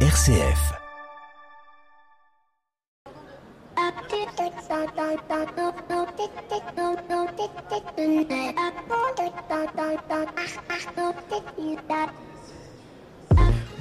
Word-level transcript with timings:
RCF. 0.00 0.76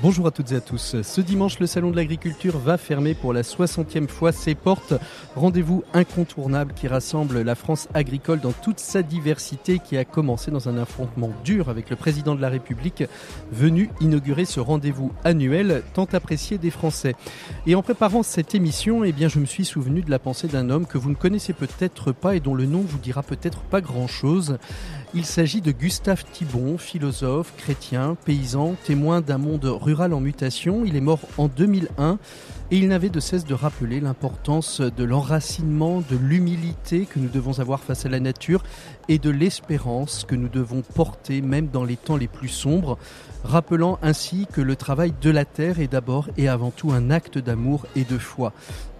Bonjour 0.05 0.27
à 0.27 0.31
toutes 0.31 0.51
et 0.51 0.57
à 0.57 0.61
tous. 0.61 1.01
Ce 1.01 1.19
dimanche, 1.19 1.57
le 1.57 1.65
Salon 1.65 1.89
de 1.89 1.95
l'Agriculture 1.95 2.59
va 2.59 2.77
fermer 2.77 3.15
pour 3.15 3.33
la 3.33 3.41
60e 3.41 4.07
fois 4.07 4.31
ses 4.31 4.53
portes. 4.53 4.93
Rendez-vous 5.35 5.83
incontournable 5.95 6.75
qui 6.75 6.87
rassemble 6.87 7.41
la 7.41 7.55
France 7.55 7.87
agricole 7.95 8.39
dans 8.39 8.51
toute 8.51 8.77
sa 8.77 9.01
diversité 9.01 9.79
qui 9.79 9.97
a 9.97 10.05
commencé 10.05 10.51
dans 10.51 10.69
un 10.69 10.77
affrontement 10.77 11.31
dur 11.43 11.69
avec 11.69 11.89
le 11.89 11.95
président 11.95 12.35
de 12.35 12.41
la 12.41 12.49
République 12.49 13.03
venu 13.51 13.89
inaugurer 13.99 14.45
ce 14.45 14.59
rendez-vous 14.59 15.11
annuel 15.23 15.81
tant 15.95 16.07
apprécié 16.13 16.59
des 16.59 16.69
Français. 16.69 17.15
Et 17.65 17.73
en 17.73 17.81
préparant 17.81 18.21
cette 18.21 18.53
émission, 18.53 19.03
eh 19.03 19.11
bien, 19.11 19.27
je 19.27 19.39
me 19.39 19.45
suis 19.45 19.65
souvenu 19.65 20.03
de 20.03 20.11
la 20.11 20.19
pensée 20.19 20.47
d'un 20.47 20.69
homme 20.69 20.85
que 20.85 20.99
vous 20.99 21.09
ne 21.09 21.15
connaissez 21.15 21.53
peut-être 21.53 22.11
pas 22.11 22.35
et 22.35 22.39
dont 22.39 22.53
le 22.53 22.67
nom 22.67 22.81
vous 22.81 22.99
dira 22.99 23.23
peut-être 23.23 23.61
pas 23.61 23.81
grand-chose. 23.81 24.59
Il 25.17 25.23
s'agit 25.23 25.61
de 25.61 25.71
Gustave 25.71 26.25
Thibon, 26.33 26.77
philosophe, 26.77 27.53
chrétien, 27.55 28.17
paysan, 28.25 28.75
témoin 28.83 29.21
d'un 29.21 29.37
monde 29.37 29.63
rural 29.63 30.13
en 30.13 30.19
mutation. 30.19 30.83
Il 30.83 30.97
est 30.97 31.01
mort 31.01 31.21
en 31.37 31.47
2001 31.47 32.19
et 32.69 32.77
il 32.77 32.89
n'avait 32.89 33.07
de 33.07 33.21
cesse 33.21 33.45
de 33.45 33.53
rappeler 33.53 34.01
l'importance 34.01 34.81
de 34.81 35.03
l'enracinement, 35.05 36.03
de 36.11 36.17
l'humilité 36.17 37.05
que 37.05 37.19
nous 37.19 37.29
devons 37.29 37.59
avoir 37.59 37.79
face 37.79 38.05
à 38.05 38.09
la 38.09 38.19
nature 38.19 38.61
et 39.07 39.17
de 39.17 39.29
l'espérance 39.29 40.25
que 40.27 40.35
nous 40.35 40.49
devons 40.49 40.81
porter 40.81 41.41
même 41.41 41.67
dans 41.67 41.85
les 41.85 41.95
temps 41.95 42.17
les 42.17 42.27
plus 42.27 42.49
sombres, 42.49 42.97
rappelant 43.45 43.97
ainsi 44.01 44.47
que 44.51 44.59
le 44.59 44.75
travail 44.75 45.13
de 45.21 45.29
la 45.29 45.45
terre 45.45 45.79
est 45.79 45.87
d'abord 45.87 46.27
et 46.35 46.49
avant 46.49 46.71
tout 46.71 46.91
un 46.91 47.09
acte 47.09 47.37
d'amour 47.37 47.85
et 47.95 48.03
de 48.03 48.17
foi. 48.17 48.51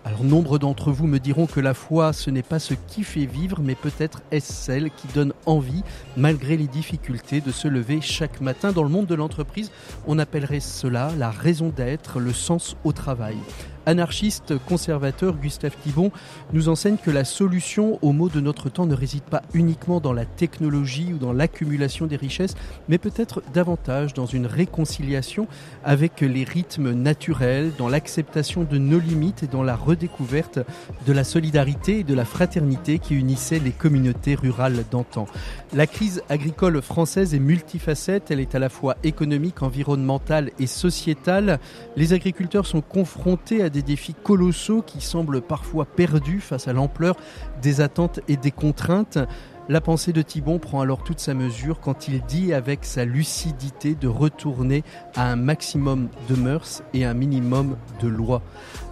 Alors 0.08 0.23
nombre 0.23 0.59
d'entre 0.59 0.92
vous 0.92 1.08
me 1.08 1.17
diront 1.17 1.48
que 1.48 1.59
la 1.59 1.73
foi, 1.73 2.14
ce 2.14 2.30
n'est 2.30 2.44
pas 2.44 2.59
ce 2.59 2.75
qui 2.75 3.03
fait 3.03 3.25
vivre, 3.25 3.61
mais 3.64 3.73
peut-être 3.73 4.22
est-ce 4.30 4.53
celle 4.53 4.92
qui 4.92 5.08
donne 5.08 5.34
envie, 5.47 5.81
malgré 6.16 6.58
les 6.58 6.67
difficultés, 6.67 7.42
de 7.42 7.52
se 7.52 7.67
lever 7.67 8.02
chaque 8.02 8.39
matin. 8.39 8.72
Dans 8.72 8.84
le 8.84 8.89
monde 8.89 9.08
de 9.08 9.16
l'entreprise, 9.16 9.72
on 10.06 10.20
appellerait 10.20 10.59
cela 10.59 11.12
la 11.17 11.31
raison 11.31 11.70
d'être, 11.70 12.20
le 12.20 12.34
sens 12.34 12.78
au 12.84 12.92
travail 12.92 13.38
anarchiste 13.86 14.58
conservateur 14.58 15.36
Gustave 15.36 15.75
Thibon 15.83 16.11
nous 16.53 16.69
enseigne 16.69 16.97
que 16.97 17.11
la 17.11 17.23
solution 17.23 18.00
aux 18.02 18.11
maux 18.11 18.30
de 18.30 18.39
notre 18.39 18.69
temps 18.69 18.86
ne 18.86 18.95
réside 18.95 19.23
pas 19.23 19.41
uniquement 19.53 20.00
dans 20.00 20.14
la 20.14 20.25
technologie 20.25 21.14
ou 21.14 21.17
dans 21.17 21.33
l'accumulation 21.33 22.08
des 22.08 22.16
richesses, 22.16 22.56
mais 22.89 22.97
peut-être 22.97 23.41
davantage 23.53 24.13
dans 24.13 24.25
une 24.25 24.45
réconciliation 24.45 25.47
avec 25.83 26.22
les 26.22 26.44
rythmes 26.44 26.91
naturels, 26.91 27.72
dans 27.78 27.89
l'acceptation 27.89 28.63
de 28.63 28.78
nos 28.78 29.00
limites 29.00 29.44
et 29.44 29.47
dans 29.47 29.63
la 29.63 29.75
redécouverte 29.75 30.59
de 31.06 31.13
la 31.13 31.23
solidarité 31.23 32.00
et 32.00 32.03
de 32.03 32.13
la 32.13 32.25
fraternité 32.25 33.00
qui 33.00 33.16
unissaient 33.16 33.59
les 33.59 33.72
communautés 33.72 34.36
rurales 34.36 34.83
d'antan. 34.91 35.28
La 35.73 35.88
crise 35.88 36.23
agricole 36.30 36.81
française 36.81 37.33
est 37.33 37.39
multifacette, 37.39 38.31
elle 38.31 38.39
est 38.39 38.56
à 38.56 38.59
la 38.59 38.69
fois 38.69 38.95
économique, 39.03 39.61
environnementale 39.61 40.52
et 40.59 40.67
sociétale. 40.67 41.59
Les 41.95 42.13
agriculteurs 42.13 42.66
sont 42.66 42.81
confrontés 42.81 43.61
à 43.61 43.69
des 43.76 43.81
défis 43.81 44.14
colossaux 44.14 44.81
qui 44.81 45.02
semblent 45.02 45.42
parfois 45.42 45.84
perdus 45.84 46.40
face 46.40 46.70
à 46.70 46.73
l'ampleur 46.73 47.18
des 47.62 47.81
attentes 47.81 48.22
et 48.30 48.38
des 48.38 48.52
contraintes. 48.52 49.20
La 49.68 49.81
pensée 49.81 50.14
de 50.14 50.22
Thibon 50.22 50.59
prend 50.59 50.80
alors 50.80 51.04
toute 51.04 51.20
sa 51.20 51.34
mesure 51.34 51.81
quand 51.81 52.08
il 52.08 52.22
dit 52.22 52.53
avec 52.53 52.86
sa 52.86 53.03
lucidité 53.03 53.94
de 53.94 54.08
retourner 54.08 54.86
à 55.16 55.30
un 55.30 55.36
maximum 55.36 56.08
de 56.30 56.36
mœurs 56.36 56.84
et 56.94 57.03
un 57.03 57.14
minimum 57.14 57.76
de 58.00 58.08
lois. 58.08 58.44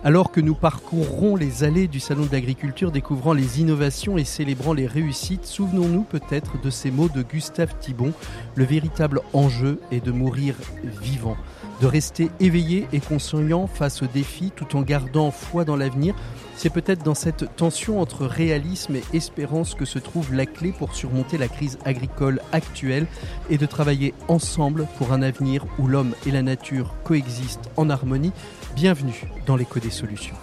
Alors 0.04 0.34
que 0.34 0.42
nous 0.42 0.56
parcourrons 0.56 1.38
les 1.38 1.64
allées 1.64 1.88
du 1.88 2.02
Salon 2.02 2.26
de 2.26 2.32
l'Agriculture, 2.34 2.92
découvrant 2.92 3.32
les 3.32 3.62
innovations 3.62 4.18
et 4.18 4.26
célébrant 4.26 4.74
les 4.74 4.88
réussites, 4.88 5.46
souvenons-nous 5.46 6.04
peut-être 6.04 6.60
de 6.60 6.70
ces 6.70 6.92
mots 6.92 7.08
de 7.08 7.22
Gustave 7.22 7.74
Thibon. 7.80 8.12
Le 8.56 8.66
véritable 8.66 9.22
enjeu 9.32 9.80
est 9.92 10.04
de 10.04 10.12
mourir 10.12 10.56
vivant 10.84 11.38
de 11.84 11.88
rester 11.88 12.32
éveillé 12.40 12.88
et 12.94 13.02
conscient 13.02 13.68
face 13.68 14.02
aux 14.02 14.08
défis 14.08 14.54
tout 14.56 14.78
en 14.78 14.84
gardant 14.84 15.32
foi 15.32 15.66
dans 15.66 15.76
l'avenir. 15.76 16.16
C'est 16.56 16.70
peut-être 16.70 17.04
dans 17.04 17.14
cette 17.14 17.58
tension 17.58 18.00
entre 18.00 18.26
réalisme 18.26 18.96
et 18.96 19.04
espérance 19.12 19.76
que 19.76 19.84
se 19.84 20.00
trouve 20.00 20.34
la 20.34 20.46
clé 20.46 20.72
pour 20.72 20.96
surmonter 20.96 21.38
la 21.38 21.50
crise 21.50 21.78
agricole 21.84 22.40
actuelle 22.54 23.06
et 23.50 23.58
de 23.58 23.66
travailler 23.66 24.14
ensemble 24.30 24.88
pour 24.98 25.12
un 25.12 25.22
avenir 25.22 25.66
où 25.78 25.88
l'homme 25.88 26.16
et 26.26 26.32
la 26.32 26.42
nature 26.42 26.96
coexistent 27.04 27.70
en 27.76 27.90
harmonie. 27.90 28.32
Bienvenue 28.78 29.26
dans 29.46 29.58
l'écho 29.58 29.82
des 29.82 29.92
solutions. 29.92 30.36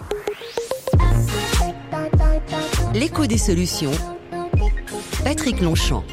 L'écho 2.93 3.25
des 3.25 3.39
solutions. 3.39 3.91
Patrick 5.23 5.59
Longchamp. 5.59 6.03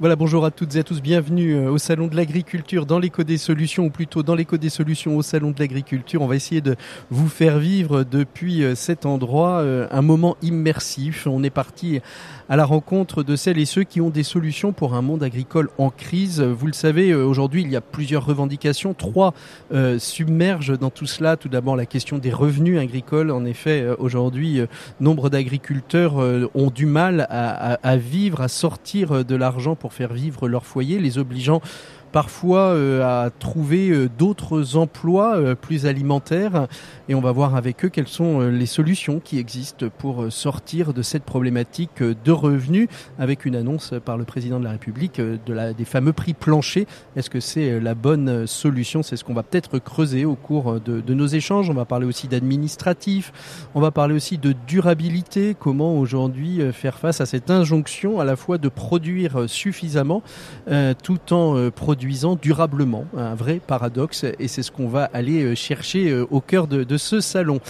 Voilà, 0.00 0.16
bonjour 0.16 0.44
à 0.44 0.50
toutes 0.50 0.74
et 0.74 0.80
à 0.80 0.82
tous, 0.82 1.00
bienvenue 1.00 1.54
euh, 1.54 1.70
au 1.70 1.78
Salon 1.78 2.08
de 2.08 2.16
l'Agriculture 2.16 2.84
dans 2.84 2.98
l'écho 2.98 3.22
des 3.22 3.38
solutions, 3.38 3.84
ou 3.84 3.90
plutôt 3.90 4.24
dans 4.24 4.34
l'écho 4.34 4.56
des 4.56 4.68
solutions 4.68 5.16
au 5.16 5.22
Salon 5.22 5.52
de 5.52 5.60
l'Agriculture. 5.60 6.20
On 6.20 6.26
va 6.26 6.34
essayer 6.34 6.60
de 6.60 6.74
vous 7.10 7.28
faire 7.28 7.60
vivre 7.60 8.02
depuis 8.02 8.64
euh, 8.64 8.74
cet 8.74 9.06
endroit 9.06 9.60
euh, 9.60 9.86
un 9.92 10.02
moment 10.02 10.36
immersif. 10.42 11.28
On 11.28 11.44
est 11.44 11.50
parti 11.50 12.00
à 12.48 12.56
la 12.56 12.64
rencontre 12.64 13.22
de 13.22 13.36
celles 13.36 13.58
et 13.58 13.64
ceux 13.64 13.84
qui 13.84 14.00
ont 14.00 14.10
des 14.10 14.22
solutions 14.22 14.72
pour 14.72 14.94
un 14.94 15.02
monde 15.02 15.22
agricole 15.22 15.70
en 15.78 15.90
crise. 15.90 16.40
Vous 16.40 16.66
le 16.66 16.72
savez, 16.72 17.14
aujourd'hui, 17.14 17.62
il 17.62 17.70
y 17.70 17.76
a 17.76 17.80
plusieurs 17.80 18.26
revendications. 18.26 18.94
Trois 18.94 19.34
submergent 19.98 20.78
dans 20.78 20.90
tout 20.90 21.06
cela. 21.06 21.36
Tout 21.36 21.48
d'abord, 21.48 21.76
la 21.76 21.86
question 21.86 22.18
des 22.18 22.32
revenus 22.32 22.78
agricoles. 22.78 23.30
En 23.30 23.44
effet, 23.44 23.86
aujourd'hui, 23.98 24.60
nombre 25.00 25.30
d'agriculteurs 25.30 26.16
ont 26.54 26.70
du 26.70 26.86
mal 26.86 27.26
à, 27.30 27.74
à 27.74 27.96
vivre, 27.96 28.40
à 28.40 28.48
sortir 28.48 29.24
de 29.24 29.34
l'argent 29.36 29.74
pour 29.74 29.92
faire 29.92 30.12
vivre 30.12 30.48
leur 30.48 30.66
foyer, 30.66 30.98
les 30.98 31.18
obligeant 31.18 31.60
parfois 32.14 32.68
euh, 32.68 33.02
à 33.02 33.30
trouver 33.30 33.90
euh, 33.90 34.08
d'autres 34.08 34.76
emplois 34.76 35.34
euh, 35.36 35.56
plus 35.56 35.84
alimentaires 35.84 36.68
et 37.08 37.16
on 37.16 37.20
va 37.20 37.32
voir 37.32 37.56
avec 37.56 37.84
eux 37.84 37.88
quelles 37.88 38.06
sont 38.06 38.38
les 38.38 38.66
solutions 38.66 39.18
qui 39.18 39.40
existent 39.40 39.86
pour 39.98 40.30
sortir 40.30 40.94
de 40.94 41.02
cette 41.02 41.24
problématique 41.24 42.02
de 42.02 42.30
revenus 42.30 42.88
avec 43.18 43.44
une 43.44 43.56
annonce 43.56 43.94
par 44.04 44.16
le 44.16 44.22
président 44.22 44.60
de 44.60 44.64
la 44.64 44.70
République 44.70 45.20
de 45.20 45.52
la, 45.52 45.72
des 45.72 45.84
fameux 45.84 46.12
prix 46.12 46.34
planchers. 46.34 46.86
Est-ce 47.16 47.30
que 47.30 47.40
c'est 47.40 47.80
la 47.80 47.94
bonne 47.94 48.46
solution? 48.46 49.02
C'est 49.02 49.16
ce 49.16 49.24
qu'on 49.24 49.34
va 49.34 49.42
peut-être 49.42 49.78
creuser 49.80 50.24
au 50.24 50.36
cours 50.36 50.80
de, 50.80 51.00
de, 51.00 51.14
nos 51.14 51.26
échanges. 51.26 51.68
On 51.68 51.74
va 51.74 51.84
parler 51.84 52.06
aussi 52.06 52.28
d'administratif, 52.28 53.32
on 53.74 53.80
va 53.80 53.90
parler 53.90 54.14
aussi 54.14 54.38
de 54.38 54.54
durabilité, 54.66 55.56
comment 55.58 55.98
aujourd'hui 55.98 56.60
faire 56.72 56.98
face 56.98 57.20
à 57.20 57.26
cette 57.26 57.50
injonction 57.50 58.20
à 58.20 58.24
la 58.24 58.36
fois 58.36 58.56
de 58.56 58.68
produire 58.68 59.48
suffisamment 59.48 60.22
tout 61.02 61.34
en 61.34 61.70
produisant 61.70 62.03
durablement. 62.40 63.06
Un 63.16 63.34
vrai 63.34 63.60
paradoxe 63.64 64.24
et 64.38 64.48
c'est 64.48 64.62
ce 64.62 64.70
qu'on 64.70 64.88
va 64.88 65.10
aller 65.12 65.42
euh, 65.42 65.54
chercher 65.54 66.10
euh, 66.10 66.26
au 66.30 66.40
cœur 66.40 66.66
de, 66.66 66.84
de 66.84 66.96
ce 66.96 67.20
salon. 67.20 67.60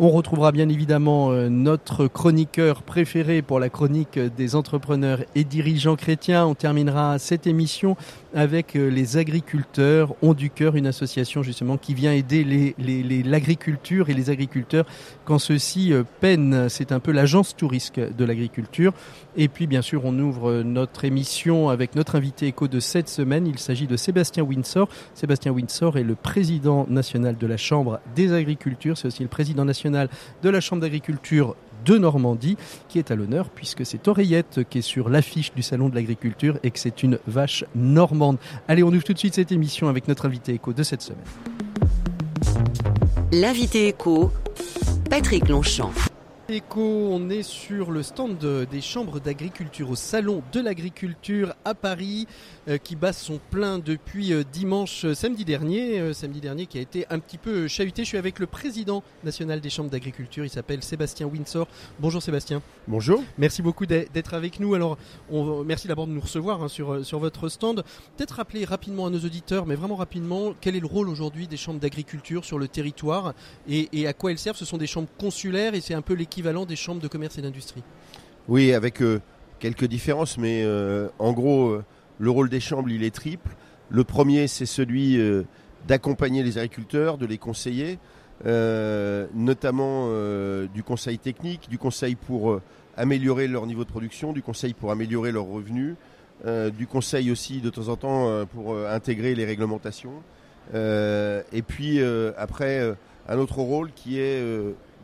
On 0.00 0.10
retrouvera 0.10 0.52
bien 0.52 0.68
évidemment 0.68 1.32
euh, 1.32 1.48
notre 1.48 2.06
chroniqueur 2.06 2.82
préféré 2.82 3.42
pour 3.42 3.58
la 3.58 3.68
chronique 3.68 4.16
des 4.16 4.54
entrepreneurs 4.54 5.24
et 5.34 5.42
dirigeants 5.42 5.96
chrétiens. 5.96 6.46
On 6.46 6.54
terminera 6.54 7.18
cette 7.18 7.48
émission 7.48 7.96
avec 8.32 8.76
euh, 8.76 8.90
les 8.90 9.16
agriculteurs 9.16 10.14
ont 10.22 10.34
du 10.34 10.50
cœur, 10.50 10.76
une 10.76 10.86
association 10.86 11.42
justement 11.42 11.78
qui 11.78 11.94
vient 11.94 12.12
aider 12.12 12.76
l'agriculture 13.24 14.08
et 14.08 14.14
les 14.14 14.30
agriculteurs 14.30 14.86
quand 15.24 15.40
ceux-ci 15.40 15.92
euh, 15.92 16.04
peinent. 16.20 16.68
C'est 16.68 16.92
un 16.92 17.00
peu 17.00 17.10
l'agence 17.10 17.56
touriste 17.56 17.98
de 17.98 18.24
l'agriculture. 18.24 18.92
Et 19.36 19.48
puis 19.48 19.66
bien 19.66 19.82
sûr, 19.82 20.04
on 20.04 20.16
ouvre 20.20 20.62
notre 20.62 21.06
émission 21.06 21.70
avec 21.70 21.96
notre 21.96 22.14
invité 22.14 22.46
éco 22.46 22.68
de 22.68 22.78
cette 22.78 23.08
semaine. 23.08 23.48
Il 23.48 23.58
s'agit 23.58 23.88
de 23.88 23.96
Sébastien 23.96 24.44
Windsor. 24.44 24.88
Sébastien 25.14 25.50
Windsor 25.50 25.98
est 25.98 26.04
le 26.04 26.14
président 26.14 26.86
national 26.88 27.36
de 27.36 27.46
la 27.48 27.56
Chambre 27.56 27.98
des 28.14 28.32
agricultures. 28.32 28.96
C'est 28.96 29.08
aussi 29.08 29.24
le 29.24 29.28
président 29.28 29.64
national 29.64 29.87
de 29.90 30.48
la 30.48 30.60
Chambre 30.60 30.82
d'agriculture 30.82 31.56
de 31.84 31.98
Normandie 31.98 32.56
qui 32.88 32.98
est 32.98 33.10
à 33.10 33.16
l'honneur 33.16 33.48
puisque 33.50 33.86
c'est 33.86 34.08
Oreillette 34.08 34.60
qui 34.68 34.78
est 34.78 34.82
sur 34.82 35.08
l'affiche 35.08 35.52
du 35.54 35.62
Salon 35.62 35.88
de 35.88 35.94
l'agriculture 35.94 36.58
et 36.62 36.70
que 36.70 36.78
c'est 36.78 37.02
une 37.02 37.18
vache 37.26 37.64
normande. 37.74 38.38
Allez, 38.66 38.82
on 38.82 38.88
ouvre 38.88 39.04
tout 39.04 39.14
de 39.14 39.18
suite 39.18 39.34
cette 39.34 39.52
émission 39.52 39.88
avec 39.88 40.08
notre 40.08 40.26
invité 40.26 40.54
éco 40.54 40.72
de 40.72 40.82
cette 40.82 41.02
semaine. 41.02 41.24
L'invité 43.32 43.88
éco, 43.88 44.32
Patrick 45.10 45.48
Longchamp. 45.48 46.07
Éco, 46.50 46.80
on 46.80 47.28
est 47.28 47.42
sur 47.42 47.90
le 47.90 48.02
stand 48.02 48.38
des 48.38 48.80
chambres 48.80 49.20
d'agriculture 49.20 49.90
au 49.90 49.96
salon 49.96 50.42
de 50.50 50.60
l'agriculture 50.60 51.54
à 51.66 51.74
Paris 51.74 52.26
euh, 52.68 52.78
qui 52.78 52.96
bat 52.96 53.12
son 53.12 53.38
plein 53.50 53.78
depuis 53.78 54.32
euh, 54.32 54.44
dimanche 54.50 55.04
euh, 55.04 55.12
samedi 55.12 55.44
dernier, 55.44 56.14
samedi 56.14 56.40
dernier 56.40 56.64
qui 56.64 56.78
a 56.78 56.80
été 56.80 57.04
un 57.10 57.18
petit 57.18 57.36
peu 57.36 57.68
chahuté. 57.68 58.02
Je 58.02 58.08
suis 58.08 58.16
avec 58.16 58.38
le 58.38 58.46
président 58.46 59.02
national 59.24 59.60
des 59.60 59.68
chambres 59.68 59.90
d'agriculture, 59.90 60.42
il 60.46 60.48
s'appelle 60.48 60.82
Sébastien 60.82 61.26
Windsor. 61.26 61.68
Bonjour 62.00 62.22
Sébastien. 62.22 62.62
Bonjour. 62.86 63.22
Merci 63.36 63.60
beaucoup 63.60 63.84
d'être 63.84 64.32
avec 64.32 64.58
nous. 64.58 64.72
Alors, 64.72 64.96
on, 65.30 65.64
merci 65.64 65.86
d'abord 65.86 66.06
de 66.06 66.12
nous 66.12 66.22
recevoir 66.22 66.62
hein, 66.62 66.68
sur, 66.68 67.04
sur 67.04 67.18
votre 67.18 67.50
stand. 67.50 67.84
Peut-être 68.16 68.36
rappeler 68.36 68.64
rapidement 68.64 69.04
à 69.04 69.10
nos 69.10 69.20
auditeurs, 69.20 69.66
mais 69.66 69.74
vraiment 69.74 69.96
rapidement, 69.96 70.54
quel 70.62 70.76
est 70.76 70.80
le 70.80 70.86
rôle 70.86 71.10
aujourd'hui 71.10 71.46
des 71.46 71.58
chambres 71.58 71.78
d'agriculture 71.78 72.46
sur 72.46 72.58
le 72.58 72.68
territoire 72.68 73.34
et, 73.68 73.90
et 73.92 74.06
à 74.06 74.14
quoi 74.14 74.30
elles 74.30 74.38
servent? 74.38 74.56
Ce 74.56 74.64
sont 74.64 74.78
des 74.78 74.86
chambres 74.86 75.10
consulaires 75.18 75.74
et 75.74 75.82
c'est 75.82 75.92
un 75.92 76.00
peu 76.00 76.14
l'équipe 76.14 76.37
des 76.42 76.76
chambres 76.76 77.00
de 77.00 77.08
commerce 77.08 77.38
et 77.38 77.42
d'industrie. 77.42 77.82
Oui, 78.48 78.72
avec 78.72 79.02
euh, 79.02 79.20
quelques 79.58 79.86
différences, 79.86 80.38
mais 80.38 80.62
euh, 80.64 81.08
en 81.18 81.32
gros, 81.32 81.68
euh, 81.68 81.84
le 82.18 82.30
rôle 82.30 82.48
des 82.48 82.60
chambres, 82.60 82.88
il 82.90 83.02
est 83.02 83.14
triple. 83.14 83.50
Le 83.90 84.04
premier, 84.04 84.46
c'est 84.48 84.66
celui 84.66 85.18
d'accompagner 85.86 86.42
les 86.42 86.58
agriculteurs, 86.58 87.16
de 87.16 87.24
les 87.24 87.38
conseiller, 87.38 87.98
notamment 88.44 90.10
du 90.74 90.82
conseil 90.82 91.18
technique, 91.18 91.70
du 91.70 91.78
conseil 91.78 92.14
pour 92.14 92.60
améliorer 92.98 93.48
leur 93.48 93.66
niveau 93.66 93.84
de 93.84 93.88
production, 93.88 94.34
du 94.34 94.42
conseil 94.42 94.74
pour 94.74 94.90
améliorer 94.90 95.32
leurs 95.32 95.46
revenus, 95.46 95.94
du 96.44 96.86
conseil 96.86 97.30
aussi 97.30 97.62
de 97.62 97.70
temps 97.70 97.88
en 97.88 97.96
temps 97.96 98.46
pour 98.52 98.76
intégrer 98.76 99.34
les 99.34 99.46
réglementations. 99.46 100.22
et 100.74 101.62
puis 101.66 102.02
après, 102.36 102.94
un 103.26 103.38
autre 103.38 103.60
rôle 103.60 103.92
qui 103.92 104.20
est 104.20 104.42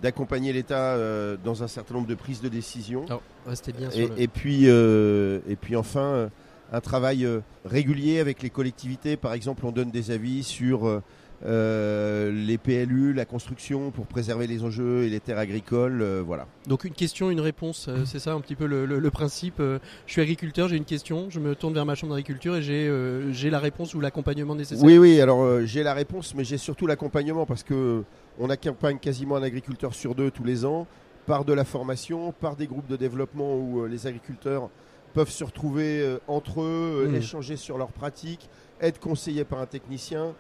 d'accompagner 0.04 0.52
l'État 0.52 0.96
euh, 0.96 1.38
dans 1.42 1.62
un 1.62 1.66
certain 1.66 1.94
nombre 1.94 2.06
de 2.06 2.14
prises 2.14 2.42
de 2.42 2.50
décision. 2.50 3.06
restez 3.46 3.72
bien 3.72 3.88
et, 3.90 4.28
puis, 4.28 4.64
euh, 4.68 5.40
et 5.48 5.56
puis 5.56 5.76
enfin, 5.76 6.00
euh, 6.00 6.28
un 6.72 6.80
travail 6.82 7.26
régulier 7.64 8.20
avec 8.20 8.42
les 8.42 8.50
collectivités. 8.50 9.16
Par 9.16 9.32
exemple, 9.32 9.64
on 9.64 9.72
donne 9.72 9.90
des 9.90 10.10
avis 10.10 10.42
sur 10.42 11.00
les 11.42 12.58
PLU, 12.58 13.14
la 13.14 13.24
construction 13.24 13.90
pour 13.90 14.06
préserver 14.06 14.46
les 14.46 14.62
enjeux 14.62 15.04
et 15.04 15.08
les 15.08 15.20
terres 15.20 15.38
agricoles. 15.38 16.02
voilà. 16.26 16.46
Donc 16.66 16.84
une 16.84 16.92
question, 16.92 17.30
une 17.30 17.40
réponse, 17.40 17.88
c'est 18.04 18.18
ça 18.18 18.34
un 18.34 18.40
petit 18.40 18.56
peu 18.56 18.66
le, 18.66 19.10
principe. 19.10 19.56
je 19.58 19.78
suis 20.06 20.20
agriculteur, 20.20 20.68
j'ai 20.68 20.76
une 20.76 20.84
question, 20.84 21.30
je 21.30 21.40
me 21.40 21.54
tourne 21.54 21.72
vers 21.72 21.86
ma 21.86 21.94
chambre 21.94 22.14
d'agriculture 22.14 22.56
et 22.56 22.62
j'ai 22.62 23.50
la 23.50 23.58
réponse 23.58 23.94
ou 23.94 24.00
l'accompagnement 24.00 24.54
nécessaire. 24.54 24.84
Oui, 24.84 24.98
oui, 24.98 25.20
alors 25.20 25.64
j'ai 25.64 25.82
la 25.82 25.94
réponse, 25.94 26.34
mais 26.34 26.44
j'ai 26.44 26.58
surtout 26.58 26.86
l'accompagnement 26.86 27.46
parce 27.46 27.62
que 27.62 28.04
on 28.38 28.50
accompagne 28.50 28.98
quasiment 28.98 29.36
un 29.36 29.42
agriculteur 29.42 29.94
sur 29.94 30.14
deux 30.14 30.30
tous 30.30 30.44
les 30.44 30.64
ans 30.64 30.86
par 31.26 31.44
de 31.44 31.52
la 31.52 31.64
formation, 31.64 32.32
par 32.32 32.56
des 32.56 32.66
groupes 32.66 32.86
de 32.86 32.96
développement 32.96 33.56
où 33.56 33.82
euh, 33.82 33.88
les 33.88 34.06
agriculteurs 34.06 34.68
peuvent 35.14 35.30
se 35.30 35.44
retrouver 35.44 36.00
euh, 36.00 36.18
entre 36.26 36.60
eux, 36.62 37.06
euh, 37.06 37.08
mmh. 37.08 37.14
échanger 37.16 37.56
sur 37.56 37.78
leurs 37.78 37.92
pratiques, 37.92 38.48
être 38.80 39.00
conseillés 39.00 39.44
par 39.44 39.60
un 39.60 39.66
technicien. 39.66 40.34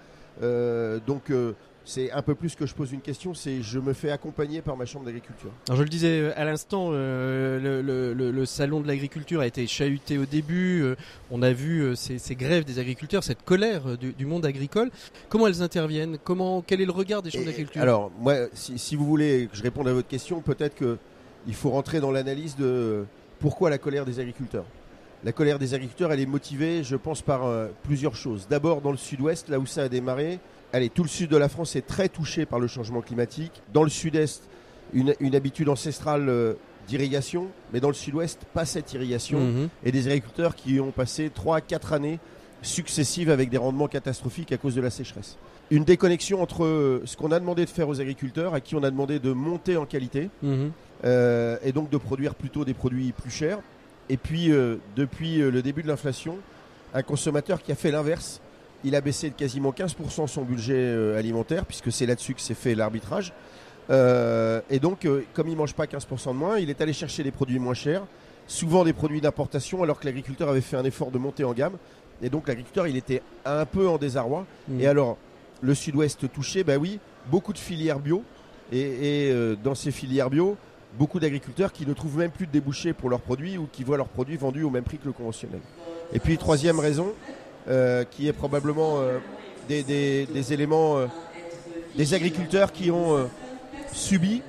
donc 1.06 1.32
c'est 1.84 2.10
un 2.12 2.22
peu 2.22 2.34
plus 2.34 2.54
que 2.54 2.66
je 2.66 2.74
pose 2.74 2.92
une 2.92 3.00
question, 3.00 3.34
c'est 3.34 3.62
je 3.62 3.78
me 3.78 3.92
fais 3.92 4.10
accompagner 4.10 4.62
par 4.62 4.76
ma 4.76 4.86
chambre 4.86 5.04
d'agriculture. 5.04 5.50
Alors 5.68 5.78
je 5.78 5.82
le 5.82 5.88
disais 5.88 6.20
euh, 6.20 6.32
à 6.36 6.44
l'instant, 6.44 6.88
euh, 6.92 7.82
le, 7.82 8.46
salon 8.46 8.80
de 8.80 8.86
l'agriculture 8.86 9.40
a 9.40 9.46
été 9.46 9.66
chahuté 9.66 10.16
au 10.16 10.24
début. 10.24 10.82
Euh, 10.82 10.96
on 11.30 11.42
a 11.42 11.52
vu 11.52 11.94
ces, 11.94 12.18
grèves 12.34 12.64
des 12.64 12.78
agriculteurs, 12.78 13.22
cette 13.22 13.44
colère 13.44 13.98
du, 13.98 14.26
monde 14.26 14.46
agricole. 14.46 14.90
Comment 15.28 15.46
elles 15.46 15.62
interviennent? 15.62 16.16
Comment 16.22 16.62
quel 16.62 16.80
est 16.80 16.86
le 16.86 16.92
regard 16.92 17.22
des 17.22 17.30
chambres 17.30 17.44
d'agriculture? 17.46 17.82
Alors 17.82 18.10
moi, 18.18 18.34
si, 18.54 18.96
vous 18.96 19.04
voulez 19.04 19.48
que 19.50 19.56
je 19.56 19.62
réponde 19.62 19.88
à 19.88 19.92
votre 19.92 20.08
question, 20.08 20.40
peut-être 20.40 20.74
que 20.74 20.96
il 21.46 21.54
faut 21.54 21.70
rentrer 21.70 22.00
dans 22.00 22.10
l'analyse 22.10 22.56
de 22.56 23.04
pourquoi 23.38 23.68
la 23.68 23.76
colère 23.76 24.06
des 24.06 24.18
agriculteurs. 24.20 24.64
La 25.22 25.32
colère 25.32 25.58
des 25.58 25.74
agriculteurs, 25.74 26.12
elle 26.12 26.20
est 26.20 26.26
motivée, 26.26 26.82
je 26.82 26.96
pense, 26.96 27.20
par 27.20 27.42
plusieurs 27.82 28.16
choses. 28.16 28.46
D'abord, 28.48 28.80
dans 28.80 28.90
le 28.90 28.96
sud-ouest, 28.96 29.48
là 29.50 29.58
où 29.58 29.66
ça 29.66 29.82
a 29.82 29.88
démarré, 29.88 30.38
allez, 30.74 30.90
tout 30.90 31.04
le 31.04 31.08
sud 31.08 31.30
de 31.30 31.36
la 31.36 31.48
France 31.48 31.76
est 31.76 31.86
très 31.86 32.08
touché 32.08 32.46
par 32.46 32.58
le 32.58 32.66
changement 32.66 33.00
climatique. 33.00 33.62
Dans 33.72 33.84
le 33.84 33.88
sud-est, 33.88 34.42
une, 34.92 35.34
habitude 35.34 35.68
ancestrale 35.68 36.28
euh, 36.28 36.54
d'irrigation, 36.88 37.46
mais 37.72 37.80
dans 37.80 37.88
le 37.88 37.94
sud-ouest, 37.94 38.40
pas 38.52 38.64
cette 38.64 38.92
irrigation. 38.92 39.40
Mhm. 39.40 39.68
Et 39.84 39.92
des 39.92 40.08
agriculteurs 40.08 40.56
qui 40.56 40.80
ont 40.80 40.90
passé 40.90 41.30
3-4 41.30 41.94
années 41.94 42.18
successives 42.62 43.30
avec 43.30 43.50
des 43.50 43.56
rendements 43.56 43.88
catastrophiques 43.88 44.52
à 44.52 44.56
cause 44.56 44.74
de 44.74 44.80
la 44.80 44.90
sécheresse. 44.90 45.36
Une 45.70 45.84
déconnexion 45.84 46.42
entre 46.42 46.64
euh, 46.64 47.02
ce 47.04 47.16
qu'on 47.16 47.30
a 47.30 47.38
demandé 47.38 47.64
de 47.64 47.70
faire 47.70 47.88
aux 47.88 48.00
agriculteurs, 48.00 48.52
à 48.52 48.60
qui 48.60 48.74
on 48.74 48.82
a 48.82 48.90
demandé 48.90 49.20
de 49.20 49.32
monter 49.32 49.76
en 49.76 49.86
qualité, 49.86 50.28
mhm. 50.42 50.72
euh, 51.04 51.56
et 51.62 51.72
donc 51.72 51.88
de 51.88 51.98
produire 51.98 52.34
plutôt 52.34 52.64
des 52.64 52.74
produits 52.74 53.12
plus 53.12 53.30
chers. 53.30 53.60
Et 54.10 54.18
puis, 54.18 54.52
depuis 54.96 55.38
le 55.38 55.62
début 55.62 55.82
de 55.82 55.88
l'inflation, 55.88 56.36
un 56.92 57.02
consommateur 57.02 57.62
qui 57.62 57.72
a 57.72 57.74
fait 57.74 57.90
l'inverse, 57.90 58.42
il 58.84 58.94
a 58.94 59.00
baissé 59.00 59.30
de 59.30 59.34
quasiment 59.34 59.72
15% 59.72 60.28
son 60.28 60.42
budget 60.42 60.74
euh, 60.76 61.18
alimentaire, 61.18 61.64
puisque 61.64 61.90
c'est 61.90 62.06
là-dessus 62.06 62.34
que 62.34 62.40
s'est 62.40 62.54
fait 62.54 62.74
l'arbitrage. 62.74 63.32
Euh, 63.90 64.60
et 64.70 64.78
donc, 64.78 65.04
euh, 65.04 65.24
comme 65.32 65.48
il 65.48 65.52
ne 65.52 65.58
mange 65.58 65.74
pas 65.74 65.86
15% 65.86 66.28
de 66.28 66.32
moins, 66.32 66.58
il 66.58 66.70
est 66.70 66.80
allé 66.80 66.92
chercher 66.92 67.22
des 67.22 67.30
produits 67.30 67.58
moins 67.58 67.74
chers, 67.74 68.02
souvent 68.46 68.84
des 68.84 68.92
produits 68.92 69.20
d'importation, 69.20 69.82
alors 69.82 69.98
que 69.98 70.04
l'agriculteur 70.04 70.50
avait 70.50 70.60
fait 70.60 70.76
un 70.76 70.84
effort 70.84 71.10
de 71.10 71.18
monter 71.18 71.44
en 71.44 71.52
gamme. 71.52 71.76
Et 72.22 72.28
donc, 72.28 72.46
l'agriculteur, 72.46 72.86
il 72.86 72.96
était 72.96 73.22
un 73.44 73.64
peu 73.64 73.88
en 73.88 73.96
désarroi. 73.96 74.46
Mmh. 74.68 74.80
Et 74.80 74.86
alors, 74.86 75.16
le 75.62 75.74
sud-ouest 75.74 76.30
touché, 76.32 76.62
bah 76.62 76.76
oui, 76.76 77.00
beaucoup 77.30 77.52
de 77.52 77.58
filières 77.58 77.98
bio. 77.98 78.22
Et, 78.72 79.32
dans 79.62 79.74
ces 79.74 79.90
filières 79.90 80.30
bio, 80.30 80.56
beaucoup 80.98 81.20
d'agriculteurs 81.20 81.72
qui 81.72 81.86
ne 81.86 81.92
trouvent 81.92 82.18
même 82.18 82.30
plus 82.30 82.46
de 82.46 82.52
débouchés 82.52 82.92
pour 82.92 83.10
leurs 83.10 83.20
produits 83.20 83.58
ou 83.58 83.68
qui 83.70 83.84
voient 83.84 83.98
leurs 83.98 84.08
produits 84.08 84.36
vendus 84.36 84.64
au 84.64 84.70
même 84.70 84.84
prix 84.84 84.98
que 84.98 85.06
le 85.06 85.12
conventionnel. 85.12 85.60
Et 86.12 86.18
puis, 86.18 86.38
troisième 86.38 86.80
raison, 86.80 87.12
qui 88.10 88.28
est 88.28 88.32
probablement 88.32 89.00
euh, 89.00 89.18
des, 89.68 90.52
éléments, 90.52 90.98
euh, 90.98 91.06
des 91.96 92.14
agriculteurs 92.14 92.72
qui 92.72 92.90
ont 92.90 93.28
subi, 93.92 94.42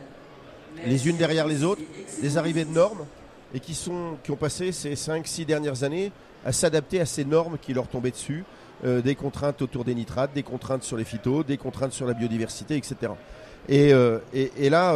les 0.85 1.07
unes 1.07 1.17
derrière 1.17 1.47
les 1.47 1.63
autres, 1.63 1.81
des 2.21 2.37
arrivées 2.37 2.65
de 2.65 2.71
normes 2.71 3.05
et 3.53 3.59
qui, 3.59 3.79
ont 3.89 4.35
passé 4.35 4.71
ces 4.71 4.95
5-6 4.95 5.45
dernières 5.45 5.83
années 5.83 6.11
à 6.45 6.51
s'adapter 6.51 6.99
à 6.99 7.05
ces 7.05 7.23
normes 7.23 7.57
qui 7.61 7.73
leur 7.73 7.87
tombaient 7.87 8.11
dessus, 8.11 8.43
des 8.83 9.15
contraintes 9.15 9.61
autour 9.61 9.85
des 9.85 9.95
nitrates, 9.95 10.33
des 10.33 10.43
contraintes 10.43 10.83
sur 10.83 10.97
les 10.97 11.05
phytos, 11.05 11.43
des 11.43 11.57
contraintes 11.57 11.93
sur 11.93 12.05
la 12.05 12.13
biodiversité, 12.13 12.75
etc. 12.75 13.13
Et, 13.69 14.69
là, 14.69 14.95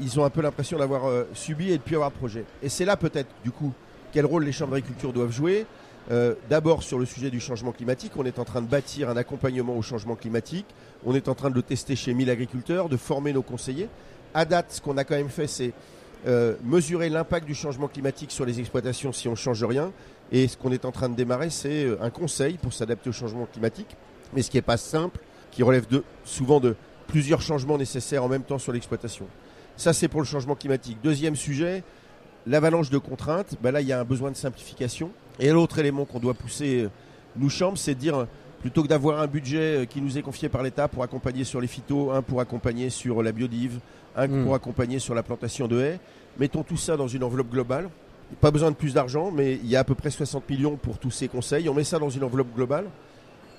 ils 0.00 0.18
ont 0.18 0.24
un 0.24 0.30
peu 0.30 0.40
l'impression 0.40 0.78
d'avoir 0.78 1.02
subi 1.34 1.70
et 1.72 1.78
de 1.78 1.94
avoir 1.94 2.10
projet. 2.10 2.44
Et 2.62 2.68
c'est 2.68 2.86
là 2.86 2.96
peut-être, 2.96 3.28
du 3.44 3.50
coup, 3.50 3.72
quel 4.12 4.24
rôle 4.24 4.44
les 4.44 4.52
chambres 4.52 4.72
d'agriculture 4.72 5.12
doivent 5.12 5.32
jouer. 5.32 5.66
Euh, 6.10 6.34
d'abord 6.48 6.84
sur 6.84 6.98
le 6.98 7.06
sujet 7.06 7.30
du 7.30 7.40
changement 7.40 7.72
climatique, 7.72 8.12
on 8.16 8.24
est 8.24 8.38
en 8.38 8.44
train 8.44 8.62
de 8.62 8.68
bâtir 8.68 9.08
un 9.10 9.16
accompagnement 9.16 9.76
au 9.76 9.82
changement 9.82 10.14
climatique. 10.14 10.66
On 11.04 11.14
est 11.14 11.28
en 11.28 11.34
train 11.34 11.50
de 11.50 11.54
le 11.54 11.62
tester 11.62 11.96
chez 11.96 12.14
1000 12.14 12.30
agriculteurs, 12.30 12.88
de 12.88 12.96
former 12.96 13.32
nos 13.32 13.42
conseillers. 13.42 13.88
À 14.32 14.44
date, 14.44 14.66
ce 14.70 14.80
qu'on 14.80 14.96
a 14.96 15.04
quand 15.04 15.16
même 15.16 15.28
fait, 15.28 15.48
c'est 15.48 15.72
euh, 16.26 16.54
mesurer 16.64 17.08
l'impact 17.08 17.46
du 17.46 17.54
changement 17.54 17.88
climatique 17.88 18.30
sur 18.30 18.44
les 18.44 18.60
exploitations 18.60 19.12
si 19.12 19.26
on 19.26 19.32
ne 19.32 19.36
change 19.36 19.64
rien. 19.64 19.92
Et 20.30 20.48
ce 20.48 20.56
qu'on 20.56 20.72
est 20.72 20.84
en 20.84 20.92
train 20.92 21.08
de 21.08 21.14
démarrer, 21.14 21.50
c'est 21.50 21.84
euh, 21.84 21.98
un 22.00 22.10
conseil 22.10 22.56
pour 22.58 22.72
s'adapter 22.72 23.10
au 23.10 23.12
changement 23.12 23.46
climatique, 23.46 23.96
mais 24.32 24.42
ce 24.42 24.50
qui 24.50 24.56
n'est 24.56 24.62
pas 24.62 24.76
simple, 24.76 25.20
qui 25.50 25.62
relève 25.62 25.86
souvent 26.24 26.60
de 26.60 26.76
plusieurs 27.08 27.40
changements 27.40 27.78
nécessaires 27.78 28.24
en 28.24 28.28
même 28.28 28.42
temps 28.42 28.58
sur 28.58 28.72
l'exploitation. 28.72 29.26
Ça, 29.76 29.92
c'est 29.92 30.08
pour 30.08 30.20
le 30.20 30.26
changement 30.26 30.54
climatique. 30.54 30.98
Deuxième 31.02 31.36
sujet, 31.36 31.84
l'avalanche 32.46 32.90
de 32.90 32.98
contraintes. 32.98 33.56
Ben 33.62 33.70
là, 33.72 33.80
il 33.80 33.86
y 33.86 33.92
a 33.92 34.00
un 34.00 34.04
besoin 34.04 34.30
de 34.30 34.36
simplification. 34.36 35.10
Et 35.38 35.50
l'autre 35.50 35.78
élément 35.78 36.04
qu'on 36.04 36.18
doit 36.18 36.34
pousser, 36.34 36.84
euh, 36.84 36.90
nous 37.36 37.50
chambre, 37.50 37.76
c'est 37.76 37.94
de 37.94 38.00
dire, 38.00 38.26
plutôt 38.60 38.82
que 38.82 38.88
d'avoir 38.88 39.20
un 39.20 39.26
budget 39.26 39.82
euh, 39.82 39.84
qui 39.84 40.00
nous 40.00 40.16
est 40.18 40.22
confié 40.22 40.48
par 40.48 40.62
l'État 40.62 40.88
pour 40.88 41.02
accompagner 41.02 41.44
sur 41.44 41.60
les 41.60 41.66
phytos, 41.66 42.10
un 42.10 42.22
pour 42.22 42.40
accompagner 42.40 42.90
sur 42.90 43.22
la 43.22 43.32
biodive, 43.32 43.78
un 44.16 44.26
hmm. 44.26 44.44
pour 44.44 44.54
accompagner 44.54 44.98
sur 44.98 45.14
la 45.14 45.22
plantation 45.22 45.68
de 45.68 45.80
haies, 45.80 46.00
mettons 46.38 46.62
tout 46.62 46.76
ça 46.76 46.96
dans 46.96 47.08
une 47.08 47.22
enveloppe 47.22 47.50
globale. 47.50 47.88
Pas 48.40 48.50
besoin 48.50 48.70
de 48.70 48.76
plus 48.76 48.92
d'argent, 48.92 49.30
mais 49.30 49.54
il 49.54 49.68
y 49.68 49.76
a 49.76 49.80
à 49.80 49.84
peu 49.84 49.94
près 49.94 50.10
60 50.10 50.48
millions 50.50 50.76
pour 50.76 50.98
tous 50.98 51.12
ces 51.12 51.28
conseils. 51.28 51.68
On 51.68 51.74
met 51.74 51.84
ça 51.84 51.98
dans 51.98 52.10
une 52.10 52.24
enveloppe 52.24 52.52
globale 52.54 52.86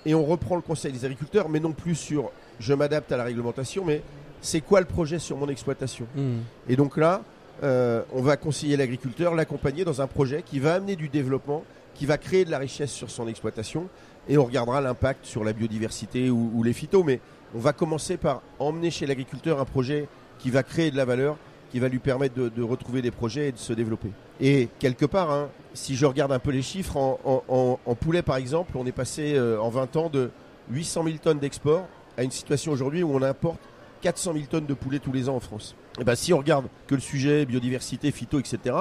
et 0.06 0.14
on 0.14 0.26
reprend 0.26 0.56
le 0.56 0.62
conseil 0.62 0.92
des 0.92 1.06
agriculteurs, 1.06 1.48
mais 1.48 1.60
non 1.60 1.72
plus 1.72 1.96
sur 1.96 2.32
je 2.60 2.74
m'adapte 2.74 3.12
à 3.12 3.18
la 3.18 3.24
réglementation, 3.24 3.86
mais 3.86 4.02
c'est 4.42 4.62
quoi 4.62 4.80
le 4.80 4.86
projet 4.86 5.20
sur 5.20 5.38
mon 5.38 5.48
exploitation? 5.48 6.06
Hmm. 6.16 6.40
Et 6.68 6.76
donc 6.76 6.98
là, 6.98 7.22
euh, 7.64 8.04
on 8.14 8.22
va 8.22 8.38
conseiller 8.38 8.78
l'agriculteur, 8.78 9.34
l'accompagner 9.34 9.84
dans 9.84 10.02
un 10.02 10.08
projet 10.08 10.44
qui 10.44 10.60
va 10.60 10.76
amener 10.76 10.96
du 10.96 11.10
développement, 11.10 11.64
qui 11.96 12.06
va 12.06 12.18
créer 12.18 12.46
de 12.46 12.52
la 12.52 12.60
richesse 12.60 12.92
sur 12.92 13.10
son 13.10 13.28
exploitation, 13.28 13.90
et 14.30 14.38
on 14.38 14.46
regardera 14.46 14.82
l'impact 14.82 15.26
sur 15.26 15.44
la 15.44 15.54
biodiversité 15.54 16.30
ou, 16.30 16.62
les 16.64 16.74
phytos. 16.74 17.04
Mais 17.04 17.20
on 17.56 17.60
va 17.60 17.74
commencer 17.74 18.18
par 18.18 18.42
emmener 18.60 18.92
chez 18.92 19.06
l'agriculteur 19.06 19.60
un 19.60 19.66
projet 19.66 20.08
qui 20.40 20.52
va 20.52 20.64
créer 20.64 20.92
de 20.92 20.98
la 20.98 21.06
valeur, 21.06 21.38
qui 21.72 21.80
va 21.80 21.88
lui 21.88 22.00
permettre 22.00 22.36
de, 22.36 22.62
retrouver 22.62 23.02
des 23.02 23.12
projets 23.12 23.50
et 23.50 23.52
de 23.52 23.58
se 23.58 23.74
développer. 23.74 24.12
Et 24.40 24.70
quelque 24.80 25.06
part, 25.06 25.32
hein, 25.32 25.50
si 25.74 25.96
je 25.96 26.06
regarde 26.06 26.32
un 26.32 26.40
peu 26.40 26.52
les 26.52 26.62
chiffres, 26.62 26.98
en, 26.98 27.96
poulet 27.96 28.22
par 28.22 28.38
exemple, 28.38 28.74
on 28.76 28.86
est 28.86 28.92
passé 28.92 29.34
euh, 29.36 29.60
en 29.60 29.70
20 29.70 29.96
ans 29.96 30.10
de 30.10 30.30
800 30.72 31.04
000 31.06 31.18
tonnes 31.18 31.40
d'export 31.40 31.88
à 32.18 32.24
une 32.24 32.32
situation 32.32 32.72
aujourd'hui 32.72 33.04
où 33.04 33.14
on 33.14 33.22
importe 33.22 33.60
400 34.02 34.34
000 34.34 34.46
tonnes 34.46 34.66
de 34.66 34.74
poulets 34.74 35.00
tous 35.00 35.12
les 35.12 35.30
ans 35.30 35.36
en 35.36 35.40
France. 35.40 35.76
Et 36.00 36.04
ben, 36.04 36.16
si 36.16 36.34
on 36.34 36.38
regarde 36.38 36.66
que 36.88 36.96
le 36.96 37.02
sujet 37.02 37.46
biodiversité, 37.46 38.12
phyto, 38.12 38.40
etc., 38.40 38.76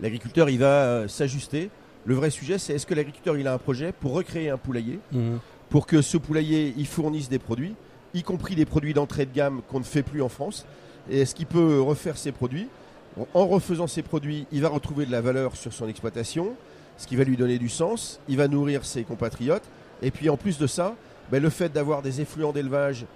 l'agriculteur 0.00 0.48
il 0.50 0.58
va 0.58 0.66
euh, 0.84 1.08
s'ajuster. 1.08 1.70
Le 2.04 2.14
vrai 2.14 2.30
sujet, 2.30 2.58
c'est 2.58 2.74
est-ce 2.74 2.86
que 2.86 2.94
l'agriculteur 2.94 3.36
il 3.36 3.46
a 3.48 3.52
un 3.54 3.58
projet 3.58 3.92
pour 3.92 4.12
recréer 4.12 4.50
un 4.50 4.58
poulailler, 4.58 4.98
Mhm. 5.12 5.38
pour 5.70 5.86
que 5.86 6.02
ce 6.02 6.16
poulailler 6.16 6.74
il 6.76 6.86
fournisse 6.86 7.28
des 7.28 7.38
produits, 7.38 7.74
y 8.14 8.22
compris 8.22 8.54
des 8.54 8.64
produits 8.64 8.94
d'entrée 8.94 9.26
de 9.26 9.32
gamme 9.34 9.60
qu'on 9.68 9.78
ne 9.80 9.84
fait 9.84 10.02
plus 10.02 10.22
en 10.22 10.28
France. 10.28 10.66
Et 11.10 11.20
est-ce 11.20 11.34
qu'il 11.34 11.46
peut 11.46 11.80
refaire 11.80 12.16
ces 12.16 12.32
produits? 12.32 12.68
En 13.34 13.46
refaisant 13.46 13.86
ces 13.86 14.02
produits, 14.02 14.46
il 14.52 14.60
va 14.60 14.68
retrouver 14.68 15.06
de 15.06 15.12
la 15.12 15.20
valeur 15.20 15.56
sur 15.56 15.72
son 15.72 15.88
exploitation, 15.88 16.52
ce 16.98 17.06
qui 17.06 17.16
va 17.16 17.24
lui 17.24 17.36
donner 17.36 17.58
du 17.58 17.68
sens. 17.68 18.20
Il 18.28 18.36
va 18.36 18.46
nourrir 18.48 18.84
ses 18.84 19.04
compatriotes. 19.04 19.62
Et 20.02 20.10
puis 20.10 20.28
en 20.28 20.36
plus 20.36 20.58
de 20.58 20.66
ça, 20.66 20.94
ben, 21.30 21.42
le 21.42 21.48
fait 21.50 21.72
d'avoir 21.72 22.02
des 22.02 22.20
effluents 22.20 22.52
d'élevage, 22.52 23.06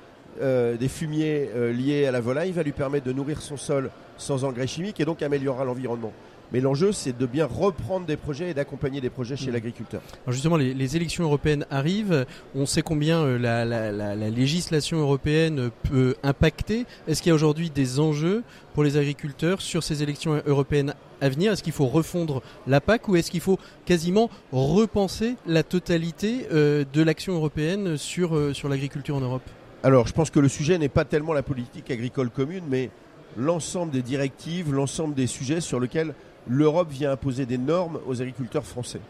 euh, 0.40 0.76
des 0.76 0.88
fumiers 0.88 1.50
euh, 1.54 1.72
liés 1.72 2.06
à 2.06 2.10
la 2.12 2.20
volaille, 2.20 2.52
va 2.52 2.62
lui 2.62 2.72
permettre 2.72 3.06
de 3.06 3.12
nourrir 3.12 3.40
son 3.42 3.56
sol 3.56 3.90
sans 4.16 4.44
engrais 4.44 4.66
chimiques 4.66 5.00
et 5.00 5.04
donc 5.04 5.22
améliorera 5.22 5.64
l'environnement. 5.64 6.12
Mais 6.52 6.60
l'enjeu, 6.60 6.90
c'est 6.90 7.16
de 7.16 7.26
bien 7.26 7.46
reprendre 7.46 8.06
des 8.06 8.16
projets 8.16 8.50
et 8.50 8.54
d'accompagner 8.54 9.00
des 9.00 9.08
projets 9.08 9.36
chez 9.36 9.46
Mhm. 9.46 9.52
l'agriculteur. 9.52 10.00
Alors 10.26 10.32
justement, 10.32 10.56
les, 10.56 10.74
les 10.74 10.96
élections 10.96 11.22
européennes 11.22 11.64
arrivent. 11.70 12.26
On 12.56 12.66
sait 12.66 12.82
combien 12.82 13.20
euh, 13.22 13.38
la, 13.38 13.64
la- 13.64 13.92
la- 13.92 14.16
la 14.16 14.30
législation 14.30 14.98
européenne 14.98 15.70
peut 15.88 16.16
impacter. 16.24 16.86
Est-ce 17.06 17.22
qu'il 17.22 17.30
y 17.30 17.32
a 17.32 17.36
aujourd'hui 17.36 17.70
des 17.70 18.00
enjeux 18.00 18.42
pour 18.74 18.82
les 18.82 18.96
agriculteurs 18.96 19.60
sur 19.60 19.84
ces 19.84 20.02
élections 20.02 20.42
européennes 20.44 20.94
à 21.20 21.28
venir? 21.28 21.52
Est-ce 21.52 21.62
qu'il 21.62 21.72
faut 21.72 21.86
refondre 21.86 22.42
la 22.66 22.80
PAC 22.80 23.06
ou 23.06 23.14
est-ce 23.14 23.30
qu'il 23.30 23.40
faut 23.40 23.60
quasiment 23.86 24.28
repenser 24.50 25.36
la 25.46 25.62
totalité 25.62 26.46
euh, 26.52 26.84
de 26.92 27.00
l'action 27.02 27.34
européenne 27.34 27.96
sur, 27.96 28.34
euh, 28.36 28.52
sur 28.54 28.68
l'agriculture 28.68 29.14
en 29.14 29.20
Europe? 29.20 29.42
Alors, 29.82 30.06
je 30.06 30.12
pense 30.12 30.30
que 30.30 30.40
le 30.40 30.48
sujet 30.48 30.76
n'est 30.78 30.88
pas 30.90 31.04
tellement 31.04 31.32
la 31.32 31.42
politique 31.42 31.90
agricole 31.90 32.28
commune, 32.30 32.64
mais 32.68 32.90
l'ensemble 33.36 33.92
des 33.92 34.02
directives, 34.02 34.72
l'ensemble 34.74 35.14
des 35.14 35.26
sujets 35.26 35.60
sur 35.60 35.80
lesquels 35.80 36.14
l'Europe 36.46 36.90
vient 36.90 37.12
imposer 37.12 37.46
des 37.46 37.56
normes 37.58 37.98
aux 38.06 38.20
agriculteurs 38.20 38.64
français. 38.66 39.00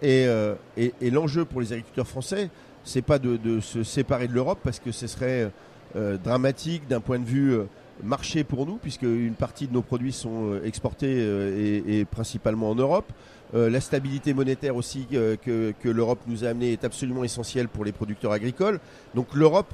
Et, 0.00 0.26
euh, 0.26 0.54
et- 0.76 0.92
et 1.00 1.10
l'enjeu 1.10 1.44
pour 1.44 1.60
les 1.60 1.72
agriculteurs 1.72 2.06
français, 2.06 2.50
c'est 2.84 3.02
pas 3.02 3.18
de, 3.18 3.36
de 3.36 3.60
se 3.60 3.82
séparer 3.82 4.28
de 4.28 4.32
l'Europe 4.32 4.58
parce 4.62 4.78
que 4.80 4.92
ce 4.92 5.06
serait 5.06 5.50
euh, 5.96 6.16
dramatique 6.18 6.86
d'un 6.88 7.00
point 7.00 7.18
de 7.18 7.24
vue 7.24 7.52
euh, 7.54 7.64
marché 8.02 8.44
pour 8.44 8.66
nous, 8.66 8.76
puisque 8.76 9.02
une 9.02 9.34
partie 9.34 9.66
de 9.68 9.72
nos 9.72 9.82
produits 9.82 10.12
sont 10.12 10.52
euh, 10.52 10.64
exportés 10.64 11.16
euh, 11.18 11.82
et, 11.86 11.98
et 12.00 12.04
principalement 12.04 12.70
en 12.70 12.74
Europe. 12.76 13.12
La 13.54 13.82
stabilité 13.82 14.32
monétaire 14.32 14.76
aussi 14.76 15.04
que, 15.10 15.36
que 15.78 15.88
l'Europe 15.90 16.20
nous 16.26 16.42
a 16.42 16.48
amené 16.48 16.72
est 16.72 16.84
absolument 16.84 17.22
essentielle 17.22 17.68
pour 17.68 17.84
les 17.84 17.92
producteurs 17.92 18.32
agricoles. 18.32 18.80
Donc 19.14 19.26
l'Europe 19.34 19.70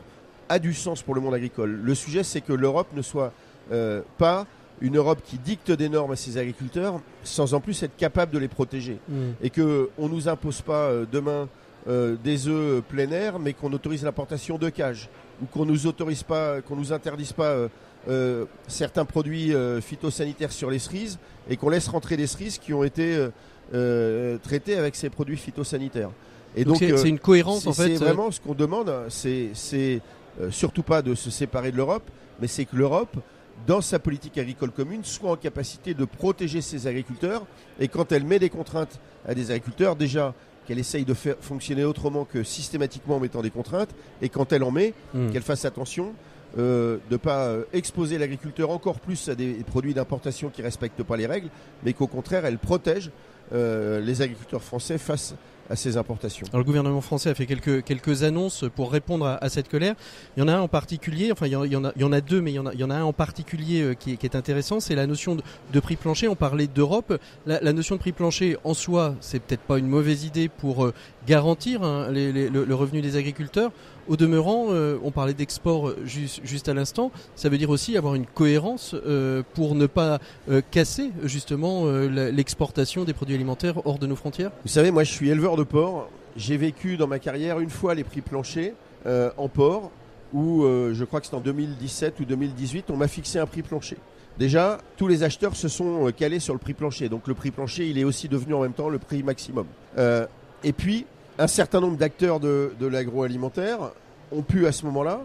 a 0.48 0.58
du 0.58 0.74
sens 0.74 1.02
pour 1.02 1.14
le 1.14 1.20
monde 1.20 1.34
agricole. 1.34 1.80
Le 1.82 1.94
sujet, 1.94 2.22
c'est 2.22 2.40
que 2.40 2.52
l'Europe 2.52 2.88
ne 2.94 3.02
soit 3.02 3.32
euh, 3.72 4.02
pas 4.16 4.46
une 4.80 4.96
Europe 4.96 5.20
qui 5.24 5.38
dicte 5.38 5.72
des 5.72 5.88
normes 5.88 6.12
à 6.12 6.16
ses 6.16 6.38
agriculteurs 6.38 7.00
sans 7.24 7.54
en 7.54 7.60
plus 7.60 7.82
être 7.82 7.96
capable 7.96 8.32
de 8.32 8.38
les 8.38 8.48
protéger. 8.48 8.98
Et 9.42 9.50
qu'on 9.50 9.88
ne 9.98 10.08
nous 10.08 10.28
impose 10.28 10.62
pas 10.62 10.84
euh, 10.84 11.04
demain 11.10 11.48
euh, 11.88 12.16
des 12.22 12.48
œufs 12.48 12.82
plein 12.82 13.10
air, 13.12 13.38
mais 13.38 13.54
qu'on 13.54 13.72
autorise 13.72 14.02
l'importation 14.02 14.58
de 14.58 14.68
cages. 14.68 15.08
Ou 15.40 15.46
qu'on 15.46 15.64
nous 15.64 15.86
autorise 15.86 16.22
pas, 16.22 16.60
qu'on 16.60 16.76
nous 16.76 16.92
interdise 16.92 17.32
pas 17.32 17.50
euh, 17.50 17.68
euh, 18.10 18.44
certains 18.66 19.06
produits 19.06 19.54
phytosanitaires 19.80 20.52
sur 20.52 20.70
les 20.70 20.80
cerises 20.80 21.18
et 21.48 21.56
qu'on 21.56 21.70
laisse 21.70 21.88
rentrer 21.88 22.16
des 22.18 22.26
cerises 22.26 22.58
qui 22.58 22.74
ont 22.74 22.84
été 22.84 23.26
traitées 24.42 24.76
avec 24.76 24.96
ces 24.96 25.08
produits 25.08 25.36
phytosanitaires. 25.36 26.10
Et 26.56 26.64
Donc 26.64 26.78
c'est 26.78 27.08
une 27.08 27.18
cohérence 27.18 27.66
en 27.66 27.72
fait. 27.72 27.96
c'est 27.96 28.04
vraiment 28.04 28.30
ce 28.30 28.40
qu'on 28.40 28.54
demande, 28.54 28.92
c'est, 29.08 30.00
euh, 30.40 30.50
surtout 30.50 30.82
pas 30.82 31.02
de 31.02 31.14
se 31.14 31.30
séparer 31.30 31.72
de 31.72 31.76
l'Europe, 31.76 32.10
mais 32.40 32.46
c'est 32.46 32.64
que 32.64 32.76
l'Europe, 32.76 33.16
dans 33.66 33.80
sa 33.80 33.98
politique 33.98 34.38
agricole 34.38 34.70
commune, 34.70 35.04
soit 35.04 35.30
en 35.30 35.36
capacité 35.36 35.94
de 35.94 36.04
protéger 36.04 36.60
ses 36.60 36.86
agriculteurs. 36.86 37.46
Et 37.80 37.88
quand 37.88 38.12
elle 38.12 38.24
met 38.24 38.38
des 38.38 38.50
contraintes 38.50 39.00
à 39.26 39.34
des 39.34 39.50
agriculteurs, 39.50 39.96
déjà 39.96 40.34
qu'elle 40.66 40.78
essaye 40.78 41.04
de 41.04 41.14
faire 41.14 41.36
fonctionner 41.40 41.84
autrement 41.84 42.24
que 42.24 42.42
systématiquement 42.42 43.16
en 43.16 43.20
mettant 43.20 43.42
des 43.42 43.50
contraintes, 43.50 43.94
et 44.22 44.28
quand 44.28 44.52
elle 44.52 44.62
en 44.62 44.70
met, 44.70 44.92
hmm. 45.14 45.30
qu'elle 45.30 45.42
fasse 45.42 45.64
attention 45.64 46.14
euh, 46.56 46.96
de 47.10 47.14
ne 47.14 47.16
pas 47.18 47.46
euh, 47.46 47.64
exposer 47.74 48.16
l'agriculteur 48.16 48.70
encore 48.70 49.00
plus 49.00 49.28
à 49.28 49.34
des 49.34 49.52
produits 49.66 49.92
d'importation 49.92 50.48
qui 50.48 50.62
ne 50.62 50.66
respectent 50.66 51.02
pas 51.02 51.16
les 51.16 51.26
règles, 51.26 51.48
mais 51.84 51.92
qu'au 51.92 52.06
contraire, 52.06 52.46
elle 52.46 52.58
protège 52.58 53.10
euh, 53.52 54.00
les 54.00 54.22
agriculteurs 54.22 54.62
français 54.62 54.96
face 54.96 55.34
Alors 56.48 56.58
le 56.60 56.64
gouvernement 56.64 57.00
français 57.00 57.28
a 57.30 57.34
fait 57.34 57.46
quelques, 57.46 57.84
quelques 57.84 58.22
annonces 58.22 58.64
pour 58.74 58.90
répondre 58.90 59.26
à, 59.26 59.36
à 59.36 59.48
cette 59.48 59.68
colère. 59.68 59.94
Il 60.36 60.40
y 60.40 60.42
en 60.42 60.48
a 60.48 60.54
un 60.54 60.60
en 60.60 60.68
particulier, 60.68 61.30
enfin 61.32 61.46
il 61.46 61.52
y 61.52 61.56
en, 61.56 61.64
il 61.64 61.72
y 61.72 61.76
en 61.76 61.84
a, 61.84 61.92
il 61.96 62.02
y 62.02 62.04
en 62.04 62.12
a 62.12 62.20
deux, 62.20 62.40
mais 62.40 62.52
il 62.52 62.54
y 62.54 62.58
en 62.58 62.66
a, 62.66 62.72
il 62.72 62.80
y 62.80 62.84
en 62.84 62.90
a 62.90 62.96
un 62.96 63.04
en 63.04 63.12
particulier 63.12 63.82
euh, 63.82 63.94
qui, 63.94 64.12
est, 64.12 64.16
qui 64.16 64.26
est 64.26 64.34
intéressant, 64.36 64.80
c'est 64.80 64.94
la 64.94 65.06
notion 65.06 65.36
de, 65.36 65.80
prix 65.80 65.96
plancher. 65.96 66.28
On 66.28 66.36
parlait 66.36 66.66
d'Europe. 66.68 67.18
La, 67.46 67.60
la 67.60 67.72
notion 67.72 67.96
de 67.96 68.00
prix 68.00 68.12
plancher 68.12 68.56
en 68.64 68.74
soi, 68.74 69.14
c'est 69.20 69.40
peut-être 69.40 69.60
pas 69.62 69.78
une 69.78 69.88
mauvaise 69.88 70.24
idée 70.24 70.48
pour 70.48 70.84
euh, 70.86 70.94
garantir 71.26 71.82
hein, 71.82 72.08
les- 72.10 72.32
les- 72.32 72.48
le, 72.48 72.64
le 72.64 72.74
revenu 72.74 73.00
des 73.02 73.16
agriculteurs. 73.16 73.70
Au 74.08 74.16
demeurant, 74.16 74.68
euh, 74.70 74.98
on 75.04 75.10
parlait 75.10 75.34
d'export 75.34 75.88
euh, 75.88 75.98
juste, 76.04 76.68
à 76.68 76.74
l'instant. 76.74 77.12
Ça 77.36 77.50
veut 77.50 77.58
dire 77.58 77.68
aussi 77.68 77.96
avoir 77.98 78.14
une 78.14 78.24
cohérence 78.24 78.94
euh, 78.94 79.42
pour 79.52 79.74
ne 79.74 79.86
pas 79.86 80.18
casser 80.70 81.10
justement 81.24 81.86
l'exportation 81.86 83.04
des 83.04 83.12
produits 83.12 83.34
alimentaires 83.34 83.86
hors 83.86 83.98
de 83.98 84.06
nos 84.06 84.16
frontières? 84.16 84.50
Vous 84.62 84.70
savez, 84.70 84.90
moi 84.90 85.04
je 85.04 85.12
suis 85.12 85.28
éleveur 85.28 85.56
de 85.56 85.62
porc. 85.62 86.08
J'ai 86.36 86.56
vécu 86.56 86.96
dans 86.96 87.06
ma 87.06 87.18
carrière 87.18 87.60
une 87.60 87.70
fois 87.70 87.94
les 87.94 88.04
prix 88.04 88.20
planchers 88.20 88.72
en 89.06 89.48
porc, 89.48 89.90
où 90.32 90.62
je 90.64 91.04
crois 91.04 91.20
que 91.20 91.26
c'est 91.26 91.34
en 91.34 91.40
2017 91.40 92.20
ou 92.20 92.24
2018, 92.24 92.90
on 92.90 92.96
m'a 92.96 93.08
fixé 93.08 93.38
un 93.38 93.46
prix 93.46 93.62
plancher. 93.62 93.96
Déjà, 94.38 94.78
tous 94.96 95.08
les 95.08 95.22
acheteurs 95.22 95.56
se 95.56 95.68
sont 95.68 96.10
calés 96.16 96.40
sur 96.40 96.54
le 96.54 96.60
prix 96.60 96.74
plancher. 96.74 97.08
Donc 97.08 97.26
le 97.28 97.34
prix 97.34 97.50
plancher, 97.50 97.88
il 97.88 97.98
est 97.98 98.04
aussi 98.04 98.28
devenu 98.28 98.54
en 98.54 98.62
même 98.62 98.72
temps 98.74 98.88
le 98.88 98.98
prix 98.98 99.22
maximum. 99.22 99.66
Et 100.64 100.72
puis, 100.72 101.06
un 101.38 101.46
certain 101.46 101.80
nombre 101.80 101.96
d'acteurs 101.96 102.40
de, 102.40 102.72
l'agroalimentaire 102.80 103.92
ont 104.32 104.42
pu 104.42 104.66
à 104.66 104.72
ce 104.72 104.84
moment-là, 104.86 105.20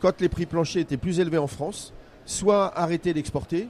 quand 0.00 0.20
les 0.20 0.28
prix 0.28 0.46
planchers 0.46 0.82
étaient 0.82 0.96
plus 0.96 1.20
élevés 1.20 1.38
en 1.38 1.46
France, 1.46 1.92
soit 2.24 2.76
arrêter 2.76 3.12
d'exporter, 3.12 3.68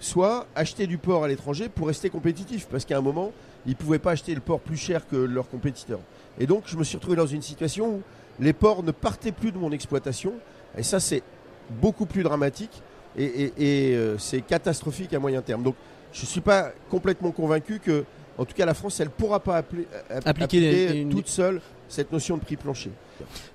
soit 0.00 0.46
acheter 0.56 0.86
du 0.86 0.98
porc 0.98 1.24
à 1.24 1.28
l'étranger 1.28 1.68
pour 1.68 1.88
rester 1.88 2.10
compétitif. 2.10 2.66
Parce 2.70 2.84
qu'à 2.84 2.96
un 2.98 3.02
moment, 3.02 3.32
ils 3.66 3.70
ne 3.70 3.76
pouvaient 3.76 3.98
pas 3.98 4.12
acheter 4.12 4.34
le 4.34 4.40
porc 4.40 4.60
plus 4.60 4.76
cher 4.76 5.06
que 5.06 5.16
leurs 5.16 5.48
compétiteurs. 5.48 6.00
Et 6.40 6.46
donc, 6.46 6.64
je 6.66 6.76
me 6.76 6.84
suis 6.84 6.96
retrouvé 6.96 7.16
dans 7.16 7.26
une 7.26 7.42
situation 7.42 7.96
où 7.96 8.02
les 8.40 8.52
porcs 8.52 8.82
ne 8.82 8.92
partaient 8.92 9.32
plus 9.32 9.52
de 9.52 9.58
mon 9.58 9.70
exploitation. 9.70 10.32
Et 10.76 10.82
ça, 10.82 10.98
c'est 10.98 11.22
beaucoup 11.70 12.06
plus 12.06 12.22
dramatique 12.22 12.82
et, 13.16 13.52
euh, 13.58 14.16
c'est 14.18 14.40
catastrophique 14.40 15.12
à 15.12 15.18
moyen 15.18 15.42
terme. 15.42 15.62
Donc, 15.62 15.74
je 16.12 16.22
ne 16.22 16.26
suis 16.26 16.40
pas 16.40 16.70
complètement 16.88 17.32
convaincu 17.32 17.80
que, 17.80 18.04
en 18.38 18.44
tout 18.44 18.54
cas, 18.54 18.64
la 18.66 18.74
France, 18.74 19.00
elle 19.00 19.08
ne 19.08 19.12
pourra 19.12 19.40
pas 19.40 19.60
appli- 19.60 19.84
a- 20.10 20.28
Appliquer 20.28 21.06
toute 21.10 21.28
seule 21.28 21.60
cette 21.88 22.12
notion 22.12 22.36
de 22.36 22.42
prix 22.42 22.56
plancher. 22.56 22.90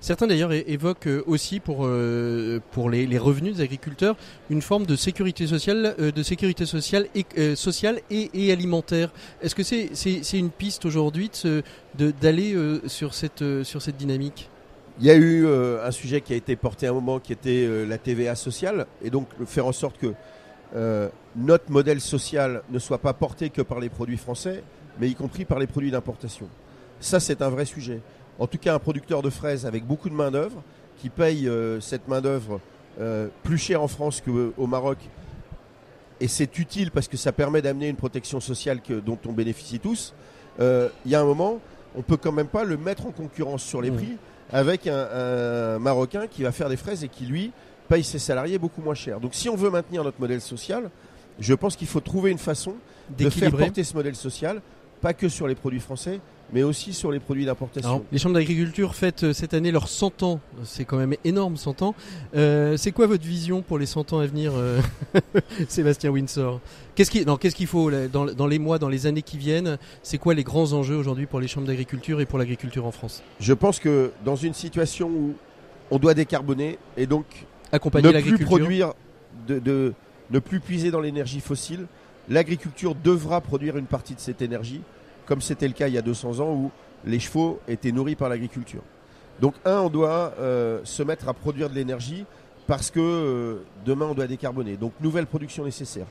Certains 0.00 0.26
d'ailleurs 0.26 0.52
évoquent 0.52 1.06
euh, 1.06 1.22
aussi 1.26 1.60
pour, 1.60 1.86
euh, 1.86 2.58
pour 2.72 2.90
les, 2.90 3.06
les 3.06 3.16
revenus 3.16 3.56
des 3.56 3.62
agriculteurs 3.62 4.16
une 4.50 4.60
forme 4.60 4.84
de 4.86 4.96
sécurité 4.96 5.46
sociale, 5.46 5.94
euh, 6.00 6.10
de 6.10 6.22
sécurité 6.22 6.66
sociale 6.66 7.06
et, 7.14 7.24
euh, 7.38 7.54
sociale 7.56 8.00
et, 8.10 8.28
et 8.34 8.52
alimentaire. 8.52 9.10
Est-ce 9.40 9.54
que 9.54 9.62
c'est 9.62 9.90
c'est 9.94 10.22
c'est 10.24 10.38
une 10.38 10.50
piste 10.50 10.84
aujourd'hui 10.84 11.30
de 11.44 11.62
d'aller 12.20 12.54
euh, 12.54 12.80
sur, 12.88 13.14
cette, 13.14 13.42
euh, 13.42 13.62
sur 13.64 13.80
cette 13.80 13.96
dynamique? 13.96 14.50
Il 15.00 15.06
y 15.06 15.10
a 15.10 15.14
eu 15.14 15.46
euh, 15.46 15.86
un 15.86 15.90
sujet 15.92 16.20
qui 16.20 16.32
a 16.34 16.36
été 16.36 16.56
porté 16.56 16.86
à 16.86 16.90
un 16.90 16.94
moment 16.94 17.20
qui 17.20 17.32
était 17.32 17.64
euh, 17.66 17.84
la 17.86 17.98
TVA 17.98 18.34
sociale, 18.34 18.86
et 19.02 19.10
donc 19.10 19.28
faire 19.46 19.66
en 19.66 19.72
sorte 19.72 19.96
que 19.98 20.12
euh, 20.76 21.08
notre 21.36 21.70
modèle 21.70 22.00
social 22.00 22.62
ne 22.70 22.78
soit 22.78 22.98
pas 22.98 23.12
porté 23.12 23.50
que 23.50 23.62
par 23.62 23.80
les 23.80 23.88
produits 23.88 24.16
français, 24.16 24.62
mais 24.98 25.08
y 25.08 25.14
compris 25.14 25.44
par 25.44 25.58
les 25.58 25.66
produits 25.66 25.90
d'importation. 25.90 26.48
Ça, 27.00 27.20
c'est 27.20 27.42
un 27.42 27.48
vrai 27.48 27.64
sujet. 27.64 28.00
En 28.38 28.46
tout 28.46 28.58
cas, 28.58 28.74
un 28.74 28.78
producteur 28.78 29.22
de 29.22 29.30
fraises 29.30 29.66
avec 29.66 29.84
beaucoup 29.84 30.08
de 30.08 30.14
main-d'œuvre, 30.14 30.62
qui 30.98 31.08
paye 31.10 31.48
euh, 31.48 31.80
cette 31.80 32.08
main-d'œuvre 32.08 32.60
euh, 33.00 33.28
plus 33.42 33.58
cher 33.58 33.82
en 33.82 33.88
France 33.88 34.22
qu'au 34.22 34.66
Maroc, 34.66 34.98
et 36.20 36.28
c'est 36.28 36.58
utile 36.58 36.92
parce 36.92 37.08
que 37.08 37.16
ça 37.16 37.32
permet 37.32 37.60
d'amener 37.60 37.88
une 37.88 37.96
protection 37.96 38.38
sociale 38.38 38.80
que, 38.80 38.94
dont 38.94 39.18
on 39.26 39.32
bénéficie 39.32 39.80
tous. 39.80 40.14
Euh, 40.60 40.88
Il 41.04 41.10
y 41.10 41.16
a 41.16 41.20
un 41.20 41.24
moment, 41.24 41.60
on 41.96 42.02
peut 42.02 42.16
quand 42.16 42.32
même 42.32 42.46
pas 42.46 42.62
le 42.64 42.76
mettre 42.76 43.06
en 43.06 43.10
concurrence 43.10 43.62
sur 43.62 43.82
les 43.82 43.90
prix 43.90 44.16
avec 44.52 44.86
un, 44.86 45.08
un 45.12 45.78
Marocain 45.80 46.28
qui 46.28 46.44
va 46.44 46.52
faire 46.52 46.68
des 46.68 46.76
fraises 46.76 47.02
et 47.02 47.08
qui, 47.08 47.26
lui, 47.26 47.50
paye 47.88 48.04
ses 48.04 48.20
salariés 48.20 48.58
beaucoup 48.58 48.80
moins 48.80 48.94
cher. 48.94 49.18
Donc 49.18 49.34
si 49.34 49.48
on 49.48 49.56
veut 49.56 49.70
maintenir 49.70 50.04
notre 50.04 50.20
modèle 50.20 50.40
social, 50.40 50.90
je 51.38 51.54
pense 51.54 51.76
qu'il 51.76 51.88
faut 51.88 52.00
trouver 52.00 52.30
une 52.30 52.38
façon 52.38 52.74
de 53.18 53.28
faire 53.30 53.50
porter 53.50 53.84
ce 53.84 53.94
modèle 53.94 54.14
social, 54.14 54.60
pas 55.00 55.12
que 55.12 55.28
sur 55.28 55.46
les 55.46 55.54
produits 55.54 55.80
français, 55.80 56.20
mais 56.52 56.62
aussi 56.62 56.92
sur 56.92 57.10
les 57.10 57.20
produits 57.20 57.44
d'importation. 57.46 58.04
les 58.12 58.18
chambres 58.18 58.34
d'agriculture 58.34 58.94
fêtent 58.94 59.24
euh, 59.24 59.32
cette 59.32 59.54
année 59.54 59.70
leurs 59.72 59.88
100 59.88 60.22
ans. 60.22 60.40
C'est 60.62 60.84
quand 60.84 60.98
même 60.98 61.14
énorme, 61.24 61.56
100 61.56 61.82
ans. 61.82 61.94
Euh, 62.36 62.76
c'est 62.76 62.92
quoi 62.92 63.06
votre 63.06 63.24
vision 63.24 63.62
pour 63.62 63.78
les 63.78 63.86
100 63.86 64.12
ans 64.12 64.18
à 64.20 64.26
venir, 64.26 64.52
euh, 64.54 64.80
Sébastien 65.68 66.10
Windsor? 66.10 66.60
Qu'est-ce 66.94 67.10
qui, 67.10 67.24
non, 67.24 67.36
qu'est-ce 67.36 67.56
qu'il 67.56 67.66
faut 67.66 67.90
dans, 67.90 68.26
dans 68.26 68.46
les 68.46 68.58
mois, 68.58 68.78
dans 68.78 68.88
les 68.88 69.06
années 69.06 69.22
qui 69.22 69.38
viennent? 69.38 69.78
C'est 70.02 70.18
quoi 70.18 70.34
les 70.34 70.44
grands 70.44 70.72
enjeux 70.72 70.96
aujourd'hui 70.96 71.26
pour 71.26 71.40
les 71.40 71.48
chambres 71.48 71.66
d'agriculture 71.66 72.20
et 72.20 72.26
pour 72.26 72.38
l'agriculture 72.38 72.86
en 72.86 72.92
France? 72.92 73.22
Je 73.40 73.52
pense 73.52 73.80
que 73.80 74.12
dans 74.24 74.36
une 74.36 74.54
situation 74.54 75.08
où 75.08 75.34
on 75.90 75.98
doit 75.98 76.14
décarboner 76.14 76.78
et 76.96 77.06
donc 77.06 77.24
accompagner 77.72 78.12
ne 78.12 78.20
plus 78.20 78.38
produire, 78.44 78.92
de, 79.48 79.58
de- 79.58 79.92
ne 80.30 80.38
plus 80.38 80.60
puiser 80.60 80.90
dans 80.90 81.00
l'énergie 81.00 81.40
fossile. 81.40 81.86
L'agriculture 82.28 82.94
devra 82.94 83.40
produire 83.40 83.76
une 83.76 83.86
partie 83.86 84.14
de 84.14 84.20
cette 84.20 84.42
énergie, 84.42 84.80
comme 85.26 85.40
c'était 85.40 85.68
le 85.68 85.74
cas 85.74 85.88
il 85.88 85.94
y 85.94 85.98
a 85.98 86.02
200 86.02 86.40
ans 86.40 86.52
où 86.54 86.70
les 87.04 87.20
chevaux 87.20 87.60
étaient 87.68 87.92
nourris 87.92 88.16
par 88.16 88.28
l'agriculture. 88.28 88.82
Donc 89.40 89.54
un, 89.64 89.80
on 89.80 89.90
doit 89.90 90.34
euh, 90.38 90.80
se 90.84 91.02
mettre 91.02 91.28
à 91.28 91.34
produire 91.34 91.68
de 91.68 91.74
l'énergie 91.74 92.24
parce 92.66 92.90
que 92.90 93.00
euh, 93.00 93.56
demain 93.84 94.06
on 94.06 94.14
doit 94.14 94.26
décarboner. 94.26 94.76
Donc 94.76 94.92
nouvelle 95.00 95.26
production 95.26 95.64
nécessaire. 95.64 96.06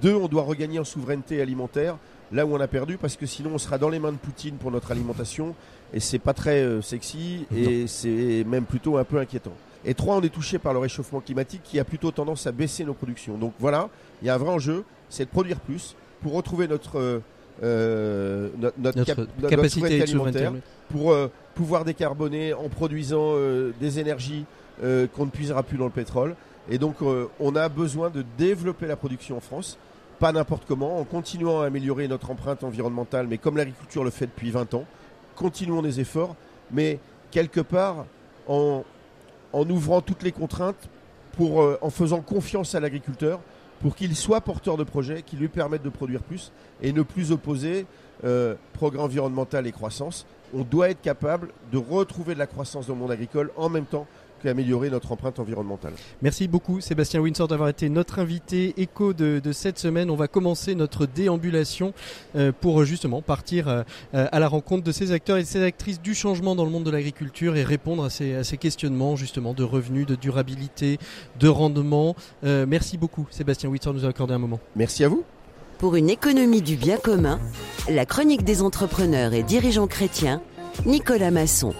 Deux, 0.00 0.14
on 0.14 0.28
doit 0.28 0.42
regagner 0.42 0.78
en 0.78 0.84
souveraineté 0.84 1.42
alimentaire 1.42 1.96
là 2.30 2.46
où 2.46 2.54
on 2.54 2.60
a 2.60 2.68
perdu 2.68 2.98
parce 2.98 3.16
que 3.16 3.26
sinon 3.26 3.50
on 3.54 3.58
sera 3.58 3.78
dans 3.78 3.88
les 3.88 3.98
mains 3.98 4.12
de 4.12 4.18
Poutine 4.18 4.56
pour 4.56 4.70
notre 4.70 4.90
alimentation 4.92 5.54
et 5.92 6.00
c'est 6.00 6.18
pas 6.18 6.34
très 6.34 6.62
euh, 6.62 6.82
sexy 6.82 7.46
et 7.54 7.86
c'est 7.86 8.44
même 8.46 8.64
plutôt 8.64 8.96
un 8.98 9.04
peu 9.04 9.18
inquiétant. 9.18 9.54
Et 9.84 9.94
trois, 9.94 10.16
on 10.16 10.20
est 10.22 10.28
touché 10.28 10.58
par 10.58 10.72
le 10.72 10.78
réchauffement 10.80 11.20
climatique 11.20 11.62
qui 11.64 11.78
a 11.78 11.84
plutôt 11.84 12.10
tendance 12.10 12.46
à 12.46 12.52
baisser 12.52 12.84
nos 12.84 12.94
productions. 12.94 13.36
Donc 13.38 13.52
voilà, 13.58 13.88
il 14.22 14.26
y 14.26 14.30
a 14.30 14.34
un 14.34 14.38
vrai 14.38 14.50
enjeu, 14.50 14.84
c'est 15.08 15.24
de 15.24 15.30
produire 15.30 15.60
plus 15.60 15.94
pour 16.22 16.32
retrouver 16.32 16.66
notre 16.68 16.98
euh, 16.98 17.20
euh, 17.62 18.48
no- 18.58 18.70
notre, 18.78 18.98
Notre 18.98 19.04
cap- 19.04 19.16
notre 19.18 19.48
capacité 19.50 19.80
alimentaire 20.02 20.50
pour 20.90 21.12
euh, 21.12 21.28
pouvoir 21.54 21.84
décarboner 21.84 22.54
en 22.54 22.68
produisant 22.68 23.32
euh, 23.34 23.72
des 23.80 23.98
énergies 23.98 24.44
qu'on 24.80 25.24
ne 25.26 25.30
puisera 25.30 25.64
plus 25.64 25.76
dans 25.76 25.86
le 25.86 25.90
pétrole. 25.90 26.36
Et 26.70 26.78
donc 26.78 26.96
on 27.40 27.56
a 27.56 27.68
besoin 27.68 28.10
de 28.10 28.24
développer 28.36 28.86
la 28.86 28.94
production 28.94 29.36
en 29.38 29.40
France, 29.40 29.76
pas 30.20 30.30
n'importe 30.30 30.64
comment, 30.68 31.00
en 31.00 31.04
continuant 31.04 31.62
à 31.62 31.66
améliorer 31.66 32.06
notre 32.06 32.30
empreinte 32.30 32.62
environnementale, 32.62 33.26
mais 33.28 33.38
comme 33.38 33.56
l'agriculture 33.56 34.04
le 34.04 34.10
fait 34.10 34.26
depuis 34.26 34.52
20 34.52 34.74
ans, 34.74 34.84
continuons 35.34 35.82
les 35.82 35.98
efforts, 35.98 36.36
mais 36.70 37.00
quelque 37.32 37.60
part 37.60 38.04
en, 38.46 38.84
en 39.52 39.68
ouvrant 39.68 40.00
toutes 40.00 40.22
les 40.22 40.32
contraintes, 40.32 40.88
pour, 41.36 41.62
euh, 41.62 41.78
en 41.82 41.90
faisant 41.90 42.20
confiance 42.20 42.74
à 42.74 42.80
l'agriculteur, 42.80 43.40
pour 43.80 43.94
qu'il 43.94 44.16
soit 44.16 44.40
porteur 44.40 44.76
de 44.76 44.84
projets 44.84 45.22
qui 45.22 45.36
lui 45.36 45.48
permettent 45.48 45.84
de 45.84 45.88
produire 45.88 46.22
plus 46.22 46.50
et 46.82 46.92
ne 46.92 47.02
plus 47.02 47.30
opposer 47.30 47.86
euh, 48.24 48.56
progrès 48.72 49.00
environnemental 49.00 49.66
et 49.66 49.72
croissance. 49.72 50.26
On 50.52 50.62
doit 50.62 50.90
être 50.90 51.00
capable 51.00 51.50
de 51.70 51.78
retrouver 51.78 52.34
de 52.34 52.38
la 52.40 52.48
croissance 52.48 52.88
dans 52.88 52.94
le 52.94 53.00
monde 53.00 53.12
agricole 53.12 53.52
en 53.56 53.68
même 53.68 53.84
temps 53.84 54.06
qu'améliorer 54.38 54.90
notre 54.90 55.12
empreinte 55.12 55.38
environnementale. 55.38 55.92
Merci 56.22 56.48
beaucoup 56.48 56.80
Sébastien 56.80 57.20
Winsor 57.20 57.48
d'avoir 57.48 57.68
été 57.68 57.88
notre 57.88 58.18
invité 58.18 58.74
écho 58.76 59.12
de, 59.12 59.40
de 59.42 59.52
cette 59.52 59.78
semaine. 59.78 60.10
On 60.10 60.16
va 60.16 60.28
commencer 60.28 60.74
notre 60.74 61.06
déambulation 61.06 61.92
euh, 62.36 62.52
pour 62.58 62.84
justement 62.84 63.22
partir 63.22 63.68
euh, 63.68 63.82
euh, 64.14 64.26
à 64.30 64.38
la 64.38 64.48
rencontre 64.48 64.84
de 64.84 64.92
ces 64.92 65.12
acteurs 65.12 65.36
et 65.36 65.42
de 65.42 65.46
ces 65.46 65.62
actrices 65.62 66.00
du 66.00 66.14
changement 66.14 66.54
dans 66.54 66.64
le 66.64 66.70
monde 66.70 66.84
de 66.84 66.90
l'agriculture 66.90 67.56
et 67.56 67.64
répondre 67.64 68.04
à 68.04 68.10
ces, 68.10 68.34
à 68.34 68.44
ces 68.44 68.56
questionnements 68.56 69.16
justement 69.16 69.54
de 69.54 69.64
revenus, 69.64 70.06
de 70.06 70.14
durabilité, 70.14 70.98
de 71.38 71.48
rendement. 71.48 72.16
Euh, 72.44 72.66
merci 72.68 72.98
beaucoup 72.98 73.26
Sébastien 73.30 73.70
Winsor 73.70 73.94
de 73.94 73.98
nous 74.00 74.04
a 74.06 74.08
accordé 74.08 74.34
un 74.34 74.38
moment. 74.38 74.60
Merci 74.76 75.04
à 75.04 75.08
vous. 75.08 75.24
Pour 75.78 75.94
une 75.94 76.10
économie 76.10 76.62
du 76.62 76.76
bien 76.76 76.96
commun, 76.96 77.38
la 77.88 78.04
chronique 78.04 78.42
des 78.42 78.62
entrepreneurs 78.62 79.32
et 79.32 79.44
dirigeants 79.44 79.86
chrétiens, 79.86 80.42
Nicolas 80.86 81.30
Masson. 81.30 81.72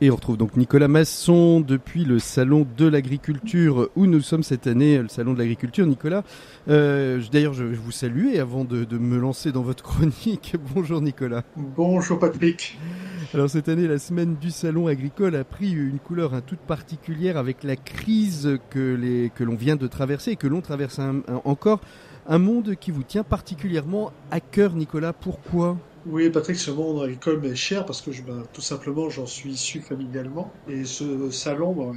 Et 0.00 0.10
on 0.10 0.16
retrouve 0.16 0.36
donc 0.36 0.56
Nicolas 0.56 0.88
Masson 0.88 1.60
depuis 1.60 2.04
le 2.04 2.18
Salon 2.18 2.66
de 2.76 2.86
l'Agriculture 2.86 3.90
où 3.94 4.06
nous 4.06 4.20
sommes 4.20 4.42
cette 4.42 4.66
année, 4.66 4.98
le 4.98 5.06
Salon 5.08 5.34
de 5.34 5.38
l'Agriculture. 5.38 5.86
Nicolas, 5.86 6.24
euh, 6.68 7.22
d'ailleurs 7.32 7.54
je, 7.54 7.72
je 7.72 7.78
vous 7.80 7.92
salue 7.92 8.30
et 8.34 8.40
avant 8.40 8.64
de, 8.64 8.82
de 8.84 8.98
me 8.98 9.16
lancer 9.18 9.52
dans 9.52 9.62
votre 9.62 9.84
chronique, 9.84 10.56
bonjour 10.74 11.00
Nicolas. 11.00 11.42
Bonjour 11.56 12.18
Patrick. 12.18 12.76
Alors 13.32 13.48
cette 13.48 13.68
année, 13.68 13.86
la 13.86 14.00
semaine 14.00 14.34
du 14.40 14.50
Salon 14.50 14.88
agricole 14.88 15.36
a 15.36 15.44
pris 15.44 15.70
une 15.70 16.00
couleur 16.00 16.34
un, 16.34 16.40
toute 16.40 16.58
particulière 16.58 17.36
avec 17.36 17.62
la 17.62 17.76
crise 17.76 18.58
que, 18.70 18.94
les, 18.96 19.30
que 19.34 19.44
l'on 19.44 19.54
vient 19.54 19.76
de 19.76 19.86
traverser 19.86 20.32
et 20.32 20.36
que 20.36 20.48
l'on 20.48 20.60
traverse 20.60 20.98
un- 20.98 21.18
un- 21.28 21.40
encore. 21.44 21.80
Un 22.26 22.38
monde 22.38 22.74
qui 22.74 22.90
vous 22.90 23.02
tient 23.04 23.22
particulièrement 23.22 24.10
à 24.30 24.40
cœur, 24.40 24.74
Nicolas. 24.74 25.12
Pourquoi? 25.12 25.76
Oui 26.04 26.30
Patrick, 26.30 26.56
ce 26.58 26.70
monde 26.72 27.02
agricole 27.04 27.40
m'est 27.40 27.54
cher 27.56 27.86
parce 27.86 28.02
que 28.02 28.10
ben, 28.22 28.44
tout 28.52 28.62
simplement 28.62 29.10
j'en 29.10 29.26
suis 29.26 29.52
issu 29.52 29.82
familialement 29.82 30.54
et 30.66 30.84
ce 30.86 31.30
salon 31.30 31.74
ben, 31.76 31.94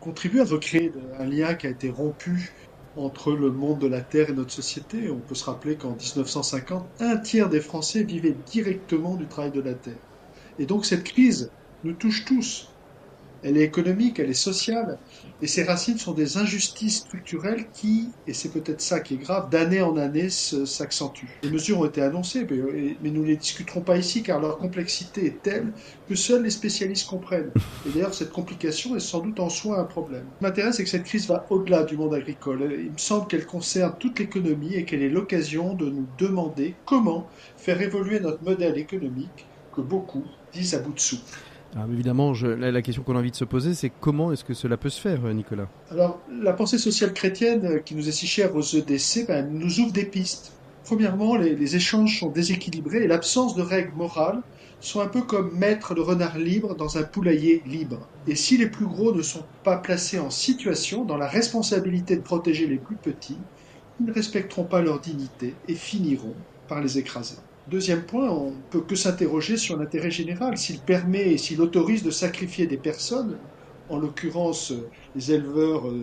contribue 0.00 0.40
à 0.40 0.44
recréer 0.44 0.92
un 1.18 1.26
lien 1.26 1.54
qui 1.54 1.66
a 1.66 1.70
été 1.70 1.90
rompu 1.90 2.54
entre 2.96 3.32
le 3.34 3.52
monde 3.52 3.80
de 3.82 3.86
la 3.86 4.02
terre 4.02 4.30
et 4.30 4.34
notre 4.34 4.52
société. 4.52 5.10
On 5.10 5.20
peut 5.22 5.36
se 5.36 5.44
rappeler 5.44 5.76
qu'en 5.78 5.96
1950, 5.96 6.92
un 7.00 7.18
tiers 7.18 7.50
des 7.50 7.60
Français 7.60 8.04
vivaient 8.04 8.34
directement 8.34 9.16
du 9.16 9.28
travail 9.28 9.52
de 9.52 9.60
la 9.60 9.74
terre. 9.76 10.00
Et 10.58 10.66
donc 10.66 10.86
cette 10.86 11.04
crise 11.04 11.52
nous 11.84 11.94
touche 11.94 12.24
tous. 12.26 12.77
Elle 13.42 13.56
est 13.56 13.62
économique, 13.64 14.18
elle 14.18 14.30
est 14.30 14.34
sociale, 14.34 15.00
et 15.40 15.46
ses 15.46 15.62
racines 15.62 15.98
sont 15.98 16.12
des 16.12 16.36
injustices 16.38 16.98
structurelles 17.00 17.70
qui, 17.70 18.16
et 18.26 18.34
c'est 18.34 18.50
peut-être 18.50 18.80
ça 18.80 19.00
qui 19.00 19.14
est 19.14 19.18
grave, 19.18 19.48
d'année 19.50 19.80
en 19.82 19.96
année 19.96 20.28
s'accentuent. 20.30 21.38
Les 21.42 21.50
mesures 21.50 21.78
ont 21.80 21.84
été 21.86 22.02
annoncées, 22.02 22.46
mais, 22.50 22.56
euh, 22.58 22.94
mais 23.00 23.10
nous 23.10 23.22
ne 23.22 23.28
les 23.28 23.36
discuterons 23.36 23.82
pas 23.82 23.96
ici 23.96 24.22
car 24.22 24.40
leur 24.40 24.58
complexité 24.58 25.26
est 25.26 25.42
telle 25.42 25.74
que 26.06 26.14
seuls 26.14 26.42
les 26.42 26.50
spécialistes 26.50 27.06
comprennent. 27.06 27.54
Et 27.84 27.90
d'ailleurs, 27.92 28.14
cette 28.14 28.32
complication 28.32 28.96
est 28.96 29.00
sans 29.00 29.20
doute 29.20 29.40
en 29.40 29.48
soi 29.50 29.78
un 29.78 29.84
problème. 29.84 30.30
Ce 30.32 30.38
qui 30.38 30.44
m'intéresse, 30.44 30.76
c'est 30.76 30.84
que 30.84 30.90
cette 30.90 31.04
crise 31.06 31.26
va 31.28 31.46
au-delà 31.50 31.84
du 31.84 31.96
monde 31.96 32.14
agricole. 32.14 32.76
Il 32.80 32.92
me 32.92 32.98
semble 32.98 33.26
qu'elle 33.28 33.46
concerne 33.46 33.96
toute 33.98 34.18
l'économie 34.18 34.74
et 34.74 34.84
qu'elle 34.84 35.02
est 35.02 35.08
l'occasion 35.08 35.74
de 35.74 35.90
nous 35.90 36.06
demander 36.16 36.80
comment 36.84 37.30
faire 37.56 37.80
évoluer 37.80 38.20
notre 38.20 38.42
modèle 38.42 38.78
économique 38.78 39.50
que 39.72 39.80
beaucoup 39.80 40.34
disent 40.52 40.74
à 40.74 40.80
bout 40.80 40.92
de 40.94 41.00
souffle. 41.00 41.47
Évidemment, 41.90 42.32
la, 42.32 42.82
question 42.82 43.02
qu'on 43.02 43.16
a 43.16 43.18
envie 43.18 43.30
de 43.30 43.36
se 43.36 43.44
poser, 43.44 43.74
c'est 43.74 43.90
comment 44.00 44.32
est-ce 44.32 44.44
que 44.44 44.54
cela 44.54 44.76
peut 44.76 44.88
se 44.88 45.00
faire, 45.00 45.24
euh, 45.24 45.32
Nicolas? 45.32 45.68
Alors, 45.90 46.20
la 46.42 46.52
pensée 46.52 46.78
sociale 46.78 47.12
chrétienne 47.12 47.64
euh, 47.66 47.78
qui 47.78 47.94
nous 47.94 48.08
est 48.08 48.12
si 48.12 48.26
chère 48.26 48.54
aux 48.56 48.62
EDC 48.62 49.26
ben, 49.28 49.48
nous 49.50 49.80
ouvre 49.80 49.92
des 49.92 50.04
pistes. 50.04 50.52
Premièrement, 50.84 51.36
les 51.36 51.76
échanges 51.76 52.18
sont 52.18 52.30
déséquilibrés 52.30 53.04
et 53.04 53.06
l'absence 53.06 53.54
de 53.54 53.60
règles 53.60 53.94
morales 53.94 54.40
sont 54.80 55.00
un 55.00 55.06
peu 55.06 55.22
comme 55.22 55.56
mettre 55.56 55.94
le 55.94 56.02
renard 56.02 56.38
libre 56.38 56.74
dans 56.74 56.98
un 56.98 57.02
poulailler 57.02 57.62
libre. 57.66 58.08
Et 58.26 58.36
si 58.36 58.56
les 58.56 58.68
plus 58.68 58.86
gros 58.86 59.14
ne 59.14 59.22
sont 59.22 59.44
pas 59.64 59.76
placés 59.76 60.18
en 60.18 60.30
situation, 60.30 61.04
dans 61.04 61.16
la 61.16 61.26
responsabilité 61.26 62.16
de 62.16 62.22
protéger 62.22 62.66
les 62.66 62.78
plus 62.78 62.96
petits, 62.96 63.38
ils 64.00 64.06
ne 64.06 64.12
respecteront 64.12 64.64
pas 64.64 64.80
leur 64.80 65.00
dignité 65.00 65.54
et 65.66 65.74
finiront 65.74 66.34
par 66.68 66.80
les 66.80 66.98
écraser. 66.98 67.36
Deuxième 67.70 68.04
point, 68.04 68.30
on 68.30 68.52
ne 68.52 68.62
peut 68.70 68.80
que 68.80 68.94
s'interroger 68.94 69.58
sur 69.58 69.76
l'intérêt 69.76 70.10
général, 70.10 70.56
s'il 70.56 70.78
permet 70.78 71.32
et 71.32 71.38
s'il 71.38 71.60
autorise 71.60 72.02
de 72.02 72.10
sacrifier 72.10 72.66
des 72.66 72.78
personnes, 72.78 73.36
en 73.90 73.98
l'occurrence 73.98 74.72
les 75.14 75.32
éleveurs 75.32 75.86
euh, 75.86 76.02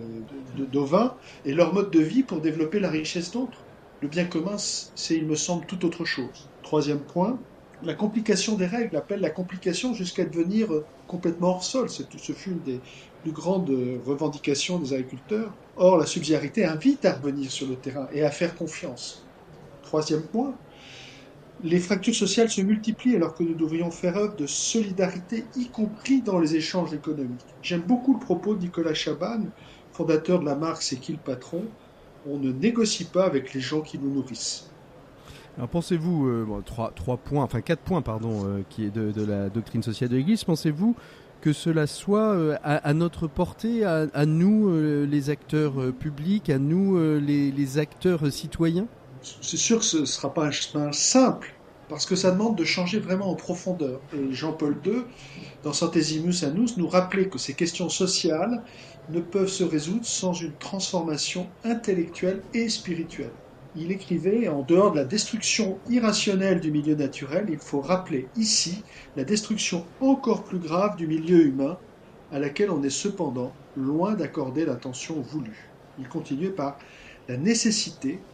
d'ovins, 0.71 1.15
et 1.43 1.53
leur 1.53 1.73
mode 1.73 1.89
de 1.89 2.01
vie 2.01 2.21
pour 2.21 2.39
développer 2.39 2.79
la 2.79 2.89
richesse 2.91 3.31
d'autres. 3.31 3.63
Le 4.01 4.07
bien 4.07 4.25
commun, 4.25 4.57
c'est, 4.57 5.15
il 5.15 5.25
me 5.25 5.33
semble, 5.33 5.65
tout 5.65 5.83
autre 5.85 6.05
chose. 6.05 6.49
Troisième 6.61 6.99
point, 6.99 7.39
la 7.81 7.95
complication 7.95 8.55
des 8.55 8.67
règles 8.67 8.95
appelle 8.95 9.21
la 9.21 9.31
complication 9.31 9.95
jusqu'à 9.95 10.25
devenir 10.25 10.71
euh, 10.71 10.85
complètement 11.07 11.49
hors 11.49 11.63
sol. 11.63 11.89
Ce 11.89 12.31
fut 12.31 12.51
une 12.51 12.61
des 12.61 12.79
plus 13.23 13.31
grandes 13.31 13.71
euh, 13.71 13.97
revendications 14.05 14.77
des 14.77 14.93
agriculteurs. 14.93 15.51
Or, 15.77 15.97
la 15.97 16.05
subsidiarité 16.05 16.63
invite 16.63 17.05
à 17.05 17.13
revenir 17.13 17.49
sur 17.49 17.67
le 17.67 17.75
terrain 17.75 18.07
et 18.13 18.23
à 18.23 18.29
faire 18.29 18.55
confiance. 18.55 19.25
Troisième 19.81 20.23
point, 20.23 20.53
les 21.63 21.79
fractures 21.79 22.15
sociales 22.15 22.49
se 22.49 22.61
multiplient 22.61 23.15
alors 23.15 23.33
que 23.33 23.43
nous 23.43 23.53
devrions 23.53 23.91
faire 23.91 24.17
œuvre 24.17 24.35
de 24.35 24.47
solidarité, 24.47 25.45
y 25.55 25.67
compris 25.67 26.21
dans 26.21 26.39
les 26.39 26.55
échanges 26.55 26.93
économiques. 26.93 27.45
J'aime 27.61 27.81
beaucoup 27.81 28.13
le 28.13 28.19
propos 28.19 28.55
de 28.55 28.61
Nicolas 28.61 28.93
Chaban, 28.93 29.45
fondateur 29.91 30.39
de 30.39 30.45
la 30.45 30.55
marque 30.55 30.81
C'est 30.81 30.97
qui 30.97 31.13
le 31.13 31.17
patron 31.17 31.63
On 32.27 32.37
ne 32.37 32.51
négocie 32.51 33.05
pas 33.05 33.25
avec 33.25 33.53
les 33.53 33.61
gens 33.61 33.81
qui 33.81 33.97
nous 33.97 34.13
nourrissent. 34.13 34.69
Alors 35.57 35.69
pensez-vous, 35.69 36.27
euh, 36.27 36.45
trois, 36.65 36.91
trois 36.93 37.15
points, 37.15 37.43
enfin 37.43 37.61
quatre 37.61 37.79
points, 37.79 38.01
pardon, 38.01 38.43
euh, 38.45 38.61
qui 38.69 38.83
est 38.83 38.89
de, 38.89 39.25
la 39.25 39.49
doctrine 39.49 39.81
sociale 39.81 40.09
de 40.09 40.17
l'Église, 40.17 40.43
pensez-vous 40.43 40.95
que 41.39 41.53
cela 41.53 41.87
soit 41.87 42.33
euh, 42.33 42.57
à, 42.63 42.93
notre 42.93 43.27
portée, 43.27 43.85
à, 43.85 44.25
nous 44.25 44.67
euh, 44.67 45.05
les 45.05 45.29
acteurs 45.29 45.93
publics, 45.97 46.49
à 46.49 46.59
nous 46.59 46.97
les, 47.19 47.77
acteurs 47.77 48.31
citoyens? 48.31 48.87
C'est 49.41 49.57
sûr 49.57 49.79
que 49.79 49.85
ce 49.85 49.97
ne 49.97 50.05
sera 50.05 50.33
pas 50.33 50.45
un 50.45 50.51
chemin 50.51 50.91
simple, 50.91 51.59
parce 51.87 52.05
que 52.05 52.15
ça 52.15 52.31
demande 52.31 52.57
de 52.57 52.63
changer 52.63 52.99
vraiment 52.99 53.29
en 53.31 53.35
profondeur. 53.35 54.05
Et 54.11 54.31
Jean-Paul 54.33 54.81
II, 54.85 55.03
dans 55.63 55.73
Centesimus 55.73 56.43
Annus, 56.43 56.77
nous 56.77 56.87
rappelait 56.87 57.29
que 57.29 57.39
ces 57.39 57.55
questions 57.55 57.89
sociales 57.89 58.63
ne 59.07 59.21
peuvent 59.21 59.49
se 59.49 59.63
résoudre 59.63 60.05
sans 60.05 60.33
une 60.33 60.57
transformation 60.57 61.55
intellectuelle 61.63 62.47
et 62.53 62.69
spirituelle. 62.69 63.39
Il 63.73 63.91
écrivait, 63.91 64.47
en 64.47 64.61
dehors 64.63 64.91
de 64.91 64.97
la 64.97 65.05
destruction 65.05 65.81
irrationnelle 65.87 66.59
du 66.61 66.71
milieu 66.71 66.95
naturel, 66.95 67.47
il 67.49 67.59
faut 67.59 67.81
rappeler 67.81 68.31
ici 68.35 68.85
la 69.15 69.23
destruction 69.23 69.91
encore 69.99 70.43
plus 70.43 70.59
grave 70.59 70.95
du 70.97 71.07
milieu 71.07 71.45
humain, 71.45 71.81
à 72.29 72.39
laquelle 72.39 72.69
on 72.71 72.83
est 72.83 72.89
cependant 72.91 73.59
loin 73.75 74.13
d'accorder 74.13 74.65
l'attention 74.65 75.19
voulue. 75.21 75.75
Il 75.97 76.07
continuait 76.09 76.51
par 76.51 76.77
la 77.27 77.37
nécessité 77.37 78.27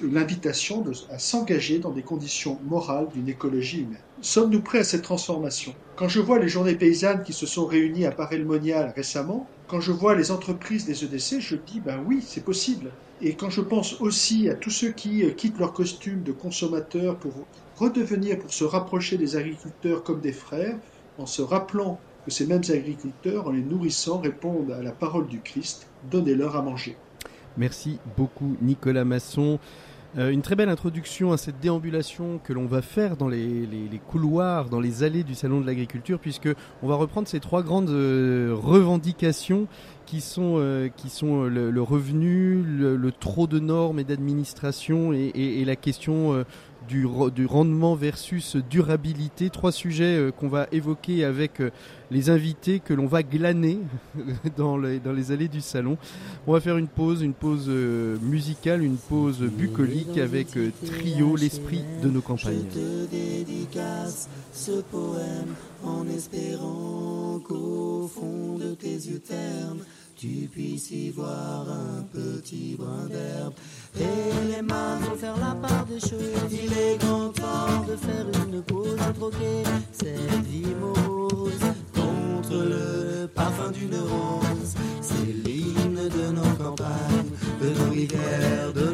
l'invitation 0.00 0.84
à 1.10 1.18
s'engager 1.18 1.78
dans 1.78 1.90
des 1.90 2.02
conditions 2.02 2.58
morales 2.64 3.08
d'une 3.14 3.28
écologie 3.28 3.82
humaine. 3.82 3.98
Sommes-nous 4.20 4.60
prêts 4.60 4.78
à 4.78 4.84
cette 4.84 5.02
transformation? 5.02 5.74
Quand 5.96 6.08
je 6.08 6.20
vois 6.20 6.38
les 6.38 6.48
journées 6.48 6.74
paysannes 6.74 7.22
qui 7.22 7.32
se 7.32 7.46
sont 7.46 7.66
réunies 7.66 8.06
à 8.06 8.12
Paray-le-Monial 8.12 8.92
récemment, 8.94 9.48
quand 9.68 9.80
je 9.80 9.92
vois 9.92 10.14
les 10.14 10.30
entreprises 10.30 10.84
des 10.84 11.04
EDC, 11.04 11.40
je 11.40 11.56
dis 11.56 11.80
ben 11.80 12.04
oui, 12.06 12.22
c'est 12.26 12.44
possible. 12.44 12.90
Et 13.20 13.34
quand 13.34 13.50
je 13.50 13.60
pense 13.60 14.00
aussi 14.00 14.48
à 14.48 14.54
tous 14.54 14.70
ceux 14.70 14.90
qui 14.90 15.24
quittent 15.36 15.58
leur 15.58 15.72
costume 15.72 16.22
de 16.22 16.32
consommateurs 16.32 17.16
pour 17.16 17.32
redevenir, 17.76 18.38
pour 18.38 18.52
se 18.52 18.64
rapprocher 18.64 19.16
des 19.16 19.36
agriculteurs 19.36 20.02
comme 20.02 20.20
des 20.20 20.32
frères, 20.32 20.76
en 21.18 21.26
se 21.26 21.42
rappelant 21.42 22.00
que 22.24 22.30
ces 22.30 22.46
mêmes 22.46 22.62
agriculteurs, 22.68 23.48
en 23.48 23.50
les 23.50 23.62
nourrissant, 23.62 24.18
répondent 24.18 24.72
à 24.72 24.82
la 24.82 24.92
parole 24.92 25.26
du 25.26 25.40
Christ, 25.40 25.86
donnez-leur 26.10 26.56
à 26.56 26.62
manger. 26.62 26.96
Merci 27.56 27.98
beaucoup 28.16 28.56
Nicolas 28.62 29.04
Masson. 29.04 29.58
Euh, 30.18 30.30
une 30.30 30.42
très 30.42 30.56
belle 30.56 30.68
introduction 30.68 31.32
à 31.32 31.38
cette 31.38 31.58
déambulation 31.60 32.38
que 32.44 32.52
l'on 32.52 32.66
va 32.66 32.82
faire 32.82 33.16
dans 33.16 33.28
les, 33.28 33.66
couloirs, 34.08 34.68
dans 34.68 34.80
les 34.80 35.02
allées 35.02 35.24
du 35.24 35.34
Salon 35.34 35.60
de 35.60 35.66
l'Agriculture, 35.66 36.18
puisque 36.18 36.50
on 36.82 36.86
va 36.86 36.96
reprendre 36.96 37.28
ces 37.28 37.40
trois 37.40 37.62
grandes 37.62 37.88
euh, 37.88 38.54
revendications 38.54 39.68
qui 40.04 40.20
sont, 40.20 40.56
euh, 40.58 40.88
qui 40.94 41.08
sont 41.08 41.44
le, 41.44 41.82
revenu, 41.82 42.62
le, 42.62 43.12
trop 43.12 43.46
de 43.46 43.58
normes 43.58 44.00
et 44.00 44.04
d'administration 44.04 45.14
et, 45.14 45.64
la 45.64 45.76
question 45.76 46.44
du, 46.88 47.46
rendement 47.46 47.94
versus 47.94 48.56
durabilité. 48.70 49.50
Trois 49.50 49.72
sujets 49.72 50.16
euh, 50.16 50.30
qu'on 50.30 50.48
va 50.48 50.66
évoquer 50.72 51.24
avec 51.24 51.60
euh, 51.60 51.70
les 52.10 52.30
invités 52.30 52.80
que 52.80 52.94
l'on 52.94 53.06
va 53.06 53.22
glaner 53.22 53.78
dans 54.56 54.76
les, 54.76 55.32
allées 55.32 55.48
du 55.48 55.60
salon. 55.60 55.96
On 56.46 56.52
va 56.52 56.60
faire 56.60 56.76
une 56.76 56.88
pause, 56.88 57.22
une 57.22 57.34
pause 57.34 57.66
euh, 57.68 58.16
musicale, 58.20 58.82
une 58.82 58.96
pause 58.96 59.40
bucolique 59.40 60.18
avec 60.18 60.48
Trio, 60.84 61.36
l'esprit 61.36 61.84
de 62.02 62.08
nos 62.08 62.20
campagnes. 62.20 62.64
Je 62.70 62.78
te 62.78 63.10
dédicace 63.10 64.28
ce 64.52 64.82
poème 64.82 65.54
en 65.84 66.06
espérant 66.08 67.40
qu'au 67.44 68.08
fond 68.08 68.58
de 68.58 68.74
tes 68.74 68.94
yeux 68.94 69.20
tu 70.22 70.46
puisses 70.46 70.92
y 70.92 71.10
voir 71.10 71.66
un 71.68 72.04
petit 72.12 72.76
brin 72.78 73.08
d'herbe. 73.08 73.54
Et 73.98 74.54
les 74.54 74.62
mains 74.62 74.96
vont 75.00 75.16
faire 75.16 75.36
la 75.36 75.52
part 75.56 75.84
des 75.86 75.98
choses. 75.98 76.48
Il 76.48 76.72
est 76.72 76.96
grand 76.98 77.30
temps 77.30 77.84
de 77.88 77.96
faire 77.96 78.26
une 78.46 78.62
pause, 78.62 78.94
de 78.94 79.12
troquer 79.18 79.64
cette 79.90 80.46
vie 80.46 80.76
contre 81.92 82.54
le 82.54 83.26
parfum 83.26 83.72
d'une 83.72 83.96
rose. 83.96 84.74
C'est 85.00 85.32
l'hymne 85.44 86.08
de 86.08 86.30
nos 86.30 86.54
campagnes, 86.56 87.32
de 87.60 87.70
nos 87.70 87.90
rivières, 87.90 88.72
de 88.72 88.91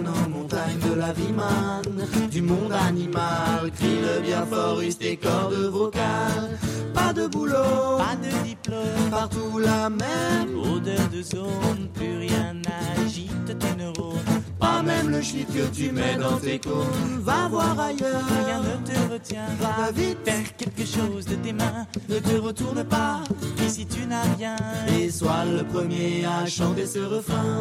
la 0.99 1.13
vie 1.13 1.33
manne, 1.33 2.07
du 2.31 2.43
monde 2.43 2.73
animal. 2.73 3.71
Crie 3.77 4.01
le 4.01 4.21
bien 4.21 4.45
fort, 4.45 4.81
tes 4.99 5.17
cordes 5.17 5.71
vocales. 5.71 6.59
Pas 6.93 7.13
de 7.13 7.27
boulot, 7.27 7.99
pas 7.99 8.17
de 8.17 8.45
diplôme, 8.45 9.11
partout 9.11 9.59
la 9.59 9.89
même 9.89 10.59
odeur 10.59 11.09
de 11.13 11.23
zone, 11.23 11.89
plus 11.95 12.19
rien 12.19 12.55
n'agite 12.55 13.59
tes 13.59 13.77
neurones. 13.77 14.38
Pas 14.59 14.83
même 14.83 15.11
le 15.11 15.23
shit 15.23 15.47
que 15.47 15.67
tu 15.75 15.93
mets 15.93 16.17
dans 16.17 16.37
tes 16.39 16.59
cônes. 16.59 17.21
Va 17.21 17.49
voir 17.49 17.79
ailleurs, 17.79 18.25
rien 18.45 18.61
ne 18.61 18.87
te 18.87 19.13
retient. 19.13 19.47
Va 19.61 19.91
vite 19.93 20.19
faire 20.25 20.57
quelque 20.57 20.85
chose 20.85 21.27
de 21.27 21.37
tes 21.37 21.53
mains. 21.53 21.87
Ne 22.09 22.19
te 22.19 22.37
retourne 22.37 22.85
pas, 22.85 23.21
ici 23.65 23.87
tu 23.87 24.07
n'as 24.07 24.23
rien. 24.37 24.57
Et 24.99 25.11
sois 25.11 25.45
le 25.45 25.65
premier 25.65 26.25
à 26.27 26.47
chanter 26.47 26.87
ce 26.87 27.01
refrain. 27.01 27.59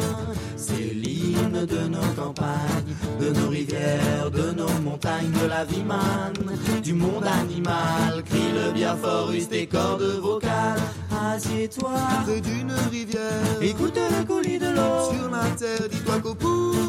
C'est 0.56 0.94
l'hymne 0.94 1.66
de 1.66 1.88
nos 1.88 2.12
campagnes, 2.16 2.94
de 3.20 3.30
nos 3.30 3.48
rivières, 3.48 4.30
de 4.32 4.52
nos 4.52 4.68
montagnes, 4.82 5.30
de 5.42 5.46
la 5.46 5.64
vie 5.64 5.84
manne, 5.84 6.82
du 6.82 6.94
monde 6.94 7.26
animal. 7.26 8.22
Crie 8.24 8.52
le 8.54 8.72
bien 8.72 8.96
fort, 8.96 9.30
use 9.32 9.48
tes 9.48 9.66
cordes 9.66 10.02
vocales. 10.20 10.80
Assieds-toi 11.10 11.90
près 12.24 12.40
d'une 12.40 12.72
rivière. 12.90 13.60
Écoute 13.60 13.96
le 13.96 14.24
coulis 14.24 14.58
de 14.58 14.66
l'eau. 14.66 15.12
Sur 15.12 15.30
la 15.30 15.44
terre, 15.56 15.88
dis-toi 15.90 16.20
qu'au 16.20 16.34
bout, 16.34 16.87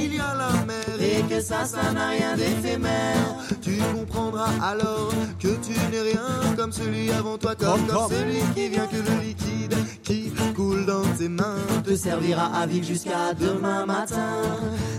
il 0.00 0.14
y 0.14 0.18
a 0.18 0.34
la 0.34 0.64
mer. 0.64 1.00
Et 1.00 1.22
que 1.22 1.40
ça, 1.40 1.64
ça 1.64 1.92
n'a 1.92 2.08
rien 2.10 2.36
d'éphémère. 2.36 3.36
Tu 3.60 3.78
comprendras 3.94 4.50
alors 4.62 5.12
que 5.38 5.48
tu 5.48 5.72
n'es 5.90 6.00
rien 6.00 6.54
comme 6.56 6.72
celui 6.72 7.10
avant 7.10 7.38
toi, 7.38 7.54
comme, 7.54 7.86
comme 7.86 8.10
celui 8.10 8.40
qui 8.54 8.68
vient 8.68 8.86
que 8.86 8.96
le 8.96 9.22
liquide 9.22 9.74
qui 10.02 10.32
coule 10.54 10.84
dans 10.86 11.02
tes 11.16 11.28
mains 11.28 11.56
te 11.84 11.94
servira 11.94 12.46
à 12.54 12.66
vivre 12.66 12.86
jusqu'à 12.86 13.34
demain 13.38 13.86
matin. 13.86 14.42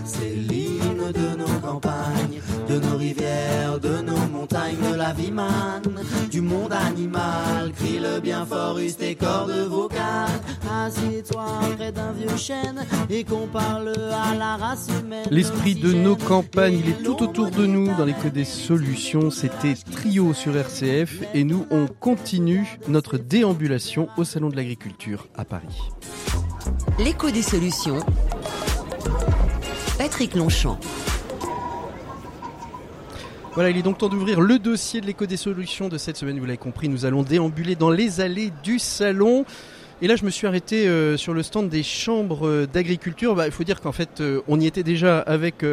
C'est 0.04 0.34
l'hymne 0.34 1.12
de 1.12 1.36
nos 1.36 1.58
campagnes, 1.60 2.40
de 2.68 2.78
nos 2.78 2.96
rivières, 2.96 3.78
de 3.80 4.00
nos 4.02 4.26
montagnes, 4.32 4.76
de 4.90 4.96
la 4.96 5.12
vie 5.12 5.30
manne, 5.30 6.02
du 6.30 6.40
monde 6.40 6.72
animal. 6.72 7.72
Crie 7.76 7.98
le 7.98 8.20
bien 8.20 8.44
fort, 8.44 8.78
use 8.78 8.96
tes 8.96 9.14
cordes 9.14 9.66
vocales. 9.68 10.40
Assieds-toi 10.70 11.44
près 11.76 11.92
d'un 11.92 12.12
vieux 12.12 12.36
chêne 12.36 12.84
et 13.10 13.24
qu'on 13.24 13.46
parle 13.46 13.92
à 14.12 14.34
la 14.34 14.56
race. 14.56 14.63
L'esprit 15.30 15.74
de 15.74 15.92
nos 15.92 16.16
campagnes, 16.16 16.80
il 16.84 16.90
est 16.90 17.02
tout 17.02 17.22
autour 17.22 17.50
de 17.50 17.66
nous 17.66 17.94
dans 17.96 18.04
l'écho 18.04 18.28
des 18.28 18.44
solutions. 18.44 19.30
C'était 19.30 19.74
Trio 19.74 20.32
sur 20.32 20.56
RCF 20.56 21.22
et 21.34 21.44
nous, 21.44 21.66
on 21.70 21.86
continue 21.86 22.78
notre 22.88 23.18
déambulation 23.18 24.08
au 24.16 24.24
Salon 24.24 24.48
de 24.48 24.56
l'Agriculture 24.56 25.26
à 25.36 25.44
Paris. 25.44 25.80
L'écho 26.98 27.30
des 27.30 27.42
solutions. 27.42 27.98
Patrick 29.98 30.34
Longchamp. 30.34 30.78
Voilà, 33.54 33.70
il 33.70 33.76
est 33.76 33.82
donc 33.82 33.98
temps 33.98 34.08
d'ouvrir 34.08 34.40
le 34.40 34.58
dossier 34.58 35.00
de 35.00 35.06
l'écho 35.06 35.26
des 35.26 35.36
solutions 35.36 35.88
de 35.88 35.96
cette 35.96 36.16
semaine. 36.16 36.38
Vous 36.40 36.44
l'avez 36.44 36.58
compris, 36.58 36.88
nous 36.88 37.04
allons 37.04 37.22
déambuler 37.22 37.76
dans 37.76 37.90
les 37.90 38.20
allées 38.20 38.52
du 38.64 38.80
salon. 38.80 39.44
Et 40.02 40.08
là, 40.08 40.16
je 40.16 40.24
me 40.24 40.30
suis 40.30 40.48
arrêté 40.48 40.88
euh, 40.88 41.16
sur 41.16 41.32
le 41.34 41.44
stand 41.44 41.68
des 41.68 41.84
chambres 41.84 42.48
euh, 42.48 42.66
d'agriculture. 42.66 43.36
Bah, 43.36 43.46
il 43.46 43.52
faut 43.52 43.62
dire 43.62 43.80
qu'en 43.80 43.92
fait, 43.92 44.20
euh, 44.20 44.40
on 44.48 44.58
y 44.58 44.66
était 44.66 44.82
déjà 44.82 45.20
avec 45.20 45.64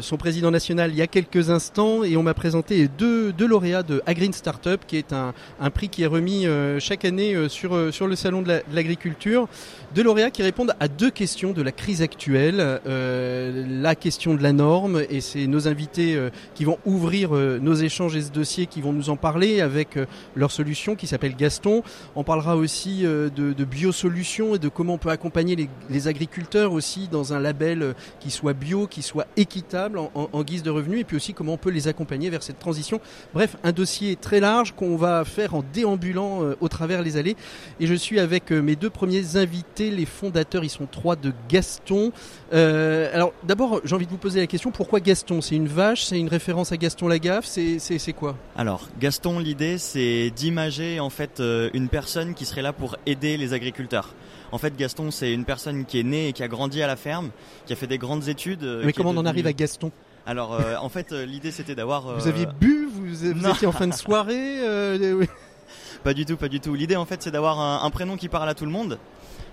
son 0.00 0.16
président 0.16 0.50
national 0.50 0.90
il 0.90 0.96
y 0.96 1.02
a 1.02 1.06
quelques 1.06 1.50
instants 1.50 2.04
et 2.04 2.16
on 2.16 2.22
m'a 2.22 2.34
présenté 2.34 2.88
deux, 2.88 3.32
deux, 3.32 3.46
lauréats 3.46 3.82
de 3.82 4.02
Agreen 4.06 4.32
Startup, 4.32 4.80
qui 4.86 4.96
est 4.96 5.12
un, 5.12 5.34
un 5.60 5.70
prix 5.70 5.88
qui 5.88 6.02
est 6.02 6.06
remis 6.06 6.46
chaque 6.78 7.04
année 7.04 7.48
sur, 7.48 7.92
sur 7.92 8.06
le 8.06 8.16
salon 8.16 8.42
de 8.42 8.60
l'agriculture. 8.72 9.48
Deux 9.94 10.02
lauréats 10.02 10.30
qui 10.30 10.42
répondent 10.42 10.74
à 10.80 10.88
deux 10.88 11.10
questions 11.10 11.52
de 11.52 11.62
la 11.62 11.72
crise 11.72 12.02
actuelle. 12.02 12.80
la 12.84 13.94
question 13.94 14.34
de 14.34 14.42
la 14.42 14.52
norme, 14.52 15.02
et 15.10 15.20
c'est 15.20 15.46
nos 15.46 15.68
invités 15.68 16.18
qui 16.54 16.64
vont 16.64 16.78
ouvrir 16.86 17.32
nos 17.32 17.74
échanges 17.74 18.16
et 18.16 18.22
ce 18.22 18.30
dossier, 18.30 18.66
qui 18.66 18.80
vont 18.80 18.92
nous 18.92 19.10
en 19.10 19.16
parler 19.16 19.60
avec 19.60 19.98
leur 20.34 20.50
solution 20.50 20.96
qui 20.96 21.06
s'appelle 21.06 21.36
Gaston. 21.36 21.82
On 22.14 22.24
parlera 22.24 22.56
aussi 22.56 23.04
de, 23.32 23.64
biosolutions 23.64 24.54
et 24.54 24.58
de 24.58 24.68
comment 24.68 24.94
on 24.94 24.98
peut 24.98 25.10
accompagner 25.10 25.68
les, 25.88 26.08
agriculteurs 26.08 26.72
aussi 26.72 27.08
dans 27.08 27.32
un 27.32 27.38
label 27.38 27.82
euh, 27.82 27.92
qui 28.18 28.30
soit 28.30 28.54
bio, 28.54 28.86
qui 28.86 29.02
soit 29.02 29.26
équitable 29.36 29.98
en, 29.98 30.42
guise 30.42 30.62
de 30.62 30.70
revenus, 30.70 31.00
et 31.00 31.04
puis 31.04 31.16
aussi 31.16 31.32
comment 31.32 31.54
on 31.54 31.58
peut 31.58 31.70
les 31.70 31.86
accompagner 31.86 32.28
vers 32.28 32.42
cette 32.42 32.58
transition. 32.58 33.00
Bref, 33.34 33.56
un 33.62 33.72
dossier 33.72 34.16
très 34.16 34.40
large 34.40 34.72
qu'on 34.72 34.96
va 34.96 35.24
faire 35.24 35.54
en 35.54 35.62
déambulant 35.72 36.42
euh, 36.42 36.56
au 36.60 36.68
travers 36.68 37.02
les 37.02 37.16
allées. 37.16 37.36
Et 37.78 37.86
je 37.86 37.94
suis 37.94 38.18
avec 38.18 38.52
euh, 38.52 38.60
mes 38.60 38.74
deux 38.74 38.90
premiers 38.90 39.36
invités, 39.36 39.90
les 39.90 40.06
fondateurs, 40.06 40.64
ils 40.64 40.70
sont 40.70 40.86
trois 40.86 41.16
de 41.16 41.32
Gaston. 41.48 42.12
alors 42.52 43.32
d'abord, 43.44 43.80
j'ai 43.84 43.94
envie 43.94 44.06
de 44.06 44.10
vous 44.10 44.16
poser 44.16 44.40
la 44.40 44.46
question, 44.46 44.70
pourquoi 44.70 45.00
Gaston? 45.00 45.40
C'est 45.40 45.56
une 45.56 45.68
vache? 45.68 46.04
C'est 46.04 46.18
une 46.18 46.28
référence 46.28 46.72
à 46.72 46.76
Gaston 46.76 47.08
Lagaffe? 47.08 47.46
C'est 47.46 48.12
quoi? 48.12 48.36
Alors, 48.56 48.88
Gaston, 49.00 49.38
l'idée, 49.38 49.78
c'est 49.78 50.30
d'imager 50.30 51.00
en 51.00 51.10
fait 51.10 51.42
une 51.74 51.88
personne 51.88 52.34
qui 52.34 52.44
serait 52.44 52.62
là 52.62 52.72
pour 52.72 52.96
aider 53.12 53.36
les 53.36 53.52
agriculteurs. 53.52 54.14
En 54.50 54.58
fait, 54.58 54.76
Gaston, 54.76 55.10
c'est 55.10 55.32
une 55.32 55.44
personne 55.44 55.86
qui 55.86 55.98
est 55.98 56.02
née 56.02 56.28
et 56.28 56.32
qui 56.32 56.42
a 56.42 56.48
grandi 56.48 56.82
à 56.82 56.86
la 56.86 56.96
ferme, 56.96 57.30
qui 57.66 57.72
a 57.72 57.76
fait 57.76 57.86
des 57.86 57.98
grandes 57.98 58.28
études. 58.28 58.64
Euh, 58.64 58.82
Mais 58.84 58.92
comment 58.92 59.10
on 59.10 59.16
en 59.16 59.26
arrive 59.26 59.46
à 59.46 59.52
Gaston? 59.52 59.90
Alors, 60.26 60.54
euh, 60.54 60.76
en 60.76 60.88
fait, 60.88 61.12
euh, 61.12 61.24
l'idée 61.24 61.50
c'était 61.50 61.74
d'avoir. 61.74 62.18
Vous 62.18 62.28
aviez 62.28 62.46
bu 62.60 62.88
Vous, 62.92 63.26
étiez 63.26 63.66
en 63.66 63.72
fin 63.72 63.86
de 63.86 63.94
soirée 63.94 64.58
Pas 66.04 66.14
du 66.14 66.26
tout, 66.26 66.36
pas 66.36 66.48
du 66.48 66.58
tout. 66.58 66.74
L'idée, 66.74 66.96
en 66.96 67.06
fait, 67.06 67.22
c'est 67.22 67.30
d'avoir 67.30 67.60
un, 67.60 67.90
prénom 67.90 68.16
qui 68.16 68.28
parle 68.28 68.48
à 68.48 68.54
tout 68.54 68.66
le 68.66 68.72
monde. 68.72 68.98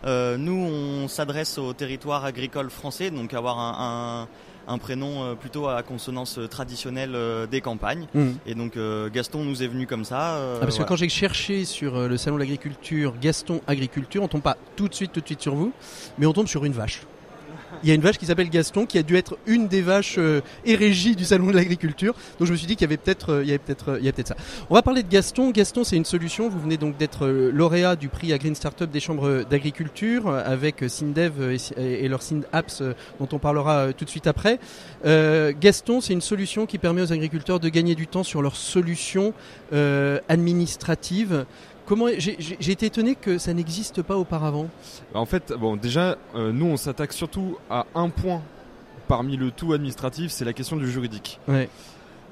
nous, 0.06 0.52
on 0.52 1.08
s'adresse 1.08 1.58
au 1.58 1.74
territoire 1.74 2.26
agricole 2.26 2.70
français, 2.70 3.12
donc 3.12 3.34
avoir 3.34 3.60
un 3.60 4.28
un 4.70 4.78
prénom 4.78 5.24
euh, 5.24 5.36
plutôt 5.36 5.68
à 5.68 5.82
consonance 5.84 6.38
euh, 6.38 6.48
traditionnelle 6.48 7.16
euh, 7.16 7.48
des 7.48 7.60
campagnes. 7.60 8.08
Hmm. 8.14 8.34
Et 8.46 8.56
donc 8.56 8.78
Gaston 9.12 9.44
nous 9.44 9.64
est 9.64 9.68
venu 9.68 9.88
comme 9.88 10.06
ça. 10.06 10.38
Ah, 10.38 10.60
parce 10.62 10.78
que 10.78 10.84
quand 10.84 10.96
j'ai 10.96 11.10
cherché 11.10 11.66
sur 11.66 12.08
le 12.08 12.18
salon 12.18 12.38
de 12.38 12.42
l'agriculture 12.42 13.16
Gaston 13.20 13.62
Agriculture, 13.68 14.24
on 14.24 14.28
tombe 14.28 14.42
pas 14.42 14.58
tout 14.76 14.88
de 14.88 14.94
suite 14.94 15.12
tout 15.12 15.22
de 15.22 15.26
suite 15.26 15.42
sur 15.42 15.56
vous, 15.56 15.74
mais 16.18 16.26
on 16.26 16.34
tombe 16.34 16.48
sur 16.48 16.66
une 16.66 16.74
vache 16.74 17.02
il 17.84 17.90
y 17.90 17.92
a 17.92 17.96
une 17.96 18.02
vache 18.02 18.18
qui 18.18 18.26
s'appelle 18.26 18.50
Gaston, 18.50 18.86
qui 18.86 18.98
a 18.98 19.04
dû 19.04 19.16
être 19.16 19.38
une 19.46 19.68
des 19.68 19.82
vaches 19.82 20.16
euh, 20.18 20.42
du 20.66 21.26
salon 21.26 21.48
de 21.48 21.54
l'agriculture. 21.54 22.14
Donc 22.38 22.48
je 22.48 22.52
me 22.52 22.58
suis 22.58 22.68
dit 22.68 22.76
qu'il 22.76 22.84
y 22.84 22.90
avait 22.90 22.98
peut-être, 22.98 23.34
euh, 23.34 23.44
il 23.44 23.48
y 23.48 23.52
avait 23.52 23.60
peut-être, 23.60 23.90
euh, 23.90 24.00
il 24.00 24.08
y 24.08 24.12
peut-être 24.12 24.30
ça. 24.30 24.36
On 24.70 24.76
va 24.76 24.82
parler 24.82 25.04
de 25.04 25.10
Gaston. 25.10 25.52
Gaston, 25.52 25.84
c'est 25.84 25.96
une 25.96 26.06
solution. 26.06 26.50
Vous 26.50 26.60
venez 26.60 26.78
donc 26.78 26.98
d'être 26.98 27.28
lauréat 27.28 27.96
du 27.96 28.10
prix 28.10 28.34
à 28.34 28.38
Green 28.38 28.56
Startup 28.56 28.90
des 28.90 29.00
chambres 29.00 29.44
d'agriculture 29.50 30.30
avec 30.30 30.84
Sindev 30.88 31.58
et, 31.78 32.08
leur 32.08 32.22
Apps 32.52 32.84
dont 33.20 33.28
on 33.32 33.40
parlera 33.40 33.94
tout 33.94 34.06
de 34.06 34.10
suite 34.10 34.28
après. 34.28 34.60
Gaston, 35.04 36.02
c'est 36.02 36.14
une 36.14 36.22
solution 36.22 36.66
qui 36.66 36.78
permet 36.78 37.02
aux 37.02 37.14
agriculteurs 37.14 37.60
de 37.60 37.70
gagner 37.70 37.96
du 37.96 38.08
temps 38.08 38.24
sur 38.24 38.42
leurs 38.42 38.56
solutions 38.56 39.34
administratives 39.72 41.46
comment 41.90 42.06
j'ai 42.18 42.72
été 42.72 42.86
étonné 42.86 43.16
que 43.16 43.40
ça 43.40 43.52
n'existe 43.54 44.04
pas 44.04 44.16
auparavant. 44.16 44.70
En 45.16 45.26
fait, 45.26 45.52
bon, 45.60 45.76
déjà, 45.76 46.18
euh, 46.36 46.52
nous, 46.54 46.68
on 46.68 46.78
s'attaque 46.78 47.14
surtout 47.14 47.58
à 47.70 47.88
un 47.96 48.10
point 48.10 48.42
parmi 49.08 49.36
le 49.36 49.50
tout 49.50 49.74
administratif, 49.74 50.32
c'est 50.32 50.46
la 50.46 50.54
question 50.54 50.78
du 50.78 50.90
juridique. 50.90 51.40
Ouais. 51.48 51.68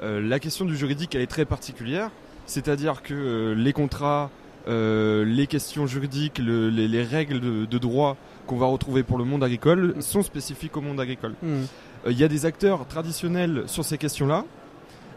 Euh, 0.04 0.22
la 0.22 0.40
question 0.40 0.64
du 0.64 0.78
juridique, 0.78 1.16
elle 1.16 1.24
est 1.24 1.34
très 1.38 1.46
particulière, 1.46 2.12
c'est-à-dire 2.46 3.02
que 3.02 3.16
euh, 3.16 3.56
les 3.56 3.74
contrats, 3.74 4.30
les 4.68 5.48
questions 5.48 5.88
juridiques, 5.88 6.38
le- 6.40 6.70
les, 6.70 6.88
les 6.88 7.02
règles 7.02 7.40
de, 7.40 7.66
de 7.66 7.78
droit 7.78 8.16
qu'on 8.46 8.58
va 8.58 8.68
retrouver 8.68 9.02
pour 9.02 9.18
le 9.18 9.24
monde 9.24 9.44
agricole 9.44 9.96
sont 10.02 10.22
spécifiques 10.22 10.78
au 10.78 10.82
monde 10.82 11.00
agricole. 11.00 11.34
Hmm. 11.42 11.64
Il 12.08 12.18
y 12.20 12.24
a 12.24 12.28
des 12.28 12.46
acteurs 12.46 12.86
traditionnels 12.86 13.64
sur 13.66 13.84
ces 13.84 13.98
questions-là. 13.98 14.46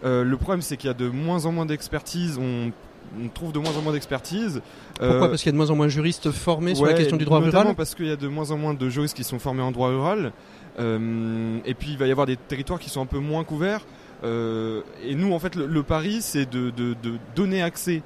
Le 0.03 0.35
problème, 0.37 0.63
c'est 0.63 0.79
qu'il 0.79 0.89
y 0.89 0.91
a 0.91 0.95
de 0.95 1.09
moins 1.09 1.45
en 1.45 1.53
moins 1.53 1.67
d'expertise. 1.67 2.39
On, 2.39 2.73
on 3.19 3.29
trouve 3.29 3.53
de 3.53 3.59
moins 3.59 3.77
en 3.77 3.83
moins 3.83 3.93
d'expertise. 3.93 4.61
Pourquoi 4.99 5.17
Euh, 5.17 5.29
Parce 5.29 5.43
qu'il 5.43 5.47
y 5.47 5.51
a 5.51 5.53
de 5.53 5.57
moins 5.57 5.71
en 5.71 5.77
moins 5.77 5.87
de 5.87 5.91
juristes 5.91 6.31
formés 6.31 6.75
sur 6.75 6.85
la 6.87 6.93
question 6.95 7.17
du 7.17 7.25
droit 7.25 7.41
rural. 7.41 7.75
parce 7.77 7.95
qu'il 7.95 8.07
y 8.07 8.11
a 8.13 8.17
de 8.17 8.29
moins 8.29 8.51
en 8.51 8.57
moins 8.59 8.75
de 8.75 8.89
juristes 8.89 9.17
qui 9.17 9.25
sont 9.25 9.39
formés 9.39 9.63
en 9.63 9.73
droit 9.73 9.89
rural. 9.89 10.33
Euh, 10.79 11.59
et 11.65 11.75
puis 11.75 11.91
il 11.93 11.99
va 11.99 12.07
y 12.07 12.11
avoir 12.11 12.27
des 12.27 12.37
territoires 12.37 12.79
qui 12.79 12.91
sont 12.91 13.01
un 13.01 13.07
peu 13.07 13.19
moins 13.19 13.45
couverts. 13.45 13.85
Euh, 14.23 14.83
et 15.03 15.15
nous, 15.15 15.33
en 15.33 15.39
fait, 15.39 15.55
le, 15.57 15.67
le 15.67 15.83
pari, 15.83 16.19
c'est 16.21 16.49
de, 16.49 16.71
de- 16.71 16.95
de 17.03 17.15
donner 17.35 17.63
accès 17.63 18.03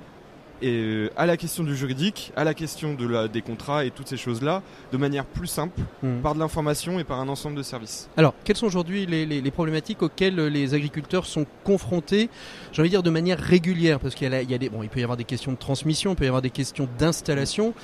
et, 0.66 1.11
à 1.16 1.27
la 1.27 1.37
question 1.37 1.62
du 1.64 1.77
juridique, 1.77 2.33
à 2.37 2.44
la 2.44 2.55
question 2.55 2.94
de 2.94 3.07
la, 3.07 3.29
des 3.29 3.42
contrats 3.42 3.85
et 3.85 3.90
toutes 3.90 4.09
ces 4.09 4.16
choses-là, 4.16 4.62
de 4.92 4.96
manière 4.96 5.24
plus 5.27 5.46
simple, 5.46 5.81
Hmm. 6.03 6.20
par 6.22 6.35
de 6.35 6.38
l'information 6.40 6.98
et 6.98 7.05
par 7.05 7.20
un 7.20 7.29
ensemble 7.29 7.57
de 7.57 7.62
services. 7.62 8.09
Alors, 8.16 8.35
quelles 8.44 8.57
sont 8.57 8.66
aujourd'hui 8.66 9.07
les, 9.07 9.27
les- 9.27 9.40
les 9.40 9.50
problématiques 9.50 10.03
auxquelles 10.03 10.38
euh, 10.38 10.48
les 10.48 10.74
agriculteurs 10.74 11.27
sont 11.27 11.46
confrontés, 11.64 12.29
j'ai 12.72 12.83
envie 12.83 12.88
de 12.88 12.94
dire 12.94 13.03
de 13.03 13.11
manière 13.11 13.38
régulière, 13.38 14.00
parce 14.00 14.14
qu'il 14.14 14.24
y 14.24 14.29
a, 14.29 14.31
la- 14.31 14.42
il 14.42 14.50
y 14.50 14.55
a 14.55 14.59
des, 14.59 14.68
bon, 14.68 14.83
il 14.83 14.88
peut 14.88 15.00
y 15.00 15.03
avoir 15.05 15.16
des 15.16 15.24
questions 15.24 15.53
de 15.53 15.57
transmission, 15.59 16.12
il 16.12 16.16
peut 16.16 16.24
y 16.24 16.29
avoir 16.29 16.42
des 16.42 16.50
questions 16.50 16.88
d'installation. 16.98 17.74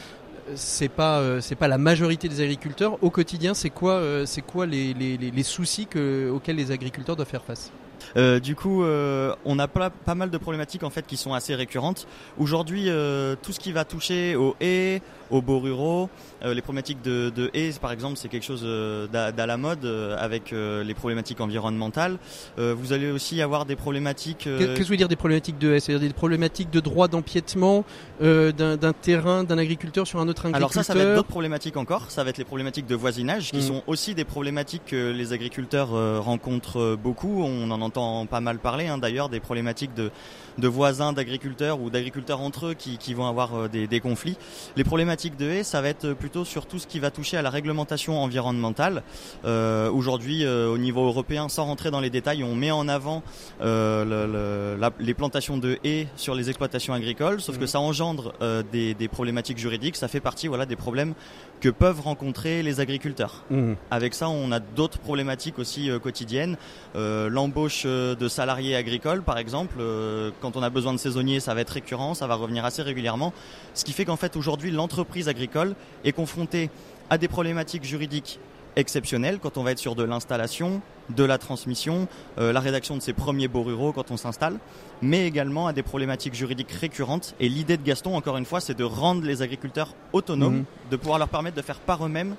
Euh, 0.48 0.52
C'est 0.56 0.88
pas, 0.88 1.18
euh, 1.20 1.40
c'est 1.40 1.54
pas 1.54 1.68
la 1.68 1.78
majorité 1.78 2.28
des 2.28 2.40
agriculteurs. 2.40 2.98
Au 3.02 3.10
quotidien, 3.10 3.54
c'est 3.54 3.70
quoi, 3.70 3.92
euh, 3.92 4.26
c'est 4.26 4.42
quoi 4.42 4.66
les, 4.66 4.94
les- 4.94 5.16
les- 5.16 5.30
les 5.30 5.42
soucis 5.44 5.86
que- 5.86 6.28
auxquels 6.30 6.56
les 6.56 6.72
agriculteurs 6.72 7.14
doivent 7.14 7.28
faire 7.28 7.44
face? 7.44 7.70
Euh, 8.16 8.40
du 8.40 8.54
coup, 8.54 8.82
euh, 8.84 9.34
on 9.44 9.58
a 9.58 9.68
pas, 9.68 9.90
pas 9.90 10.14
mal 10.14 10.30
de 10.30 10.38
problématiques 10.38 10.82
en 10.82 10.90
fait 10.90 11.06
qui 11.06 11.16
sont 11.16 11.34
assez 11.34 11.54
récurrentes. 11.54 12.06
Aujourd'hui, 12.38 12.84
euh, 12.88 13.36
tout 13.42 13.52
ce 13.52 13.60
qui 13.60 13.72
va 13.72 13.84
toucher 13.84 14.36
aux 14.36 14.56
haies, 14.60 15.02
aux 15.30 15.42
beaux 15.42 15.60
ruraux, 15.60 16.08
euh, 16.44 16.54
les 16.54 16.62
problématiques 16.62 17.02
de, 17.02 17.30
de 17.30 17.50
haies, 17.54 17.72
par 17.80 17.92
exemple, 17.92 18.16
c'est 18.16 18.28
quelque 18.28 18.44
chose 18.44 18.62
euh, 18.64 19.06
d'à 19.06 19.46
la 19.46 19.56
mode 19.56 19.84
euh, 19.84 20.16
avec 20.18 20.52
euh, 20.52 20.82
les 20.82 20.94
problématiques 20.94 21.40
environnementales. 21.40 22.18
Euh, 22.58 22.74
vous 22.76 22.92
allez 22.92 23.10
aussi 23.10 23.40
avoir 23.42 23.64
des 23.64 23.76
problématiques. 23.76 24.46
euh, 24.46 24.58
Qu'est- 24.58 24.64
Qu'est-ce 24.66 24.76
que 24.76 24.80
vous 24.82 24.86
voulez 24.86 24.96
dire 24.96 25.08
des 25.08 25.16
problématiques 25.16 25.58
de 25.58 25.72
haie 25.72 25.80
C'est-à-dire 25.80 26.08
des 26.08 26.14
problématiques 26.14 26.70
de 26.70 26.80
droit 26.80 27.08
d'empiètement 27.08 27.84
euh, 28.22 28.50
d'un 28.52 28.92
terrain 28.92 29.44
d'un 29.44 29.58
agriculteur 29.58 30.06
sur 30.06 30.18
un 30.20 30.28
autre 30.28 30.46
agriculteur 30.46 30.56
Alors 30.56 30.72
ça, 30.72 30.82
ça 30.82 30.94
va 30.94 31.00
être 31.02 31.14
d'autres 31.16 31.28
problématiques 31.28 31.76
encore. 31.76 32.10
Ça 32.10 32.24
va 32.24 32.30
être 32.30 32.38
les 32.38 32.44
problématiques 32.44 32.86
de 32.86 32.94
voisinage, 32.96 33.50
qui 33.50 33.56
Mhm. 33.58 33.62
sont 33.62 33.82
aussi 33.86 34.14
des 34.14 34.24
problématiques 34.24 34.82
que 34.86 35.10
les 35.12 35.32
agriculteurs 35.32 35.94
euh, 35.94 36.18
rencontrent 36.20 36.96
beaucoup. 36.96 37.42
On 37.44 37.70
en 37.70 37.80
entend 37.80 37.89
pas 37.90 38.40
mal 38.40 38.59
parler, 38.59 38.87
hein, 38.88 38.98
d'ailleurs, 38.98 39.29
des 39.29 39.40
problématiques 39.40 39.94
de, 39.94 40.11
de 40.59 40.68
voisins 40.68 41.12
d'agriculteurs 41.12 41.81
ou 41.81 41.90
d'agriculteurs 41.90 42.40
entre 42.40 42.66
eux 42.66 42.74
qui, 42.74 42.98
qui 42.98 43.14
vont 43.14 43.26
avoir 43.26 43.55
euh, 43.55 43.68
des, 43.68 43.87
des 43.87 44.00
conflits. 44.00 44.37
Les 44.76 44.85
problématiques 44.85 45.37
de 45.37 45.46
haies, 45.50 45.64
ça 45.64 45.81
va 45.81 45.88
être 45.88 46.12
plutôt 46.12 46.44
sur 46.44 46.66
tout 46.66 46.79
ce 46.79 46.87
qui 46.87 46.98
va 47.00 47.11
toucher 47.11 47.37
à 47.37 47.42
la 47.42 47.50
réglementation 47.50 48.20
environnementale. 48.22 49.03
Euh, 49.44 49.90
Aujourd'hui, 49.90 50.44
euh, 50.44 50.68
au 50.68 50.79
niveau 50.79 51.07
européen, 51.07 51.48
sans 51.48 51.64
rentrer 51.64 51.90
dans 51.90 52.00
les 52.00 52.11
détails, 52.11 52.44
on 52.44 52.55
met 52.55 52.70
en 52.70 52.88
avant 52.88 53.22
euh, 53.61 54.05
le- 54.05 54.33
le- 54.74 54.81
la- 54.81 54.90
les 54.98 55.14
plantations 55.14 55.57
de 55.59 55.79
haies 55.85 56.07
sur 56.16 56.35
les 56.35 56.48
exploitations 56.48 56.94
agricoles, 56.94 57.40
sauf 57.40 57.59
que 57.59 57.66
ça 57.66 57.81
engendre 57.81 58.33
des, 58.72 58.94
des 58.94 59.09
problématiques 59.09 59.59
juridiques. 59.59 59.96
Ça 59.96 60.09
fait 60.09 60.20
partie 60.20 60.48
voilà, 60.48 60.66
des 60.66 60.76
problèmes 60.76 61.14
que 61.61 61.68
peuvent 61.68 62.00
rencontrer 62.00 62.62
les 62.62 62.81
agriculteurs. 62.81 63.44
Mmh. 63.50 63.72
Avec 63.90 64.14
ça, 64.14 64.29
on 64.29 64.53
a 64.53 64.61
d'autres 64.61 64.98
problématiques 64.98 65.59
aussi 65.59 65.90
quotidiennes. 66.03 66.57
L'embauche 66.94 67.79
euh, 67.86 68.14
de 68.14 68.28
salariés 68.28 68.76
agricoles, 68.76 69.22
par 69.22 69.38
exemple, 69.38 69.76
euh, 69.80 70.30
quand 70.40 70.56
on 70.56 70.62
a 70.62 70.70
besoin 70.70 70.92
de 70.92 70.98
saisonniers, 70.98 71.40
ça 71.40 71.54
va 71.54 71.60
être 71.60 71.70
récurrent, 71.70 72.14
ça 72.14 72.26
va 72.26 72.34
revenir 72.34 72.64
assez 72.64 72.82
régulièrement. 72.82 73.32
Ce 73.74 73.84
qui 73.84 73.92
fait 73.92 74.04
qu'en 74.04 74.16
fait, 74.16 74.36
aujourd'hui, 74.36 74.70
l'entreprise 74.70 75.28
agricole 75.28 75.74
est 76.04 76.12
confrontée 76.12 76.70
à 77.10 77.18
des 77.18 77.28
problématiques 77.28 77.84
juridiques 77.84 78.38
exceptionnelles 78.76 79.38
quand 79.42 79.56
on 79.58 79.64
va 79.64 79.72
être 79.72 79.78
sur 79.80 79.96
de 79.96 80.04
l'installation, 80.04 80.80
de 81.08 81.24
la 81.24 81.38
transmission, 81.38 82.06
euh, 82.38 82.52
la 82.52 82.60
rédaction 82.60 82.96
de 82.96 83.02
ses 83.02 83.12
premiers 83.12 83.48
beaux 83.48 83.64
ruraux 83.64 83.92
quand 83.92 84.12
on 84.12 84.16
s'installe, 84.16 84.58
mais 85.02 85.26
également 85.26 85.66
à 85.66 85.72
des 85.72 85.82
problématiques 85.82 86.34
juridiques 86.34 86.70
récurrentes. 86.70 87.34
Et 87.40 87.48
l'idée 87.48 87.76
de 87.76 87.82
Gaston, 87.82 88.14
encore 88.14 88.36
une 88.36 88.44
fois, 88.44 88.60
c'est 88.60 88.76
de 88.78 88.84
rendre 88.84 89.24
les 89.24 89.42
agriculteurs 89.42 89.94
autonomes, 90.12 90.58
Mhm. 90.58 90.64
de 90.92 90.96
pouvoir 90.96 91.18
leur 91.18 91.28
permettre 91.28 91.56
de 91.56 91.62
faire 91.62 91.80
par 91.80 92.04
eux-mêmes 92.06 92.36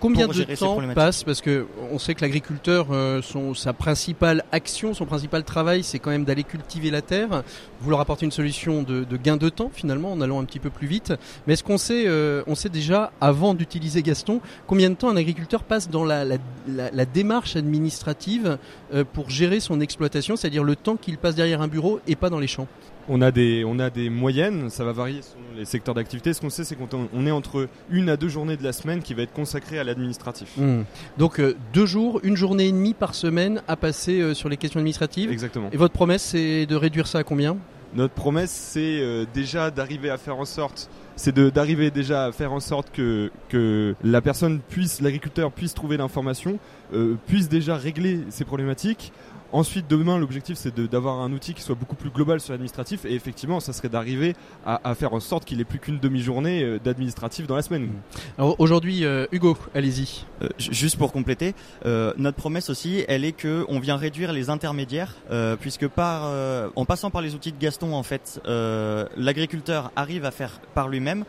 Combien 0.00 0.26
de 0.28 0.32
temps 0.66 0.74
passe 0.94 1.22
Parce 1.24 1.40
que 1.40 1.66
on 1.92 1.98
sait 1.98 2.14
que 2.14 2.22
l'agriculteur, 2.22 2.86
euh, 2.90 3.20
son, 3.22 3.54
sa 3.54 3.72
principale 3.72 4.44
action, 4.50 4.94
son 4.94 5.04
principal 5.06 5.44
travail, 5.44 5.82
c'est 5.84 5.98
quand 5.98 6.10
même 6.10 6.24
d'aller 6.24 6.42
cultiver 6.44 6.90
la 6.90 7.02
terre. 7.02 7.42
Vous 7.80 7.90
leur 7.90 8.00
apportez 8.00 8.24
une 8.24 8.32
solution 8.32 8.82
de, 8.82 9.04
de 9.04 9.16
gain 9.16 9.36
de 9.36 9.48
temps 9.48 9.70
finalement, 9.72 10.12
en 10.12 10.20
allant 10.20 10.40
un 10.40 10.44
petit 10.44 10.58
peu 10.58 10.70
plus 10.70 10.86
vite. 10.86 11.12
Mais 11.46 11.52
est-ce 11.52 11.62
qu'on 11.64 11.78
sait, 11.78 12.04
euh, 12.06 12.42
on 12.46 12.54
sait 12.54 12.68
déjà 12.70 13.12
avant 13.20 13.54
d'utiliser 13.54 14.02
Gaston, 14.02 14.40
combien 14.66 14.90
de 14.90 14.94
temps 14.94 15.10
un 15.10 15.16
agriculteur 15.16 15.62
passe 15.64 15.88
dans 15.90 16.04
la, 16.04 16.24
la, 16.24 16.36
la- 16.66 16.90
la 16.90 17.04
démarche 17.04 17.56
administrative 17.56 18.58
euh, 18.94 19.04
pour 19.10 19.28
gérer 19.30 19.60
son 19.60 19.80
exploitation, 19.80 20.36
c'est-à-dire 20.36 20.64
le 20.64 20.76
temps 20.76 20.96
qu'il 20.96 21.18
passe 21.18 21.34
derrière 21.34 21.60
un 21.62 21.68
bureau 21.68 22.00
et 22.06 22.16
pas 22.16 22.30
dans 22.30 22.38
les 22.40 22.46
champs? 22.46 22.66
On 23.12 23.22
a 23.22 23.32
des, 23.32 23.64
on 23.66 23.80
a 23.80 23.90
des 23.90 24.08
moyennes, 24.08 24.70
ça 24.70 24.84
va 24.84 24.92
varier 24.92 25.22
selon 25.22 25.42
les 25.56 25.64
secteurs 25.64 25.96
d'activité. 25.96 26.32
Ce 26.32 26.40
qu'on 26.40 26.48
sait, 26.48 26.62
c'est 26.62 26.76
qu'on 26.76 27.08
on 27.12 27.26
est 27.26 27.32
entre 27.32 27.66
une 27.90 28.08
à 28.08 28.16
deux 28.16 28.28
journées 28.28 28.56
de 28.56 28.62
la 28.62 28.72
semaine 28.72 29.02
qui 29.02 29.14
va 29.14 29.22
être 29.22 29.32
consacrée 29.32 29.80
à 29.80 29.84
l'administratif. 29.84 30.56
Hmm. 30.56 30.82
Donc 31.18 31.40
euh, 31.40 31.56
deux 31.72 31.86
jours, 31.86 32.20
une 32.22 32.36
journée 32.36 32.68
et 32.68 32.72
demie 32.72 32.94
par 32.94 33.16
semaine 33.16 33.62
à 33.66 33.74
passer 33.74 34.20
euh, 34.20 34.32
sur 34.32 34.48
les 34.48 34.56
questions 34.56 34.78
administratives. 34.78 35.32
Exactement. 35.32 35.70
Et 35.72 35.76
votre 35.76 35.92
promesse, 35.92 36.22
c'est 36.22 36.66
de 36.66 36.76
réduire 36.76 37.08
ça 37.08 37.18
à 37.18 37.24
combien? 37.24 37.56
Notre 37.94 38.14
promesse, 38.14 38.52
c'est 38.52 39.00
euh, 39.00 39.26
déjà 39.34 39.72
d'arriver 39.72 40.10
à 40.10 40.16
faire 40.16 40.38
en 40.38 40.44
sorte, 40.44 40.88
c'est 41.16 41.36
d'arriver 41.36 41.90
déjà 41.90 42.26
à 42.26 42.32
faire 42.32 42.52
en 42.52 42.60
sorte 42.60 42.92
que, 42.92 43.32
que 43.48 43.96
la 44.04 44.20
personne 44.20 44.60
puisse, 44.60 45.00
l'agriculteur 45.00 45.50
puisse 45.50 45.74
trouver 45.74 45.96
l'information, 45.96 46.60
euh, 46.94 47.16
puisse 47.26 47.48
déjà 47.48 47.74
régler 47.74 48.20
ses 48.28 48.44
problématiques. 48.44 49.12
Ensuite, 49.52 49.86
demain, 49.88 50.18
l'objectif, 50.18 50.56
c'est 50.56 50.74
d'avoir 50.80 51.20
un 51.20 51.32
outil 51.32 51.54
qui 51.54 51.62
soit 51.62 51.74
beaucoup 51.74 51.96
plus 51.96 52.10
global 52.10 52.40
sur 52.40 52.52
l'administratif. 52.52 53.04
Et 53.04 53.14
effectivement, 53.14 53.60
ça 53.60 53.72
serait 53.72 53.88
d'arriver 53.88 54.34
à, 54.64 54.80
à 54.88 54.94
faire 54.94 55.12
en 55.12 55.20
sorte 55.20 55.44
qu'il 55.44 55.60
ait 55.60 55.64
plus 55.64 55.78
qu'une 55.78 55.98
demi-journée 55.98 56.62
euh, 56.62 56.78
d'administratif 56.78 57.46
dans 57.46 57.56
la 57.56 57.62
semaine. 57.62 57.90
Alors 58.38 58.56
aujourd'hui, 58.60 59.04
euh, 59.04 59.26
Hugo, 59.32 59.56
allez-y. 59.74 60.24
Euh, 60.42 60.48
ju- 60.58 60.72
juste 60.72 60.96
pour 60.96 61.12
compléter, 61.12 61.54
euh, 61.86 62.12
notre 62.16 62.36
promesse 62.36 62.70
aussi, 62.70 63.04
elle 63.08 63.24
est 63.24 63.32
que 63.32 63.64
on 63.68 63.80
vient 63.80 63.96
réduire 63.96 64.32
les 64.32 64.50
intermédiaires, 64.50 65.14
euh, 65.30 65.56
puisque 65.56 65.88
par, 65.88 66.22
euh, 66.26 66.68
en 66.76 66.84
passant 66.84 67.10
par 67.10 67.20
les 67.22 67.34
outils 67.34 67.52
de 67.52 67.58
Gaston, 67.58 67.92
en 67.94 68.02
fait, 68.02 68.40
euh, 68.46 69.06
l'agriculteur 69.16 69.90
arrive 69.96 70.24
à 70.24 70.30
faire 70.30 70.60
par 70.74 70.88
lui-même. 70.88 71.24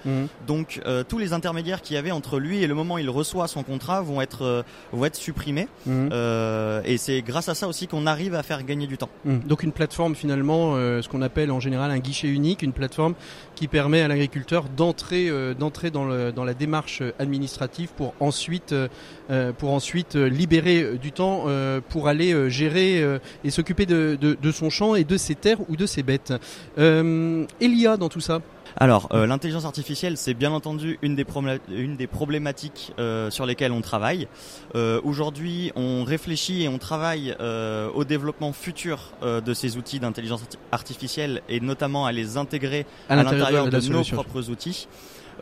Donc 0.47 0.81
euh, 0.85 1.03
tous 1.03 1.17
les 1.17 1.33
intermédiaires 1.33 1.81
qu'il 1.81 1.95
y 1.95 1.97
avait 1.97 2.11
entre 2.11 2.39
lui 2.39 2.61
et 2.63 2.67
le 2.67 2.73
moment 2.75 2.95
où 2.95 2.99
il 2.99 3.09
reçoit 3.09 3.47
son 3.47 3.63
contrat 3.63 4.01
vont 4.01 4.21
être 4.21 4.43
euh, 4.43 4.63
vont 4.91 5.05
être 5.05 5.15
supprimés. 5.15 5.67
Euh, 5.87 6.81
et 6.85 6.97
c'est 6.97 7.21
grâce 7.21 7.49
à 7.49 7.55
ça 7.55 7.67
aussi 7.67 7.87
qu'on 7.87 8.05
arrive 8.11 8.35
à 8.35 8.43
faire 8.43 8.63
gagner 8.63 8.87
du 8.87 8.97
temps. 8.97 9.09
Hmm. 9.25 9.39
Donc 9.39 9.63
une 9.63 9.71
plateforme 9.71 10.15
finalement, 10.15 10.73
euh, 10.75 11.01
ce 11.01 11.09
qu'on 11.09 11.21
appelle 11.21 11.51
en 11.51 11.59
général 11.59 11.91
un 11.91 11.99
guichet 11.99 12.27
unique, 12.27 12.61
une 12.61 12.73
plateforme 12.73 13.15
qui 13.55 13.67
permet 13.67 14.01
à 14.01 14.07
l'agriculteur 14.07 14.65
d'entrer 14.69 15.29
euh, 15.29 15.53
dans, 15.53 16.43
la 16.43 16.53
démarche 16.53 17.01
administrative 17.19 17.89
pour 17.95 18.13
ensuite 18.19 18.73
euh, 18.73 18.87
euh, 19.29 19.53
pour 19.53 19.71
ensuite 19.71 20.15
libérer 20.15 20.97
du 20.97 21.11
temps 21.11 21.45
pour 21.89 22.07
aller 22.07 22.49
gérer 22.49 23.03
et 23.43 23.49
s'occuper 23.49 23.85
de 23.85 24.51
son 24.51 24.69
champ 24.69 24.95
et 24.95 25.03
de 25.03 25.17
ses 25.17 25.35
terres 25.35 25.59
ou 25.69 25.75
de 25.75 25.85
ses 25.85 26.03
bêtes. 26.03 26.33
Euh, 26.77 27.45
Elia 27.59 27.97
dans 27.97 28.09
tout 28.09 28.21
ça. 28.21 28.41
Alors, 28.77 29.09
euh, 29.13 29.25
l'intelligence 29.27 29.65
artificielle, 29.65 30.17
c'est 30.17 30.33
bien 30.33 30.51
entendu 30.51 30.97
une 31.01 31.15
des, 31.15 31.23
problé- 31.25 31.59
une 31.69 31.95
des 31.97 32.07
problématiques 32.07 32.93
euh, 32.99 33.29
sur 33.29 33.45
lesquelles 33.45 33.71
on 33.71 33.81
travaille. 33.81 34.27
Euh, 34.75 34.99
Aujourd'hui, 35.03 35.71
on 35.75 36.03
réfléchit 36.03 36.63
et 36.63 36.69
on 36.69 36.77
travaille 36.77 37.35
euh, 37.39 37.89
au 37.93 38.03
développement 38.05 38.53
futur 38.53 39.11
euh, 39.23 39.41
de 39.41 39.53
ces 39.53 39.77
outils 39.77 39.99
d'intelligence 39.99 40.41
arti- 40.43 40.57
artificielle 40.71 41.41
et 41.49 41.59
notamment 41.59 42.05
à 42.05 42.11
les 42.11 42.37
intégrer 42.37 42.85
À 43.09 43.13
à, 43.13 43.23
l'intérieur 43.23 43.65
de 43.65 43.71
nos 43.89 44.03
propres 44.23 44.49
outils. 44.49 44.87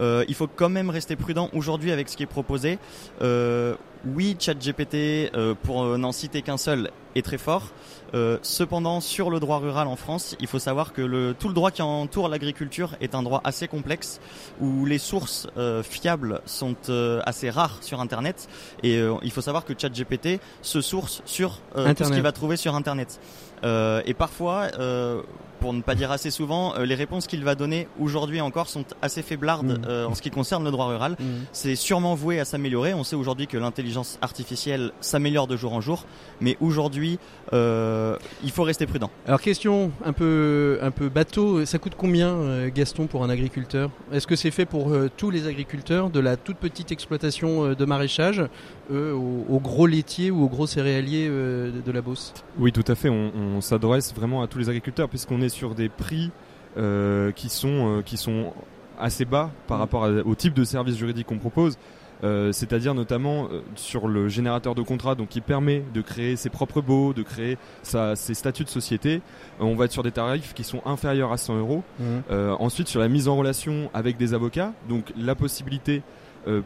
Euh, 0.01 0.23
il 0.29 0.35
faut 0.35 0.47
quand 0.47 0.69
même 0.69 0.89
rester 0.89 1.15
prudent 1.17 1.49
aujourd'hui 1.53 1.91
avec 1.91 2.07
ce 2.09 2.15
qui 2.15 2.23
est 2.23 2.27
proposé. 2.27 2.79
Euh, 3.21 3.75
oui, 4.05 4.35
ChatGPT, 4.39 5.31
euh, 5.35 5.55
pour 5.61 5.83
euh, 5.83 5.97
n'en 5.97 6.11
citer 6.11 6.41
qu'un 6.41 6.57
seul, 6.57 6.91
est 7.15 7.21
très 7.21 7.37
fort. 7.37 7.71
Euh, 8.13 8.37
cependant, 8.41 9.01
sur 9.01 9.29
le 9.29 9.39
droit 9.39 9.59
rural 9.59 9.87
en 9.87 9.95
France, 9.95 10.35
il 10.39 10.47
faut 10.47 10.59
savoir 10.59 10.93
que 10.93 11.01
le, 11.01 11.35
tout 11.37 11.47
le 11.47 11.53
droit 11.53 11.71
qui 11.71 11.81
entoure 11.81 12.29
l'agriculture 12.29 12.95
est 13.01 13.13
un 13.13 13.23
droit 13.23 13.41
assez 13.43 13.67
complexe, 13.67 14.19
où 14.59 14.85
les 14.85 14.97
sources 14.97 15.47
euh, 15.57 15.83
fiables 15.83 16.41
sont 16.45 16.75
euh, 16.89 17.21
assez 17.25 17.49
rares 17.49 17.77
sur 17.81 17.99
Internet. 17.99 18.47
Et 18.83 18.97
euh, 18.97 19.15
il 19.23 19.31
faut 19.31 19.41
savoir 19.41 19.65
que 19.65 19.73
ChatGPT 19.77 20.39
se 20.61 20.81
source 20.81 21.21
sur 21.25 21.59
euh, 21.75 21.93
tout 21.93 22.03
ce 22.03 22.11
qu'il 22.11 22.21
va 22.21 22.31
trouver 22.31 22.57
sur 22.57 22.75
Internet. 22.75 23.19
Euh, 23.63 24.01
et 24.05 24.13
parfois, 24.13 24.67
euh, 24.79 25.21
pour 25.59 25.73
ne 25.73 25.81
pas 25.81 25.95
dire 25.95 26.11
assez 26.11 26.31
souvent, 26.31 26.73
euh, 26.75 26.85
les 26.85 26.95
réponses 26.95 27.27
qu'il 27.27 27.43
va 27.43 27.55
donner 27.55 27.87
aujourd'hui 27.99 28.41
encore 28.41 28.67
sont 28.69 28.85
assez 29.01 29.21
faiblardes 29.21 29.79
Mhm. 29.79 29.85
euh, 29.87 30.05
en 30.07 30.15
ce 30.15 30.21
qui 30.21 30.29
concerne 30.31 30.63
le 30.63 30.71
droit 30.71 30.87
rural. 30.87 31.15
Mhm. 31.19 31.25
C'est 31.51 31.75
sûrement 31.75 32.15
voué 32.15 32.39
à 32.39 32.45
s'améliorer. 32.45 32.93
On 32.93 33.03
sait 33.03 33.15
aujourd'hui 33.15 33.47
que 33.47 33.57
l'intelligence 33.57 34.17
artificielle 34.21 34.91
s'améliore 35.01 35.47
de 35.47 35.57
jour 35.57 35.73
en 35.73 35.81
jour, 35.81 36.05
mais 36.41 36.57
aujourd'hui, 36.61 37.19
euh, 37.53 38.17
il 38.43 38.51
faut 38.51 38.63
rester 38.63 38.85
prudent. 38.85 39.09
Alors 39.27 39.41
question 39.41 39.91
un 40.05 40.13
peu 40.13 40.79
un 40.81 40.91
peu 40.91 41.09
bateau, 41.09 41.65
ça 41.65 41.77
coûte 41.79 41.93
combien 41.97 42.29
euh, 42.29 42.69
Gaston 42.73 43.07
pour 43.07 43.23
un 43.23 43.29
agriculteur? 43.29 43.89
Est-ce 44.11 44.27
que 44.27 44.35
c'est 44.35 44.51
fait 44.51 44.65
pour 44.65 44.91
euh, 44.91 45.09
tous 45.15 45.29
les 45.29 45.47
agriculteurs 45.47 46.09
de 46.09 46.19
la 46.19 46.37
toute 46.37 46.57
petite 46.57 46.91
exploitation 46.91 47.65
euh, 47.65 47.75
de 47.75 47.85
maraîchage 47.85 48.43
euh, 48.91 49.13
au, 49.13 49.45
au 49.49 49.59
gros 49.59 49.87
laitier 49.87 50.31
ou 50.31 50.43
au 50.43 50.47
gros 50.47 50.67
céréalier 50.67 51.27
euh, 51.29 51.71
de, 51.71 51.81
de 51.81 51.91
la 51.91 52.01
Beauce? 52.01 52.33
Oui, 52.57 52.71
tout 52.71 52.85
à 52.87 52.95
fait. 52.95 53.09
On, 53.09 53.31
on 53.57 53.61
s'adresse 53.61 54.13
vraiment 54.13 54.41
à 54.41 54.47
tous 54.47 54.59
les 54.59 54.69
agriculteurs 54.69 55.09
puisqu'on 55.09 55.41
est 55.41 55.48
sur 55.49 55.75
des 55.75 55.89
prix 55.89 56.31
euh, 56.77 57.31
qui 57.31 57.49
sont 57.49 57.97
euh, 57.97 58.01
qui 58.01 58.17
sont 58.17 58.53
assez 58.99 59.25
bas 59.25 59.49
par 59.67 59.77
Mm. 59.77 59.81
rapport 59.81 60.05
à- 60.05 60.09
au 60.09 60.35
type 60.35 60.53
de 60.53 60.63
service 60.63 60.97
juridique 60.97 61.27
qu'on 61.27 61.37
propose. 61.39 61.77
Euh, 62.21 62.51
c'est-à-dire 62.51 62.93
notamment 62.93 63.45
euh, 63.49 63.61
sur 63.75 64.09
le 64.09 64.27
générateur 64.27 64.75
de 64.75 64.81
contrat, 64.81 65.15
donc 65.15 65.29
qui 65.29 65.39
permet 65.39 65.83
de 65.93 66.01
créer 66.01 66.35
ses 66.35 66.49
propres 66.49 66.81
baux, 66.81 67.13
de 67.13 67.23
créer 67.23 67.57
sa, 67.81 68.17
ses 68.17 68.33
statuts 68.33 68.65
de 68.65 68.69
société. 68.69 69.21
Euh, 69.61 69.63
on 69.63 69.75
va 69.75 69.85
être 69.85 69.93
sur 69.93 70.03
des 70.03 70.11
tarifs 70.11 70.53
qui 70.53 70.65
sont 70.65 70.81
inférieurs 70.85 71.31
à 71.31 71.37
100 71.37 71.57
euros. 71.59 71.81
Euh, 72.29 72.53
ensuite, 72.59 72.89
sur 72.89 72.99
la 72.99 73.07
mise 73.07 73.29
en 73.29 73.37
relation 73.37 73.89
avec 73.93 74.17
des 74.17 74.33
avocats, 74.33 74.73
donc 74.89 75.05
la 75.17 75.33
possibilité 75.35 76.01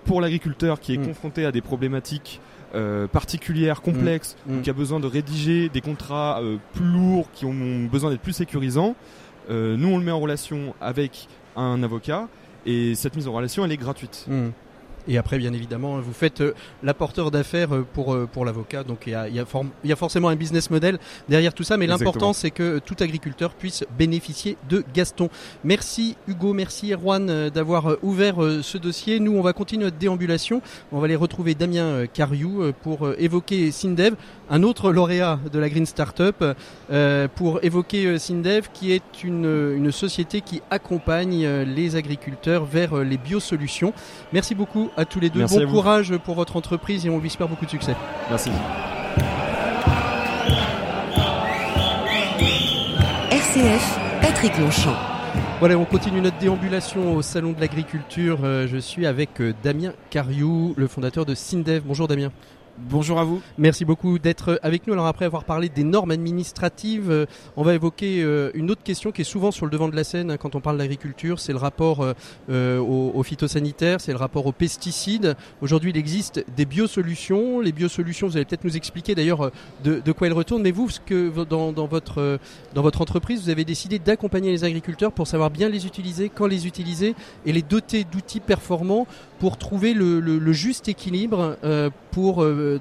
pour 0.05 0.21
l'agriculteur 0.21 0.79
qui 0.79 0.93
est 0.93 0.97
Mm. 0.97 1.05
confronté 1.07 1.45
à 1.45 1.51
des 1.51 1.61
problématiques 1.61 2.39
euh, 2.75 3.07
particulières, 3.07 3.81
complexes, 3.81 4.35
Mm. 4.47 4.57
ou 4.57 4.61
qui 4.61 4.69
a 4.69 4.73
besoin 4.73 4.99
de 4.99 5.07
rédiger 5.07 5.69
des 5.69 5.81
contrats 5.81 6.41
euh, 6.41 6.57
plus 6.73 6.85
lourds, 6.85 7.27
qui 7.33 7.45
ont 7.45 7.85
besoin 7.91 8.09
d'être 8.09 8.21
plus 8.21 8.33
sécurisants, 8.33 8.95
euh, 9.49 9.75
nous 9.77 9.89
on 9.89 9.97
le 9.97 10.03
met 10.03 10.11
en 10.11 10.19
relation 10.19 10.73
avec 10.81 11.27
un 11.55 11.83
avocat 11.83 12.27
et 12.65 12.95
cette 12.95 13.15
mise 13.15 13.27
en 13.27 13.33
relation 13.33 13.63
elle 13.65 13.71
est 13.71 13.77
gratuite. 13.77 14.25
Hmm. 14.27 14.49
Et 15.07 15.17
après, 15.17 15.37
bien 15.37 15.51
évidemment, 15.53 15.99
vous 15.99 16.13
faites 16.13 16.41
euh, 16.41 16.53
l'apporteur 16.81 17.29
d'affaires 17.29 17.75
euh, 17.75 17.85
pour, 17.93 18.13
euh, 18.13 18.27
pour 18.31 18.45
l'avocat. 18.45 18.83
Donc 18.83 19.03
il 19.05 19.11
y 19.11 19.15
a, 19.15 19.27
y, 19.27 19.39
a 19.39 19.45
y 19.83 19.95
forcément 19.95 20.29
un 20.29 20.35
business 20.35 20.69
model 20.69 20.97
derrière 21.27 21.53
tout 21.53 21.63
ça. 21.63 21.75
Mais 21.75 21.87
l'important, 21.87 22.31
c'est 22.31 22.51
que 22.51 22.79
tout 22.79 22.95
agriculteur 23.01 23.53
puisse 23.53 23.83
bénéficier 23.97 24.57
de 24.69 24.83
Gaston. 24.93 25.29
Merci 25.63 26.15
Hugo, 26.27 26.53
merci 26.53 26.93
Erwan 26.93 27.49
d'avoir 27.49 27.97
ouvert 28.01 28.35
ce 28.61 28.77
dossier. 28.77 29.19
Nous, 29.19 29.35
on 29.35 29.41
va 29.41 29.53
continuer 29.53 29.85
notre 29.85 29.97
déambulation. 29.97 30.61
On 30.91 30.99
va 30.99 31.05
aller 31.05 31.15
retrouver 31.15 31.55
Damien 31.55 32.05
Cariou 32.07 32.71
pour 32.81 33.09
évoquer 33.17 33.71
Sindev, 33.71 34.15
un 34.49 34.63
autre 34.63 34.91
lauréat 34.91 35.39
de 35.51 35.59
la 35.59 35.69
Green 35.69 35.85
Startup, 35.85 36.43
pour 37.35 37.63
évoquer 37.63 38.17
Sindev, 38.19 38.69
qui 38.73 38.91
est 38.91 39.23
une, 39.23 39.73
une 39.77 39.91
société 39.91 40.41
qui 40.41 40.61
accompagne 40.69 41.45
les 41.63 41.95
agriculteurs 41.95 42.65
vers 42.65 42.95
les 43.03 43.17
biosolutions. 43.17 43.93
Merci 44.31 44.55
beaucoup 44.55 44.89
à 44.97 45.05
tous 45.05 45.19
les 45.19 45.29
deux. 45.29 45.39
Merci 45.39 45.65
bon 45.65 45.71
courage 45.71 46.15
pour 46.17 46.35
votre 46.35 46.55
entreprise 46.55 47.05
et 47.05 47.09
on 47.09 47.19
lui 47.19 47.27
espère 47.27 47.47
beaucoup 47.47 47.65
de 47.65 47.71
succès. 47.71 47.95
Merci. 48.29 48.51
RCF, 53.31 53.99
Patrick 54.21 54.57
Longchamp. 54.57 54.95
Voilà, 55.59 55.77
on 55.77 55.85
continue 55.85 56.21
notre 56.21 56.37
déambulation 56.37 57.15
au 57.15 57.21
Salon 57.21 57.53
de 57.53 57.59
l'Agriculture. 57.59 58.39
Euh, 58.43 58.67
je 58.67 58.77
suis 58.77 59.05
avec 59.05 59.41
euh, 59.41 59.53
Damien 59.63 59.93
Cariou, 60.09 60.73
le 60.77 60.87
fondateur 60.87 61.25
de 61.25 61.35
Sindev. 61.35 61.83
Bonjour 61.85 62.07
Damien. 62.07 62.31
Bonjour 62.89 63.17
à 63.17 63.23
vous. 63.23 63.41
Merci 63.57 63.85
beaucoup 63.85 64.19
d'être 64.19 64.59
avec 64.61 64.87
nous. 64.87 64.93
Alors 64.93 65.05
après 65.07 65.23
avoir 65.23 65.45
parlé 65.45 65.69
des 65.69 65.85
normes 65.85 66.11
administratives, 66.11 67.09
euh, 67.09 67.25
on 67.55 67.63
va 67.63 67.75
évoquer 67.75 68.21
euh, 68.21 68.51
une 68.55 68.69
autre 68.71 68.83
question 68.83 69.13
qui 69.13 69.21
est 69.21 69.25
souvent 69.25 69.51
sur 69.51 69.65
le 69.65 69.71
devant 69.71 69.87
de 69.87 69.95
la 69.95 70.03
scène 70.03 70.31
hein, 70.31 70.37
quand 70.37 70.55
on 70.55 70.59
parle 70.59 70.77
d'agriculture, 70.77 71.39
c'est 71.39 71.53
le 71.53 71.59
rapport 71.59 72.05
euh, 72.49 72.79
aux, 72.79 73.23
phytosanitaires, 73.23 74.01
c'est 74.01 74.11
le 74.11 74.17
rapport 74.17 74.45
aux 74.47 74.51
pesticides. 74.51 75.37
Aujourd'hui, 75.61 75.91
il 75.91 75.97
existe 75.97 76.43
des 76.57 76.65
biosolutions. 76.65 77.61
Les 77.61 77.71
biosolutions, 77.71 78.27
vous 78.27 78.35
allez 78.35 78.45
peut-être 78.45 78.65
nous 78.65 78.75
expliquer 78.75 79.15
d'ailleurs 79.15 79.51
de, 79.83 80.11
quoi 80.11 80.27
elles 80.27 80.33
retournent. 80.33 80.63
Mais 80.63 80.71
vous, 80.71 80.89
dans, 81.49 81.85
votre 81.85 83.01
entreprise, 83.01 83.43
vous 83.43 83.49
avez 83.49 83.63
décidé 83.63 83.97
d'accompagner 83.97 84.51
les 84.51 84.65
agriculteurs 84.65 85.13
pour 85.13 85.27
savoir 85.27 85.51
bien 85.51 85.69
les 85.69 85.85
utiliser, 85.85 86.27
quand 86.27 86.47
les 86.47 86.67
utiliser 86.67 87.15
et 87.45 87.53
les 87.53 87.61
doter 87.61 88.03
d'outils 88.03 88.41
performants 88.41 89.07
pour 89.39 89.57
trouver 89.57 89.93
le, 89.93 90.19
le- 90.19 90.53
juste 90.53 90.89
équilibre 90.89 91.57
pour 92.13 92.43
euh, 92.43 92.79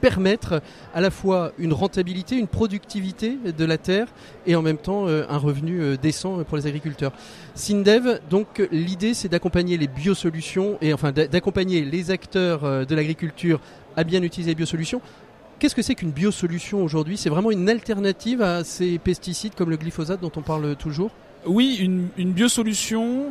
permettre 0.00 0.60
à 0.92 1.00
la 1.00 1.10
fois 1.10 1.52
une 1.58 1.72
rentabilité, 1.72 2.36
une 2.36 2.48
productivité 2.48 3.38
de 3.56 3.64
la 3.64 3.78
terre 3.78 4.08
et 4.48 4.56
en 4.56 4.62
même 4.62 4.78
temps 4.78 5.06
euh, 5.06 5.24
un 5.28 5.38
revenu 5.38 5.80
euh, 5.80 5.96
décent 5.96 6.42
pour 6.44 6.56
les 6.56 6.66
agriculteurs. 6.66 7.12
Sindev, 7.54 8.18
donc 8.28 8.48
l'idée 8.72 9.14
c'est 9.14 9.28
d'accompagner 9.28 9.76
les 9.78 9.86
biosolutions 9.86 10.76
et 10.80 10.92
enfin 10.92 11.12
d'a- 11.12 11.28
d'accompagner 11.28 11.84
les 11.84 12.10
acteurs 12.10 12.86
de 12.90 12.94
l'agriculture 12.94 13.60
à 13.96 14.02
bien 14.02 14.22
utiliser 14.22 14.50
les 14.50 14.56
biosolutions. 14.56 15.00
Qu'est-ce 15.58 15.76
que 15.76 15.82
c'est 15.82 15.94
qu'une 15.94 16.10
biosolution 16.10 16.82
aujourd'hui? 16.82 17.16
C'est 17.16 17.30
vraiment 17.30 17.52
une 17.52 17.68
alternative 17.70 18.42
à 18.42 18.64
ces 18.64 18.98
pesticides 18.98 19.54
comme 19.54 19.70
le 19.70 19.76
glyphosate 19.76 20.20
dont 20.20 20.32
on 20.34 20.42
parle 20.42 20.74
toujours? 20.74 21.12
Oui, 21.46 21.76
une, 21.80 22.08
une 22.16 22.32
biosolution, 22.32 23.26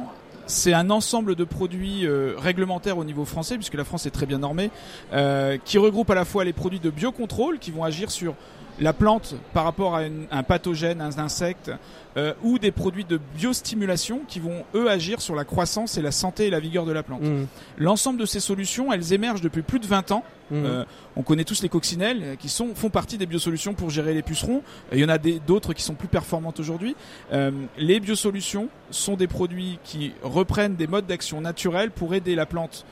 c'est 0.51 0.73
un 0.73 0.89
ensemble 0.89 1.35
de 1.35 1.43
produits 1.43 2.05
euh, 2.05 2.33
réglementaires 2.37 2.97
au 2.97 3.03
niveau 3.03 3.25
français, 3.25 3.55
puisque 3.55 3.75
la 3.75 3.85
France 3.85 4.05
est 4.05 4.11
très 4.11 4.25
bien 4.25 4.39
normée, 4.39 4.69
euh, 5.13 5.57
qui 5.63 5.77
regroupe 5.77 6.09
à 6.09 6.15
la 6.15 6.25
fois 6.25 6.43
les 6.43 6.53
produits 6.53 6.79
de 6.79 6.89
biocontrôle 6.89 7.57
qui 7.57 7.71
vont 7.71 7.83
agir 7.83 8.11
sur 8.11 8.35
la 8.81 8.93
plante 8.93 9.35
par 9.53 9.63
rapport 9.63 9.95
à 9.95 10.03
une- 10.03 10.25
un 10.31 10.43
pathogène, 10.43 10.99
un 11.01 11.17
insecte, 11.19 11.71
euh, 12.17 12.33
ou 12.43 12.57
des 12.59 12.71
produits 12.71 13.05
de 13.05 13.19
biostimulation 13.37 14.21
qui 14.27 14.39
vont 14.39 14.65
eux 14.75 14.89
agir 14.89 15.21
sur 15.21 15.35
la 15.35 15.45
croissance 15.45 15.97
et 15.97 16.01
la 16.01 16.11
santé 16.11 16.47
et 16.47 16.49
la 16.49 16.59
vigueur 16.59 16.85
de 16.85 16.91
la 16.91 17.03
plante. 17.03 17.21
Mmh. 17.21 17.45
L'ensemble 17.77 18.19
de 18.19 18.25
ces 18.25 18.39
solutions, 18.39 18.91
elles 18.91 19.13
émergent 19.13 19.41
depuis 19.41 19.61
plus 19.61 19.79
de 19.79 19.85
20 19.85 20.11
ans. 20.11 20.23
Mmh. 20.49 20.55
Euh, 20.65 20.83
on 21.15 21.21
connaît 21.21 21.43
tous 21.45 21.61
les 21.61 21.69
coccinelles 21.69 22.21
euh, 22.23 22.35
qui 22.35 22.49
sont, 22.49 22.73
font 22.75 22.89
partie 22.89 23.17
des 23.17 23.27
biosolutions 23.27 23.73
pour 23.75 23.91
gérer 23.91 24.13
les 24.15 24.23
pucerons. 24.23 24.63
Il 24.91 24.99
y 24.99 25.05
en 25.05 25.09
a 25.09 25.19
d'autres 25.19 25.73
qui 25.73 25.83
sont 25.83 25.93
plus 25.93 26.07
performantes 26.09 26.59
aujourd'hui. 26.59 26.95
Euh, 27.31 27.51
les 27.77 27.99
biosolutions 27.99 28.67
sont 28.89 29.15
des 29.15 29.27
produits 29.27 29.77
qui 29.83 30.11
reprennent 30.23 30.75
des 30.75 30.87
modes 30.87 31.05
d'action 31.05 31.39
naturels 31.39 31.91
pour 31.91 32.13
aider 32.15 32.35
la 32.35 32.45
plante 32.47 32.83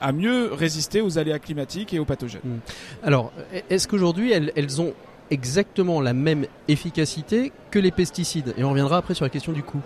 à 0.00 0.10
mieux 0.10 0.52
résister 0.52 1.00
aux 1.00 1.18
aléas 1.18 1.38
climatiques 1.38 1.94
et 1.94 2.00
aux 2.00 2.04
pathogènes. 2.04 2.58
Alors, 3.04 3.30
est-ce 3.70 3.86
qu'aujourd'hui 3.86 4.32
elles, 4.32 4.50
elles 4.56 4.80
ont 4.80 4.92
exactement 5.30 6.00
la 6.00 6.12
même 6.12 6.46
efficacité 6.68 7.52
que 7.70 7.78
les 7.78 7.90
pesticides 7.90 8.54
Et 8.56 8.64
on 8.64 8.70
reviendra 8.70 8.98
après 8.98 9.14
sur 9.14 9.24
la 9.24 9.30
question 9.30 9.52
du 9.52 9.62
coût. 9.62 9.80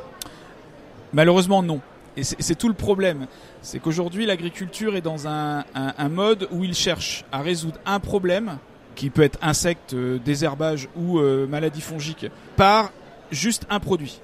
Malheureusement, 1.12 1.62
non. 1.62 1.81
Et 2.16 2.24
c'est 2.24 2.55
tout 2.57 2.68
le 2.68 2.74
problème. 2.74 3.26
C'est 3.62 3.78
qu'aujourd'hui, 3.78 4.26
l'agriculture 4.26 4.96
est 4.96 5.00
dans 5.00 5.26
un, 5.28 5.61
un- 5.74 5.94
un 5.96 6.09
mode 6.09 6.48
où 6.52 6.62
il 6.64 6.74
cherche 6.74 7.24
à 7.33 7.40
résoudre 7.40 7.78
un 7.87 8.00
problème, 8.00 8.59
qui 8.94 9.09
peut 9.09 9.22
être 9.22 9.38
insecte, 9.40 9.94
euh, 9.94 10.18
désherbage 10.22 10.88
ou 10.96 11.18
euh, 11.18 11.46
maladie 11.46 11.81
fongique, 11.81 12.26
par 12.57 12.92
juste 13.31 13.66
un 13.70 13.81
produit, 13.81 14.20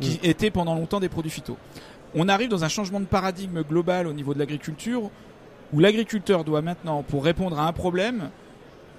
qui 0.00 0.18
était 0.22 0.50
pendant 0.50 0.74
longtemps 0.74 1.00
des 1.00 1.10
produits 1.10 1.30
phyto. 1.30 1.58
On 2.14 2.28
arrive 2.28 2.48
dans 2.48 2.64
un 2.64 2.68
changement 2.68 3.00
de 3.00 3.04
paradigme 3.04 3.62
global 3.62 4.06
au 4.06 4.14
niveau 4.14 4.32
de 4.32 4.38
l'agriculture, 4.38 5.10
où 5.74 5.80
l'agriculteur 5.80 6.44
doit 6.44 6.62
maintenant, 6.62 7.02
pour 7.02 7.22
répondre 7.24 7.58
à 7.60 7.66
un 7.66 7.72
problème, 7.74 8.30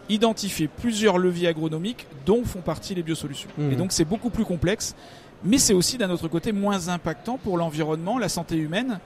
identifier 0.10 0.68
plusieurs 0.68 1.18
leviers 1.18 1.48
agronomiques 1.48 2.08
dont 2.26 2.44
font 2.44 2.62
partie 2.62 2.96
les 2.96 3.04
biosolutions. 3.04 3.50
Mhm. 3.58 3.72
Et 3.72 3.76
donc 3.76 3.92
c'est 3.92 4.06
beaucoup 4.06 4.30
plus 4.30 4.46
complexe, 4.46 4.96
mais 5.44 5.58
c'est 5.58 5.74
aussi 5.74 5.98
d'un 5.98 6.10
autre 6.10 6.28
côté 6.28 6.52
moins 6.52 6.90
impactant 6.90 7.38
pour 7.38 7.58
l'environnement, 7.58 8.18
la 8.18 8.30
santé 8.30 8.58
humaine, 8.58 9.00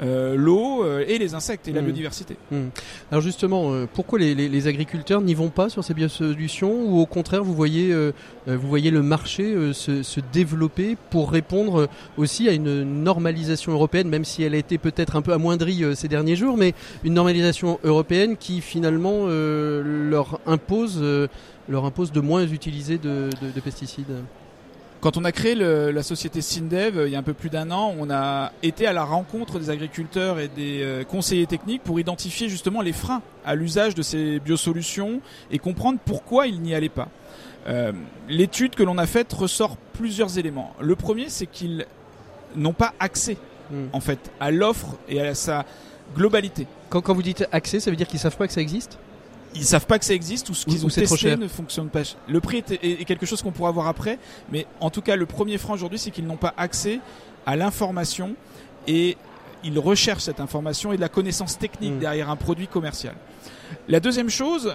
euh, 0.00 0.36
l'eau 0.36 0.84
euh, 0.84 1.04
et 1.08 1.18
les 1.18 1.34
insectes 1.34 1.66
et 1.68 1.72
la 1.72 1.80
Mhm. 1.80 1.86
biodiversité. 1.86 2.36
Hmm. 2.52 2.68
Alors 3.10 3.20
justement, 3.22 3.72
euh, 3.72 3.86
pourquoi 3.92 4.18
les, 4.18 4.34
les- 4.34 4.48
les 4.48 4.66
agriculteurs 4.66 5.20
n'y 5.20 5.34
vont 5.34 5.48
pas 5.50 5.68
sur 5.68 5.82
ces 5.84 5.94
biosolutions 5.94 6.72
ou 6.72 7.00
au 7.00 7.06
contraire 7.06 7.42
vous 7.44 7.54
voyez, 7.54 7.92
euh, 7.92 8.12
euh, 8.48 8.56
vous 8.56 8.68
voyez 8.68 8.90
le 8.90 9.02
marché 9.02 9.42
euh, 9.44 9.72
se, 9.72 10.02
se 10.02 10.20
développer 10.32 10.96
pour 11.10 11.30
répondre 11.32 11.88
aussi 12.16 12.48
à 12.48 12.52
une 12.52 13.02
normalisation 13.02 13.72
européenne, 13.72 14.08
même 14.08 14.24
si 14.24 14.42
elle 14.42 14.54
a 14.54 14.58
été 14.58 14.78
peut-être 14.78 15.16
un 15.16 15.22
peu 15.22 15.32
amoindrie 15.32 15.82
euh, 15.84 15.94
ces 15.94 16.08
derniers 16.08 16.36
jours, 16.36 16.56
mais 16.56 16.74
une 17.04 17.14
normalisation 17.14 17.78
européenne 17.84 18.36
qui 18.36 18.60
finalement 18.60 19.22
euh, 19.26 19.82
leur 20.10 20.40
impose, 20.46 20.98
euh, 21.02 21.26
leur 21.68 21.84
impose 21.84 22.12
de 22.12 22.20
moins 22.20 22.46
utiliser 22.46 22.98
de, 22.98 23.30
de- 23.42 23.50
de 23.54 23.60
pesticides? 23.60 24.06
Quand 25.00 25.16
on 25.16 25.24
a 25.24 25.30
créé 25.32 25.54
le- 25.54 25.90
la 25.92 26.02
société 26.02 26.40
Sindev 26.42 26.98
euh, 26.98 27.06
il 27.08 27.12
y 27.12 27.16
a 27.16 27.18
un 27.20 27.22
peu 27.22 27.32
plus 27.34 27.50
d'un 27.50 27.70
an, 27.70 27.94
on 27.98 28.10
a 28.10 28.50
été 28.64 28.86
à 28.86 28.92
la 28.92 29.04
rencontre 29.04 29.58
des 29.60 29.70
agriculteurs 29.70 30.40
et 30.40 30.48
des 30.48 30.80
euh, 30.82 31.04
conseillers 31.04 31.46
techniques 31.46 31.84
pour 31.84 32.00
identifier 32.00 32.48
justement 32.48 32.80
les 32.82 32.92
freins 32.92 33.22
à 33.44 33.54
l'usage 33.54 33.94
de 33.94 34.02
ces 34.02 34.40
biosolutions 34.40 35.20
et 35.52 35.58
comprendre 35.58 35.98
pourquoi 36.04 36.48
ils 36.48 36.60
n'y 36.60 36.74
allaient 36.74 36.88
pas. 36.88 37.08
Euh, 37.68 37.92
L'étude 38.28 38.74
que 38.74 38.82
l'on 38.82 38.98
a 38.98 39.06
faite 39.06 39.32
ressort 39.32 39.76
plusieurs 39.92 40.36
éléments. 40.38 40.72
Le 40.80 40.96
premier, 40.96 41.28
c'est 41.28 41.46
qu'ils 41.46 41.86
n'ont 42.56 42.72
pas 42.72 42.92
accès 42.98 43.36
Mm. 43.70 43.88
en 43.92 44.00
fait 44.00 44.30
à 44.40 44.50
l'offre 44.50 44.96
et 45.10 45.20
à 45.20 45.34
sa 45.34 45.66
globalité. 46.16 46.66
Quand, 46.88 47.02
quand 47.02 47.12
vous 47.12 47.22
dites 47.22 47.46
accès, 47.52 47.80
ça 47.80 47.90
veut 47.90 47.96
dire 47.98 48.06
qu'ils 48.08 48.18
savent 48.18 48.38
pas 48.38 48.46
que 48.46 48.52
ça 48.54 48.62
existe? 48.62 48.98
Ils 49.58 49.64
savent 49.64 49.86
pas 49.86 49.98
que 49.98 50.04
ça 50.04 50.14
existe 50.14 50.48
ou 50.50 50.54
ce 50.54 50.64
qu'ils 50.64 50.84
ont 50.86 50.88
trop 50.88 51.00
testé 51.00 51.16
cher. 51.16 51.38
ne 51.38 51.48
fonctionne 51.48 51.88
pas. 51.88 52.00
Le 52.28 52.40
prix 52.40 52.58
est, 52.58 52.70
est- 52.72 53.00
est 53.02 53.04
quelque 53.04 53.26
chose 53.26 53.42
qu'on 53.42 53.50
pourra 53.52 53.70
voir 53.70 53.86
après, 53.88 54.18
mais 54.50 54.66
en 54.80 54.90
tout 54.90 55.02
cas 55.02 55.16
le 55.16 55.26
premier 55.26 55.58
frein 55.58 55.74
aujourd'hui 55.74 55.98
c'est 55.98 56.10
qu'ils 56.10 56.26
n'ont 56.26 56.36
pas 56.36 56.54
accès 56.56 57.00
à 57.46 57.56
l'information 57.56 58.34
et 58.86 59.16
ils 59.64 59.78
recherchent 59.78 60.22
cette 60.22 60.40
information 60.40 60.92
et 60.92 60.96
de 60.96 61.00
la 61.00 61.08
connaissance 61.08 61.58
technique 61.58 61.94
Mm. 61.94 61.98
derrière 61.98 62.30
un 62.30 62.36
produit 62.36 62.68
commercial. 62.68 63.14
La 63.88 64.00
deuxième 64.00 64.30
chose, 64.30 64.74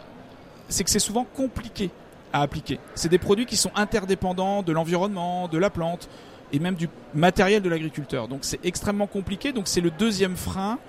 c'est 0.69 0.83
que 0.83 0.89
c'est 0.89 0.99
souvent 0.99 1.23
compliqué 1.25 1.89
à 2.33 2.41
appliquer. 2.41 2.79
C'est 2.95 3.09
des 3.09 3.17
produits 3.19 3.45
qui 3.45 3.55
sont 3.57 3.71
interdépendants 3.75 4.61
de 4.63 4.71
l'environnement, 4.73 5.47
de 5.47 5.57
la 5.57 5.69
plante 5.69 6.09
et 6.51 6.59
même 6.59 6.75
du 6.75 6.89
matériel 7.13 7.61
de 7.61 7.69
l'agriculteur. 7.69 8.27
Donc 8.27 8.39
c'est 8.43 8.59
extrêmement 8.65 9.07
compliqué. 9.07 9.53
Donc 9.53 9.67
c'est 9.67 9.81
le 9.81 9.91
deuxième 9.91 10.35
frein 10.35 10.79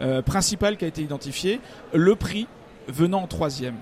euh, 0.00 0.22
principal 0.22 0.76
qui 0.76 0.84
a 0.84 0.88
été 0.88 1.02
identifié. 1.02 1.60
Le 1.92 2.14
prix 2.16 2.46
venant 2.90 3.22
en 3.22 3.26
troisième. 3.26 3.76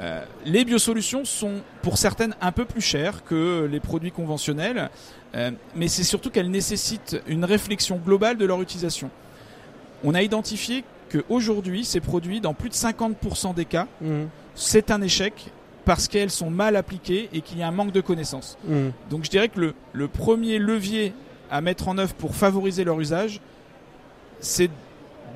Euh, 0.00 0.24
les 0.46 0.64
biosolutions 0.64 1.24
sont 1.24 1.56
pour 1.82 1.98
certaines 1.98 2.34
un 2.40 2.50
peu 2.52 2.64
plus 2.64 2.80
chères 2.80 3.24
que 3.24 3.68
les 3.70 3.80
produits 3.80 4.10
conventionnels, 4.10 4.90
euh, 5.34 5.50
mais 5.76 5.88
c'est 5.88 6.02
surtout 6.02 6.30
qu'elles 6.30 6.50
nécessitent 6.50 7.20
une 7.26 7.44
réflexion 7.44 7.96
globale 8.04 8.36
de 8.38 8.44
leur 8.44 8.60
utilisation. 8.62 9.10
On 10.02 10.14
a 10.14 10.22
identifié 10.22 10.82
qu'aujourd'hui, 11.10 11.84
ces 11.84 12.00
produits, 12.00 12.40
dans 12.40 12.54
plus 12.54 12.70
de 12.70 12.74
50% 12.74 13.54
des 13.54 13.66
cas, 13.66 13.86
Mm. 14.00 14.24
c'est 14.54 14.90
un 14.90 15.02
échec 15.02 15.50
parce 15.84 16.08
qu'elles 16.08 16.30
sont 16.30 16.50
mal 16.50 16.76
appliquées 16.76 17.28
et 17.32 17.40
qu'il 17.40 17.58
y 17.58 17.62
a 17.62 17.68
un 17.68 17.72
manque 17.72 17.92
de 17.92 18.00
connaissances. 18.00 18.56
Mm. 18.66 18.88
Donc 19.10 19.24
je 19.24 19.30
dirais 19.30 19.48
que 19.48 19.60
le, 19.60 19.74
le 19.92 20.08
premier 20.08 20.58
levier 20.58 21.12
à 21.50 21.60
mettre 21.60 21.88
en 21.88 21.98
œuvre 21.98 22.14
pour 22.14 22.34
favoriser 22.34 22.82
leur 22.82 22.98
usage, 22.98 23.40
c'est 24.40 24.70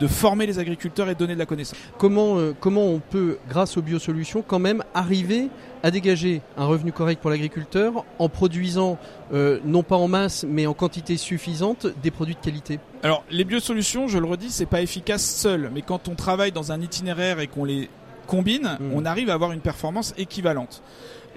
de 0.00 0.06
former 0.06 0.46
les 0.46 0.58
agriculteurs 0.58 1.08
et 1.08 1.14
de 1.14 1.18
donner 1.18 1.34
de 1.34 1.38
la 1.38 1.46
connaissance. 1.46 1.78
Comment, 1.98 2.38
euh, 2.38 2.54
comment 2.58 2.84
on 2.86 2.98
peut, 3.00 3.38
grâce 3.48 3.76
aux 3.76 3.82
biosolutions, 3.82 4.42
quand 4.46 4.58
même 4.58 4.82
arriver 4.94 5.48
à 5.82 5.90
dégager 5.90 6.42
un 6.56 6.66
revenu 6.66 6.92
correct 6.92 7.20
pour 7.20 7.30
l'agriculteur 7.30 8.04
en 8.18 8.28
produisant, 8.28 8.98
euh, 9.32 9.60
non 9.64 9.82
pas 9.82 9.96
en 9.96 10.08
masse, 10.08 10.44
mais 10.48 10.66
en 10.66 10.74
quantité 10.74 11.16
suffisante, 11.16 11.86
des 12.02 12.10
produits 12.10 12.34
de 12.34 12.40
qualité? 12.40 12.80
Alors 13.02 13.24
les 13.30 13.44
biosolutions, 13.44 14.08
je 14.08 14.18
le 14.18 14.26
redis, 14.26 14.50
c'est 14.50 14.66
pas 14.66 14.82
efficace 14.82 15.24
seul, 15.24 15.70
mais 15.72 15.82
quand 15.82 16.08
on 16.08 16.14
travaille 16.14 16.52
dans 16.52 16.72
un 16.72 16.80
itinéraire 16.80 17.40
et 17.40 17.46
qu'on 17.46 17.64
les 17.64 17.88
combine, 18.26 18.76
Mhm. 18.80 18.92
on 18.94 19.04
arrive 19.04 19.30
à 19.30 19.34
avoir 19.34 19.52
une 19.52 19.60
performance 19.60 20.12
équivalente. 20.18 20.82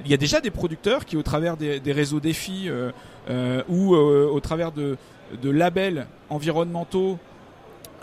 Il 0.03 0.09
y 0.09 0.13
a 0.13 0.17
déjà 0.17 0.41
des 0.41 0.49
producteurs 0.49 1.05
qui, 1.05 1.17
au 1.17 1.23
travers 1.23 1.55
des, 1.55 1.79
des 1.79 1.91
réseaux 1.91 2.19
défis 2.19 2.67
euh, 2.67 2.91
euh, 3.29 3.61
ou 3.67 3.93
euh, 3.93 4.27
au 4.31 4.39
travers 4.39 4.71
de, 4.71 4.97
de 5.41 5.49
labels 5.51 6.07
environnementaux 6.29 7.19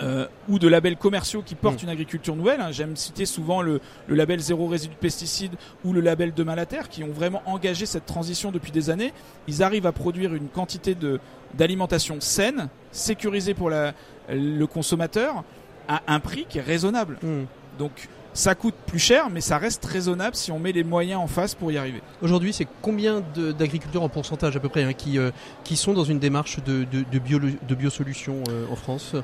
euh, 0.00 0.26
ou 0.48 0.58
de 0.58 0.68
labels 0.68 0.96
commerciaux 0.96 1.42
qui 1.44 1.54
portent 1.54 1.76
Mhm. 1.82 1.84
une 1.84 1.88
agriculture 1.90 2.36
nouvelle. 2.36 2.60
hein. 2.60 2.70
J'aime 2.70 2.96
citer 2.96 3.24
souvent 3.26 3.62
le, 3.62 3.80
le 4.08 4.14
label 4.14 4.40
zéro 4.40 4.66
résidu 4.66 4.94
de 4.94 4.98
pesticides 5.00 5.54
ou 5.84 5.92
le 5.92 6.00
label 6.00 6.34
Demain 6.34 6.54
la 6.54 6.66
Terre 6.66 6.88
qui 6.88 7.02
ont 7.04 7.12
vraiment 7.12 7.42
engagé 7.46 7.86
cette 7.86 8.06
transition 8.06 8.50
depuis 8.52 8.72
des 8.72 8.90
années. 8.90 9.12
Ils 9.48 9.62
arrivent 9.62 9.86
à 9.86 9.92
produire 9.92 10.34
une 10.34 10.48
quantité 10.48 10.94
de 10.94 11.20
d'alimentation 11.54 12.16
saine, 12.20 12.68
sécurisée 12.92 13.54
pour 13.54 13.70
la, 13.70 13.94
le 14.28 14.64
consommateur, 14.66 15.44
à 15.88 16.02
un 16.08 16.20
prix 16.20 16.44
qui 16.48 16.58
est 16.58 16.62
raisonnable. 16.62 17.18
Mm. 17.22 17.44
Donc 17.78 18.08
ça 18.34 18.54
coûte 18.54 18.74
plus 18.86 18.98
cher, 18.98 19.30
mais 19.30 19.40
ça 19.40 19.56
reste 19.56 19.82
raisonnable 19.86 20.36
si 20.36 20.52
on 20.52 20.58
met 20.58 20.72
les 20.72 20.84
moyens 20.84 21.20
en 21.22 21.26
face 21.26 21.54
pour 21.54 21.72
y 21.72 21.78
arriver. 21.78 22.02
Aujourd'hui, 22.20 22.52
c'est 22.52 22.66
combien 22.82 23.22
de- 23.34 23.52
d'agriculteurs 23.52 24.02
en 24.02 24.10
pourcentage 24.10 24.54
à 24.56 24.60
peu 24.60 24.68
près 24.68 24.82
hein, 24.82 24.92
qui, 24.92 25.18
euh, 25.18 25.30
qui 25.64 25.76
sont 25.76 25.94
dans 25.94 26.04
une 26.04 26.18
démarche 26.18 26.62
de, 26.64 26.84
de, 26.84 27.04
de, 27.10 27.18
bio, 27.18 27.38
de 27.38 27.74
biosolutions 27.74 28.42
euh, 28.50 28.66
en 28.70 28.76
France? 28.76 29.14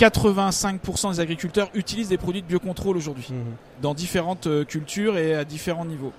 85% 0.00 1.12
des 1.12 1.20
agriculteurs 1.20 1.68
utilisent 1.74 2.08
des 2.08 2.16
produits 2.16 2.40
de 2.40 2.46
biocontrôle 2.46 2.96
aujourd'hui, 2.96 3.26
Mhm. 3.30 3.36
dans 3.82 3.92
différentes 3.94 4.46
euh, 4.46 4.64
cultures 4.64 5.18
et 5.18 5.34
à 5.34 5.44
différents 5.44 5.84
niveaux. 5.84 6.12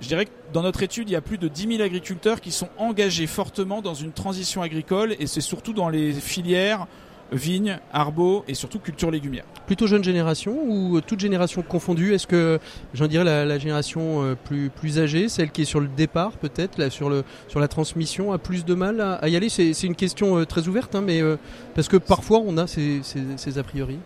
Je 0.00 0.08
dirais 0.08 0.26
que 0.26 0.30
dans 0.52 0.62
notre 0.62 0.82
étude, 0.82 1.10
il 1.10 1.12
y 1.12 1.16
a 1.16 1.20
plus 1.20 1.36
de 1.36 1.48
10 1.48 1.66
000 1.76 1.82
agriculteurs 1.82 2.40
qui 2.40 2.52
sont 2.52 2.68
engagés 2.78 3.26
fortement 3.26 3.82
dans 3.82 3.94
une 3.94 4.12
transition 4.12 4.62
agricole, 4.62 5.14
et 5.18 5.26
c'est 5.26 5.40
surtout 5.40 5.72
dans 5.72 5.88
les 5.88 6.12
filières 6.12 6.86
vignes, 7.32 7.78
arbos 7.92 8.44
et 8.48 8.54
surtout 8.54 8.78
culture 8.78 9.10
légumière. 9.10 9.44
Plutôt 9.66 9.86
jeune 9.86 10.02
génération 10.02 10.58
ou 10.64 10.96
euh, 10.96 11.00
toute 11.00 11.20
génération 11.20 11.62
confondue? 11.62 12.12
Est-ce 12.14 12.26
que, 12.26 12.58
j'en 12.92 13.06
dirais, 13.06 13.24
la, 13.24 13.44
la 13.44 13.58
génération 13.58 14.24
euh, 14.24 14.34
plus, 14.34 14.68
plus 14.70 14.98
âgée, 14.98 15.28
celle 15.28 15.50
qui 15.50 15.62
est 15.62 15.64
sur 15.64 15.80
le 15.80 15.88
départ 15.88 16.32
peut-être, 16.32 16.78
là, 16.78 16.90
sur, 16.90 17.08
le, 17.08 17.22
sur 17.48 17.60
la 17.60 17.68
transmission, 17.68 18.32
a 18.32 18.38
plus 18.38 18.64
de 18.64 18.74
mal 18.74 19.00
à, 19.00 19.14
à 19.14 19.28
y 19.28 19.36
aller? 19.36 19.48
C'est 19.48 19.72
c'est 19.74 19.86
une 19.86 19.94
question 19.94 20.38
euh, 20.38 20.44
très 20.44 20.66
ouverte, 20.66 20.94
hein, 20.94 21.02
mais 21.02 21.22
euh, 21.22 21.36
parce 21.74 21.88
que 21.88 21.96
parfois 21.96 22.40
on 22.44 22.58
a 22.58 22.66
ces, 22.66 23.00
ces, 23.02 23.20
ces 23.36 23.58
a 23.58 23.62
priori. 23.62 23.98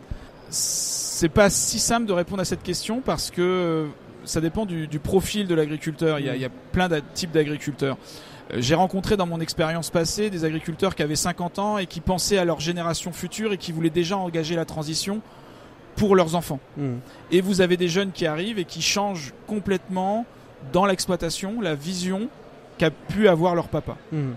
C'est 0.51 1.29
pas 1.29 1.49
si 1.51 1.79
simple 1.79 2.07
de 2.07 2.12
répondre 2.12 2.43
à 2.43 2.45
cette 2.45 2.62
question 2.62 3.01
parce 3.01 3.31
que 3.31 3.87
ça 4.25 4.41
dépend 4.41 4.66
du, 4.66 4.87
du 4.87 4.99
profil 4.99 5.47
de 5.47 5.55
l'agriculteur. 5.55 6.18
Il, 6.18 6.27
il 6.27 6.41
y 6.41 6.45
a 6.45 6.51
plein 6.72 6.89
de 6.89 7.01
types 7.14 7.33
d'agriculteurs. 7.33 7.97
Euh, 8.53 8.57
J'ai 8.59 8.74
rencontré 8.74 9.16
dans 9.16 9.26
mon 9.26 9.40
expérience 9.40 9.90
passée 9.90 10.30
des 10.30 10.45
agriculteurs 10.45 10.95
qui 10.95 11.03
avaient 11.03 11.16
50 11.16 11.59
ans 11.59 11.78
et 11.78 11.86
qui 11.86 12.01
pensaient 12.01 12.38
à 12.38 12.45
leur 12.45 12.61
génération 12.61 13.12
future 13.12 13.53
et 13.53 13.59
qui 13.59 13.72
voulaient 13.72 13.90
déjà 13.90 14.16
engager 14.16 14.57
la 14.57 14.64
transition 14.64 15.20
pour 15.97 16.16
leurs 16.16 16.34
enfants. 16.34 16.61
Mm. 16.76 16.95
Et 17.30 17.40
vous 17.40 17.61
avez 17.61 17.76
des 17.76 17.88
jeunes 17.88 18.12
qui 18.12 18.26
arrivent 18.26 18.59
et 18.59 18.64
qui 18.64 18.82
changent 18.82 19.32
complètement 19.47 20.26
dans 20.72 20.86
l'exploitation 20.86 21.61
la 21.61 21.74
vision 21.74 22.28
qu'a 22.78 22.90
pu 22.90 23.28
avoir 23.28 23.55
leur 23.55 23.68
papa. 23.68 23.97
Mhm. 24.12 24.34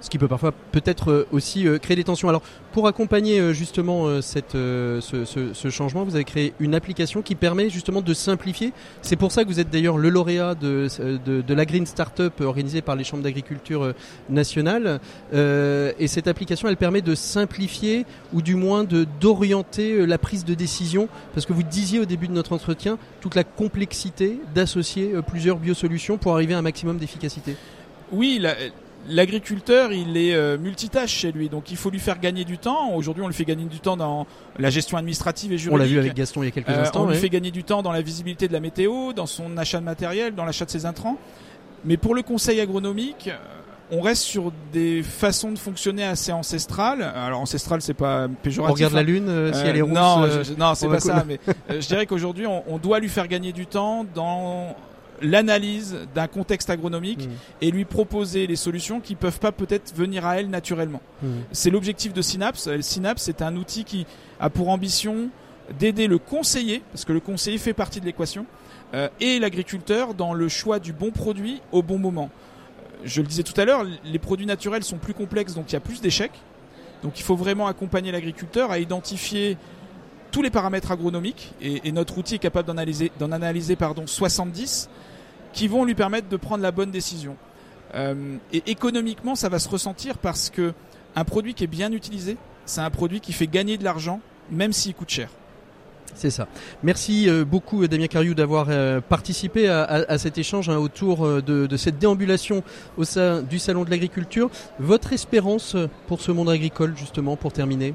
Ce 0.00 0.10
qui 0.10 0.18
peut 0.18 0.28
parfois 0.28 0.52
peut-être 0.72 1.10
euh, 1.10 1.26
aussi 1.32 1.66
euh, 1.66 1.78
créer 1.78 1.96
des 1.96 2.04
tensions. 2.04 2.28
Alors 2.28 2.42
pour 2.72 2.86
accompagner 2.86 3.40
euh, 3.40 3.52
justement 3.52 4.20
cette, 4.20 4.52
ce, 4.52 5.68
changement, 5.70 6.04
vous 6.04 6.14
avez 6.14 6.24
créé 6.24 6.52
une 6.60 6.74
application 6.74 7.22
qui 7.22 7.34
permet 7.34 7.70
justement 7.70 8.02
de 8.02 8.14
simplifier. 8.14 8.72
C'est 9.00 9.16
pour 9.16 9.32
ça 9.32 9.44
que 9.44 9.48
vous 9.48 9.60
êtes 9.60 9.70
d'ailleurs 9.70 9.96
le 9.96 10.08
lauréat 10.08 10.54
de, 10.54 10.88
de, 11.24 11.54
la 11.54 11.64
Green 11.64 11.86
Startup 11.86 12.32
organisée 12.40 12.82
par 12.82 12.96
les 12.96 13.04
chambres 13.04 13.22
d'agriculture 13.22 13.94
nationales. 14.28 15.00
Et 15.32 16.06
cette 16.06 16.26
application, 16.26 16.68
elle 16.68 16.76
permet 16.76 17.00
de 17.00 17.14
simplifier 17.14 18.04
ou 18.32 18.42
du 18.42 18.56
moins 18.56 18.84
d'orienter 19.20 20.04
la 20.06 20.18
prise 20.18 20.44
de 20.44 20.54
décision. 20.54 21.08
Parce 21.32 21.46
que 21.46 21.52
vous 21.52 21.62
disiez 21.62 22.00
au 22.00 22.04
début 22.04 22.28
de 22.28 22.32
notre 22.32 22.52
entretien 22.52 22.98
toute 23.20 23.36
la 23.36 23.44
complexité 23.44 24.38
d'associer 24.54 25.12
plusieurs 25.26 25.58
biosolutions 25.58 26.18
pour 26.18 26.34
arriver 26.34 26.54
à 26.54 26.58
un 26.58 26.62
maximum 26.62 26.98
d'efficacité. 26.98 27.56
Oui, 28.12 28.38
la- 28.40 28.54
l'agriculteur, 29.08 29.92
il 29.92 30.16
est 30.16 30.34
euh, 30.34 30.58
multitâche 30.58 31.10
chez 31.12 31.32
lui, 31.32 31.48
donc 31.48 31.70
il 31.70 31.76
faut 31.76 31.90
lui 31.90 31.98
faire 31.98 32.18
gagner 32.20 32.44
du 32.44 32.58
temps. 32.58 32.92
Aujourd'hui, 32.94 33.22
on 33.22 33.28
lui 33.28 33.34
fait 33.34 33.44
gagner 33.44 33.64
du 33.64 33.80
temps 33.80 33.96
dans 33.96 34.26
la 34.58 34.70
gestion 34.70 34.96
administrative 34.96 35.52
et 35.52 35.58
juridique. 35.58 35.74
On 35.74 35.82
l'a 35.82 35.86
vu 35.88 35.98
avec 35.98 36.14
Gaston 36.14 36.42
il 36.42 36.46
y 36.46 36.48
a 36.48 36.52
quelques 36.52 36.68
Euh, 36.70 36.82
instants. 36.82 37.04
on 37.04 37.10
lui 37.10 37.16
fait 37.16 37.28
gagner 37.28 37.50
du 37.50 37.64
temps 37.64 37.82
dans 37.82 37.92
la 37.92 38.02
visibilité 38.02 38.48
de 38.48 38.52
la 38.52 38.60
météo, 38.60 39.12
dans 39.12 39.26
son 39.26 39.56
achat 39.56 39.78
de 39.80 39.84
matériel, 39.84 40.34
dans 40.34 40.44
l'achat 40.44 40.64
de 40.64 40.70
ses 40.70 40.86
intrants. 40.86 41.16
Mais 41.84 41.96
pour 41.96 42.14
le 42.14 42.22
conseil 42.22 42.60
agronomique, 42.60 43.30
on 43.90 44.00
reste 44.00 44.22
sur 44.22 44.50
des 44.72 45.02
façons 45.02 45.52
de 45.52 45.58
fonctionner 45.58 46.02
assez 46.04 46.32
ancestrales. 46.32 47.02
Alors 47.02 47.40
ancestrales, 47.40 47.82
c'est 47.82 47.92
pas 47.92 48.26
péjoratif. 48.42 48.70
On 48.72 48.74
regarde 48.74 48.94
hein. 48.94 48.96
la 48.96 49.02
lune 49.02 49.28
euh, 49.28 49.52
si 49.52 49.60
elle 49.66 49.76
est 49.76 49.82
rousse. 49.82 49.92
Non, 49.92 50.22
euh, 50.22 50.42
je- 50.42 50.52
je- 50.54 50.58
non, 50.58 50.74
c'est 50.74 50.88
pas 50.88 51.00
ça. 51.00 51.24
Mais 51.28 51.38
je 51.68 51.86
dirais 51.86 52.06
qu'aujourd'hui, 52.06 52.46
on, 52.46 52.64
on 52.66 52.78
doit 52.78 52.98
lui 53.00 53.10
faire 53.10 53.28
gagner 53.28 53.52
du 53.52 53.66
temps 53.66 54.06
dans 54.14 54.74
l'analyse 55.22 55.96
d'un 56.14 56.26
contexte 56.26 56.70
agronomique 56.70 57.26
Mm. 57.28 57.32
et 57.62 57.70
lui 57.70 57.84
proposer 57.84 58.46
les 58.46 58.56
solutions 58.56 59.00
qui 59.00 59.14
peuvent 59.14 59.38
pas 59.38 59.52
peut-être 59.52 59.94
venir 59.94 60.26
à 60.26 60.38
elle 60.40 60.50
naturellement. 60.50 61.00
Mm. 61.22 61.26
C'est 61.52 61.70
l'objectif 61.70 62.12
de 62.12 62.22
Synapse. 62.22 62.66
Euh, 62.66 62.80
Synapse, 62.80 63.22
c'est 63.22 63.42
un 63.42 63.56
outil 63.56 63.84
qui 63.84 64.06
a 64.40 64.50
pour 64.50 64.68
ambition 64.68 65.28
d'aider 65.78 66.06
le 66.08 66.18
conseiller, 66.18 66.82
parce 66.92 67.04
que 67.04 67.12
le 67.12 67.20
conseiller 67.20 67.58
fait 67.58 67.72
partie 67.72 68.00
de 68.00 68.04
l'équation, 68.06 68.44
euh, 68.92 69.08
et 69.20 69.38
l'agriculteur 69.38 70.14
dans 70.14 70.34
le 70.34 70.48
choix 70.48 70.78
du 70.78 70.92
bon 70.92 71.10
produit 71.10 71.62
au 71.72 71.82
bon 71.82 71.98
moment. 71.98 72.28
Euh, 72.30 73.06
Je 73.06 73.20
le 73.22 73.26
disais 73.26 73.42
tout 73.44 73.58
à 73.58 73.64
l'heure, 73.64 73.84
les 74.04 74.18
produits 74.18 74.46
naturels 74.46 74.84
sont 74.84 74.98
plus 74.98 75.14
complexes, 75.14 75.54
donc 75.54 75.70
il 75.70 75.72
y 75.74 75.76
a 75.76 75.80
plus 75.80 76.00
d'échecs. 76.00 76.38
Donc 77.02 77.18
il 77.18 77.22
faut 77.22 77.36
vraiment 77.36 77.66
accompagner 77.66 78.12
l'agriculteur 78.12 78.70
à 78.70 78.78
identifier 78.78 79.56
tous 80.34 80.42
les 80.42 80.50
paramètres 80.50 80.90
agronomiques, 80.90 81.52
et, 81.62 81.92
notre 81.92 82.18
outil 82.18 82.34
est 82.34 82.38
capable 82.38 82.66
d'en 82.66 82.72
analyser, 82.72 83.12
d'en 83.20 83.30
analyser 83.30 83.76
pardon, 83.76 84.04
70, 84.04 84.90
qui 85.52 85.68
vont 85.68 85.84
lui 85.84 85.94
permettre 85.94 86.28
de 86.28 86.36
prendre 86.36 86.60
la 86.60 86.72
bonne 86.72 86.90
décision. 86.90 87.36
Euh, 87.94 88.36
et 88.52 88.64
économiquement, 88.66 89.36
ça 89.36 89.48
va 89.48 89.60
se 89.60 89.68
ressentir 89.68 90.18
parce 90.18 90.50
que 90.50 90.74
un 91.14 91.22
produit 91.22 91.54
qui 91.54 91.62
est 91.62 91.68
bien 91.68 91.92
utilisé, 91.92 92.36
c'est 92.66 92.80
un 92.80 92.90
produit 92.90 93.20
qui 93.20 93.32
fait 93.32 93.46
gagner 93.46 93.78
de 93.78 93.84
l'argent, 93.84 94.20
même 94.50 94.72
s'il 94.72 94.94
coûte 94.94 95.10
cher. 95.10 95.28
C'est 96.16 96.30
ça. 96.30 96.48
Merci 96.82 97.28
euh, 97.28 97.44
beaucoup 97.44 97.86
Damien 97.86 98.08
Cariou 98.08 98.34
d'avoir 98.34 98.66
euh, 98.70 99.00
participé 99.00 99.68
à, 99.68 100.18
cet 100.18 100.36
échange 100.36 100.68
hein, 100.68 100.78
autour 100.78 101.24
euh, 101.24 101.42
de, 101.42 101.66
de 101.66 101.76
cette 101.76 102.00
déambulation 102.00 102.64
au 102.96 103.04
sein 103.04 103.40
du 103.40 103.60
Salon 103.60 103.84
de 103.84 103.90
l'Agriculture. 103.90 104.50
Votre 104.80 105.12
espérance 105.12 105.76
euh, 105.76 105.88
pour 106.08 106.20
ce 106.20 106.32
monde 106.32 106.50
agricole 106.50 106.94
justement 106.96 107.36
pour 107.36 107.52
terminer? 107.52 107.94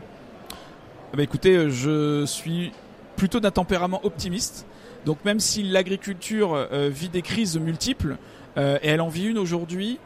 Bah 1.17 1.23
écoutez, 1.23 1.55
euh, 1.55 1.69
je 1.69 2.25
suis 2.25 2.71
plutôt 3.15 3.39
d'un 3.39 3.51
tempérament 3.51 3.99
optimiste. 4.03 4.65
Donc 5.05 5.25
même 5.25 5.39
si 5.39 5.63
l'agriculture 5.63 6.53
euh, 6.53 6.89
vit 6.91 7.09
des 7.09 7.23
crises 7.23 7.57
multiples, 7.57 8.17
euh, 8.57 8.77
et 8.83 8.89
elle 8.89 9.01
en 9.01 9.09
vit 9.09 9.25
une 9.25 9.37
aujourd'hui, 9.37 9.99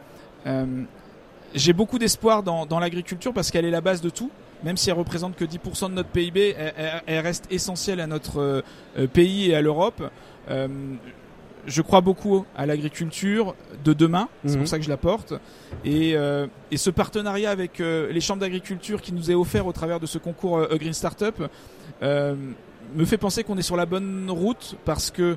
j'ai 1.54 1.72
beaucoup 1.72 1.98
d'espoir 1.98 2.42
dans, 2.42 2.66
dans 2.66 2.78
l'agriculture 2.78 3.32
parce 3.32 3.50
qu'elle 3.50 3.64
est 3.64 3.70
la 3.70 3.80
base 3.80 4.00
de 4.00 4.10
tout. 4.10 4.30
Même 4.62 4.76
si 4.76 4.90
elle 4.90 4.96
représente 4.96 5.36
que 5.36 5.44
10% 5.44 5.90
de 5.90 5.94
notre 5.94 6.08
PIB, 6.08 6.54
elle, 7.06 7.18
reste 7.20 7.46
essentielle 7.50 8.00
à 8.00 8.06
notre 8.06 8.62
pays 9.12 9.50
et 9.50 9.54
à 9.54 9.62
l'Europe. 9.62 10.02
Je 11.66 11.80
crois 11.82 12.00
beaucoup 12.00 12.44
à 12.56 12.66
l'agriculture 12.66 13.54
de 13.84 13.92
demain, 13.92 14.28
c'est 14.44 14.52
Mhm. 14.52 14.58
pour 14.58 14.68
ça 14.68 14.78
que 14.78 14.84
je 14.84 14.90
la 14.90 14.96
porte. 14.96 15.32
Et, 15.84 16.14
euh, 16.16 16.46
et 16.70 16.76
ce 16.76 16.90
partenariat 16.90 17.50
avec 17.50 17.80
euh, 17.80 18.12
les 18.12 18.20
chambres 18.20 18.40
d'agriculture 18.40 19.00
qui 19.00 19.12
nous 19.12 19.30
est 19.30 19.34
offert 19.34 19.66
au 19.66 19.72
travers 19.72 19.98
de 20.00 20.06
ce 20.06 20.18
concours 20.18 20.58
euh, 20.58 20.76
Green 20.76 20.92
Startup 20.92 21.34
euh, 22.02 22.34
me 22.94 23.04
fait 23.04 23.16
penser 23.18 23.44
qu'on 23.44 23.56
est 23.56 23.62
sur 23.62 23.76
la 23.76 23.86
bonne 23.86 24.30
route 24.30 24.76
parce 24.84 25.10
que 25.10 25.36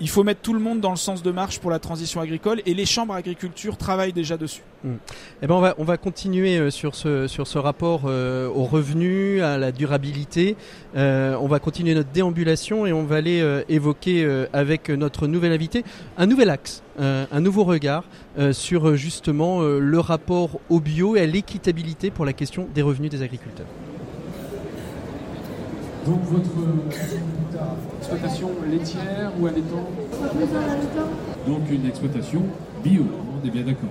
il 0.00 0.08
faut 0.08 0.24
mettre 0.24 0.40
tout 0.40 0.52
le 0.52 0.60
monde 0.60 0.80
dans 0.80 0.90
le 0.90 0.96
sens 0.96 1.22
de 1.22 1.30
marche 1.30 1.58
pour 1.58 1.70
la 1.70 1.78
transition 1.78 2.20
agricole 2.20 2.62
et 2.66 2.74
les 2.74 2.86
chambres 2.86 3.14
d'agriculture 3.14 3.76
travaillent 3.76 4.12
déjà 4.12 4.36
dessus. 4.36 4.62
Eh 5.42 5.46
ben 5.46 5.54
on 5.54 5.60
va 5.60 5.74
on 5.78 5.84
va 5.84 5.96
continuer 5.96 6.56
euh, 6.56 6.70
sur 6.70 6.94
ce 6.94 7.26
sur 7.26 7.48
ce 7.48 7.58
rapport 7.58 8.02
euh, 8.04 8.48
aux 8.48 8.64
revenus, 8.64 9.42
à 9.42 9.58
la 9.58 9.72
durabilité. 9.72 10.56
Euh, 10.96 11.36
on 11.40 11.48
va 11.48 11.58
continuer 11.58 11.94
notre 11.94 12.10
déambulation 12.10 12.86
et 12.86 12.92
on 12.92 13.02
va 13.02 13.16
aller 13.16 13.40
euh, 13.40 13.62
évoquer 13.68 14.08
avec 14.52 14.88
notre 14.88 15.26
nouvel 15.26 15.52
invité 15.52 15.84
un 16.16 16.26
nouvel 16.26 16.50
axe, 16.50 16.82
un 16.98 17.40
nouveau 17.40 17.64
regard 17.64 18.04
sur 18.52 18.96
justement 18.96 19.62
le 19.62 20.00
rapport 20.00 20.60
au 20.68 20.80
bio 20.80 21.16
et 21.16 21.20
à 21.20 21.26
l'équitabilité 21.26 22.10
pour 22.10 22.24
la 22.24 22.32
question 22.32 22.68
des 22.74 22.82
revenus 22.82 23.10
des 23.10 23.22
agriculteurs. 23.22 23.66
Donc 26.08 26.22
votre 26.22 26.50
exploitation 27.98 28.50
laitière 28.66 29.30
ou 29.38 29.46
allaitant 29.46 29.90
Donc 31.46 31.70
une 31.70 31.84
exploitation 31.84 32.44
bio, 32.82 33.04
on 33.30 33.46
est 33.46 33.50
bien 33.50 33.62
d'accord. 33.62 33.90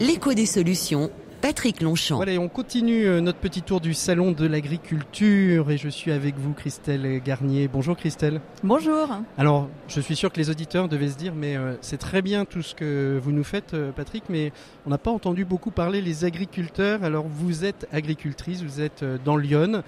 L'écho 0.00 0.32
des 0.32 0.46
solutions, 0.46 1.10
Patrick 1.42 1.82
Longchamp. 1.82 2.16
Voilà, 2.16 2.32
et 2.32 2.38
on 2.38 2.48
continue 2.48 3.04
euh, 3.04 3.20
notre 3.20 3.40
petit 3.40 3.60
tour 3.60 3.82
du 3.82 3.92
salon 3.92 4.32
de 4.32 4.46
l'agriculture 4.46 5.70
et 5.70 5.76
je 5.76 5.90
suis 5.90 6.12
avec 6.12 6.38
vous 6.38 6.54
Christelle 6.54 7.20
Garnier. 7.22 7.68
Bonjour 7.68 7.94
Christelle. 7.94 8.40
Bonjour. 8.62 9.08
Alors, 9.36 9.68
je 9.88 10.00
suis 10.00 10.16
sûr 10.16 10.32
que 10.32 10.38
les 10.38 10.48
auditeurs 10.48 10.88
devaient 10.88 11.10
se 11.10 11.18
dire, 11.18 11.34
mais 11.36 11.54
euh, 11.54 11.74
c'est 11.82 11.98
très 11.98 12.22
bien 12.22 12.46
tout 12.46 12.62
ce 12.62 12.74
que 12.74 13.20
vous 13.22 13.30
nous 13.30 13.44
faites, 13.44 13.74
euh, 13.74 13.92
Patrick, 13.92 14.24
mais 14.30 14.52
on 14.86 14.90
n'a 14.90 14.96
pas 14.96 15.10
entendu 15.10 15.44
beaucoup 15.44 15.70
parler 15.70 16.00
les 16.00 16.24
agriculteurs. 16.24 17.04
Alors, 17.04 17.26
vous 17.28 17.66
êtes 17.66 17.86
agricultrice, 17.92 18.62
vous 18.62 18.80
êtes 18.80 19.02
euh, 19.02 19.18
dans 19.22 19.36
Lyon, 19.36 19.82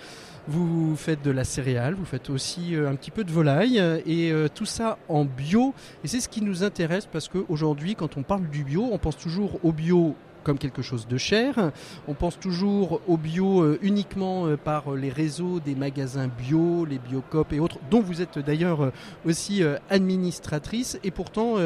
vous 0.49 0.95
faites 0.97 1.23
de 1.23 1.31
la 1.31 1.45
céréale, 1.45 1.95
vous 1.95 2.05
faites 2.05 2.31
aussi 2.31 2.75
euh, 2.75 2.89
un 2.89 2.95
petit 2.95 3.11
peu 3.11 3.25
de 3.25 3.33
volaille, 3.33 3.81
euh, 3.81 4.01
et 4.07 4.31
euh, 4.31 4.49
tout 4.53 4.67
ça 4.67 4.99
en 5.09 5.25
bio. 5.25 5.75
Et 6.05 6.09
c'est 6.09 6.21
ce 6.21 6.29
qui 6.29 6.43
nous 6.43 6.63
intéresse 6.63 7.07
parce 7.07 7.29
qu'aujourd'hui, 7.29 7.95
quand 7.95 8.17
on 8.17 8.23
parle 8.23 8.49
du 8.49 8.65
bio, 8.65 8.89
on 8.93 8.99
pense 8.99 9.17
toujours 9.17 9.59
au 9.65 9.73
bio 9.73 10.15
comme 10.47 10.59
quelque 10.59 10.81
chose 10.81 11.09
de 11.09 11.19
cher. 11.19 11.73
On 12.07 12.15
pense 12.15 12.39
toujours 12.39 13.01
au 13.09 13.17
bio 13.17 13.63
euh, 13.63 13.81
uniquement 13.83 14.47
euh, 14.47 14.57
par 14.57 14.93
euh, 14.93 14.97
les 14.97 15.11
réseaux 15.11 15.59
des 15.59 15.75
magasins 15.75 16.29
bio, 16.29 16.85
les 16.85 17.01
biocop 17.01 17.53
et 17.53 17.59
autres, 17.59 17.79
dont 17.91 18.01
vous 18.01 18.23
êtes 18.23 18.39
d'ailleurs 18.39 18.93
aussi 19.27 19.65
administratrice. 19.91 21.01
Et 21.03 21.11
pourtant, 21.11 21.57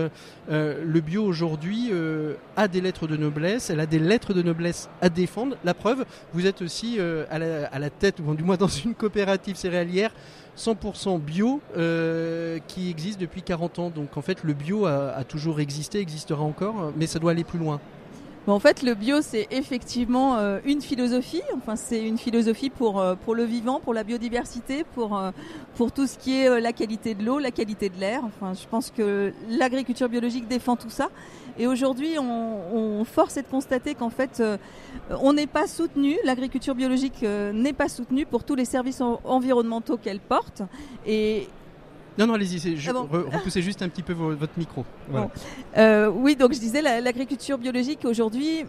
le 0.48 1.00
bio 1.00 1.24
aujourd'hui 1.24 1.90
a 2.56 2.68
des 2.68 2.80
lettres 2.80 3.06
de 3.06 3.16
noblesse, 3.16 3.68
elle 3.70 3.80
a 3.80 3.86
des 3.86 3.98
lettres 3.98 4.32
de 4.32 4.42
noblesse 4.42 4.88
à 5.02 5.08
défendre. 5.08 5.56
La 5.64 5.74
preuve, 5.74 6.04
vous 6.32 6.46
êtes 6.46 6.62
aussi 6.62 6.98
à, 6.98 7.38
la, 7.38 7.90
tête, 7.90 8.20
ou 8.20 8.34
du 8.34 8.44
moins 8.44 8.56
dans 8.56 8.68
une 8.68 8.94
coopérative 8.94 9.56
céréalière 9.56 10.12
100% 10.56 11.20
bio 11.20 11.60
qui 12.66 12.88
existe 12.88 13.20
depuis 13.20 13.42
40 13.42 13.78
ans. 13.78 13.90
Donc 13.90 14.16
en 14.16 14.22
fait, 14.22 14.42
le 14.44 14.54
bio 14.54 14.86
a 14.86 15.24
toujours 15.24 15.60
existé, 15.60 15.98
existera 15.98 16.42
encore, 16.42 16.92
mais 16.96 17.06
ça 17.06 17.18
doit 17.18 17.32
aller 17.32 17.44
plus 17.44 17.58
loin. 17.58 17.80
En 18.50 18.58
fait, 18.58 18.82
le 18.82 18.94
bio, 18.94 19.22
c'est 19.22 19.46
effectivement 19.52 20.36
euh, 20.36 20.58
une 20.64 20.80
philosophie. 20.80 21.42
Enfin, 21.56 21.76
c'est 21.76 22.02
une 22.02 22.18
philosophie 22.18 22.68
pour, 22.68 23.00
euh, 23.00 23.14
pour 23.14 23.34
le 23.34 23.44
vivant, 23.44 23.78
pour 23.80 23.94
la 23.94 24.02
biodiversité, 24.02 24.84
pour, 24.94 25.16
euh, 25.16 25.30
pour 25.76 25.92
tout 25.92 26.06
ce 26.06 26.18
qui 26.18 26.40
est 26.40 26.60
la 26.60 26.72
qualité 26.72 27.14
de 27.14 27.24
l'eau, 27.24 27.38
la 27.38 27.52
qualité 27.52 27.88
de 27.88 27.98
l'air. 27.98 28.22
Enfin, 28.24 28.52
je 28.54 28.66
pense 28.68 28.90
que 28.90 29.32
l'agriculture 29.48 30.08
biologique 30.08 30.48
défend 30.48 30.76
tout 30.76 30.90
ça. 30.90 31.10
Et 31.58 31.66
aujourd'hui, 31.66 32.18
on, 32.18 33.00
on 33.00 33.04
force 33.04 33.36
est 33.36 33.42
de 33.42 33.48
constater 33.48 33.94
qu'en 33.94 34.10
fait, 34.10 34.42
on 35.20 35.32
n'est 35.32 35.46
pas 35.46 35.66
soutenu, 35.66 36.16
l'agriculture 36.24 36.74
biologique 36.74 37.22
n'est 37.22 37.72
pas 37.72 37.88
soutenue 37.88 38.24
pour 38.24 38.44
tous 38.44 38.54
les 38.54 38.64
services 38.64 39.00
en- 39.00 39.20
environnementaux 39.24 39.96
qu'elle 39.98 40.20
porte. 40.20 40.62
Et, 41.06 41.48
Non, 42.18 42.26
non, 42.26 42.34
allez-y, 42.34 42.76
Ah 42.88 42.92
bon 42.92 43.04
re- 43.04 43.34
repoussez 43.34 43.62
juste 43.62 43.82
un 43.82 43.88
petit 43.88 44.02
peu 44.02 44.12
vo- 44.12 44.34
votre 44.34 44.58
micro. 44.58 44.84
Voilà. 45.08 45.26
Bon. 45.26 45.30
Euh, 45.78 46.10
oui, 46.14 46.36
donc 46.36 46.52
je 46.52 46.58
disais, 46.58 46.82
la- 46.82 47.00
l'agriculture 47.00 47.56
biologique 47.58 48.04
aujourd'hui 48.04 48.64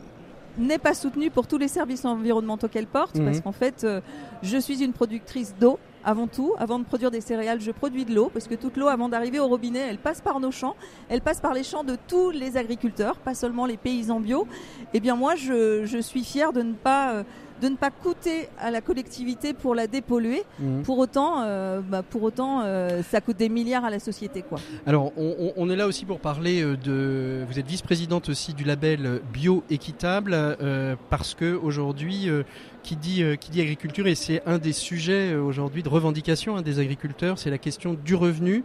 n'est 0.57 0.77
pas 0.77 0.93
soutenue 0.93 1.29
pour 1.31 1.47
tous 1.47 1.57
les 1.57 1.67
services 1.69 2.03
environnementaux 2.05 2.67
qu'elle 2.67 2.87
porte, 2.87 3.15
Mhm. 3.17 3.25
parce 3.25 3.39
qu'en 3.41 3.51
fait, 3.53 3.83
euh, 3.83 4.01
je 4.43 4.57
suis 4.57 4.83
une 4.83 4.93
productrice 4.93 5.55
d'eau. 5.59 5.79
Avant 6.03 6.25
tout, 6.25 6.53
avant 6.57 6.79
de 6.79 6.83
produire 6.83 7.11
des 7.11 7.21
céréales, 7.21 7.61
je 7.61 7.69
produis 7.69 8.05
de 8.05 8.15
l'eau 8.15 8.31
parce 8.33 8.47
que 8.47 8.55
toute 8.55 8.75
l'eau, 8.75 8.87
avant 8.87 9.07
d'arriver 9.07 9.39
au 9.39 9.47
robinet, 9.47 9.81
elle 9.87 9.99
passe 9.99 10.19
par 10.19 10.39
nos 10.39 10.49
champs, 10.49 10.75
elle 11.09 11.21
passe 11.21 11.39
par 11.39 11.53
les 11.53 11.61
champs 11.61 11.83
de 11.83 11.95
tous 12.07 12.31
les 12.31 12.57
agriculteurs, 12.57 13.17
pas 13.17 13.35
seulement 13.35 13.67
les 13.67 13.77
paysans 13.77 14.19
bio. 14.19 14.47
Eh 14.95 14.99
bien, 14.99 15.15
moi, 15.15 15.35
je, 15.35 15.85
je 15.85 15.97
suis 15.99 16.23
fière 16.23 16.53
de 16.53 16.63
ne 16.63 16.73
pas 16.73 17.11
euh, 17.13 17.23
de 17.61 17.69
ne 17.69 17.75
pas 17.75 17.91
coûter 17.91 18.49
à 18.59 18.71
la 18.71 18.81
collectivité 18.81 19.53
pour 19.53 19.75
la 19.75 19.87
dépolluer. 19.87 20.43
Mhm. 20.59 20.81
Pour 20.83 20.97
autant, 20.97 21.41
euh, 21.41 21.81
bah, 21.81 22.01
pour 22.01 22.23
autant, 22.23 22.61
euh, 22.63 23.01
ça 23.03 23.21
coûte 23.21 23.37
des 23.37 23.49
milliards 23.49 23.85
à 23.85 23.89
la 23.89 23.99
société, 23.99 24.41
quoi. 24.41 24.59
Alors, 24.85 25.11
on, 25.17 25.69
est 25.69 25.75
là 25.75 25.87
aussi 25.87 26.05
pour 26.05 26.19
parler 26.19 26.63
euh, 26.63 26.75
de. 26.75 27.45
Vous 27.47 27.59
êtes 27.59 27.67
vice-présidente 27.67 28.29
aussi 28.29 28.53
du 28.53 28.63
label 28.63 29.21
Bio 29.31 29.63
Équitable, 29.69 30.31
euh, 30.33 30.95
parce 31.09 31.35
que 31.35 31.53
aujourd'hui, 31.53 32.29
qui 32.83 32.95
dit 32.95 33.23
qui 33.39 33.51
dit 33.51 33.61
agriculture 33.61 34.07
et 34.07 34.15
c'est 34.15 34.41
un 34.47 34.57
des 34.57 34.73
sujets 34.73 35.35
aujourd'hui 35.35 35.83
de 35.83 35.89
revendication 35.89 36.57
hein, 36.57 36.61
des 36.61 36.79
agriculteurs, 36.79 37.37
c'est 37.37 37.51
la 37.51 37.59
question 37.59 37.93
du 37.93 38.15
revenu. 38.15 38.63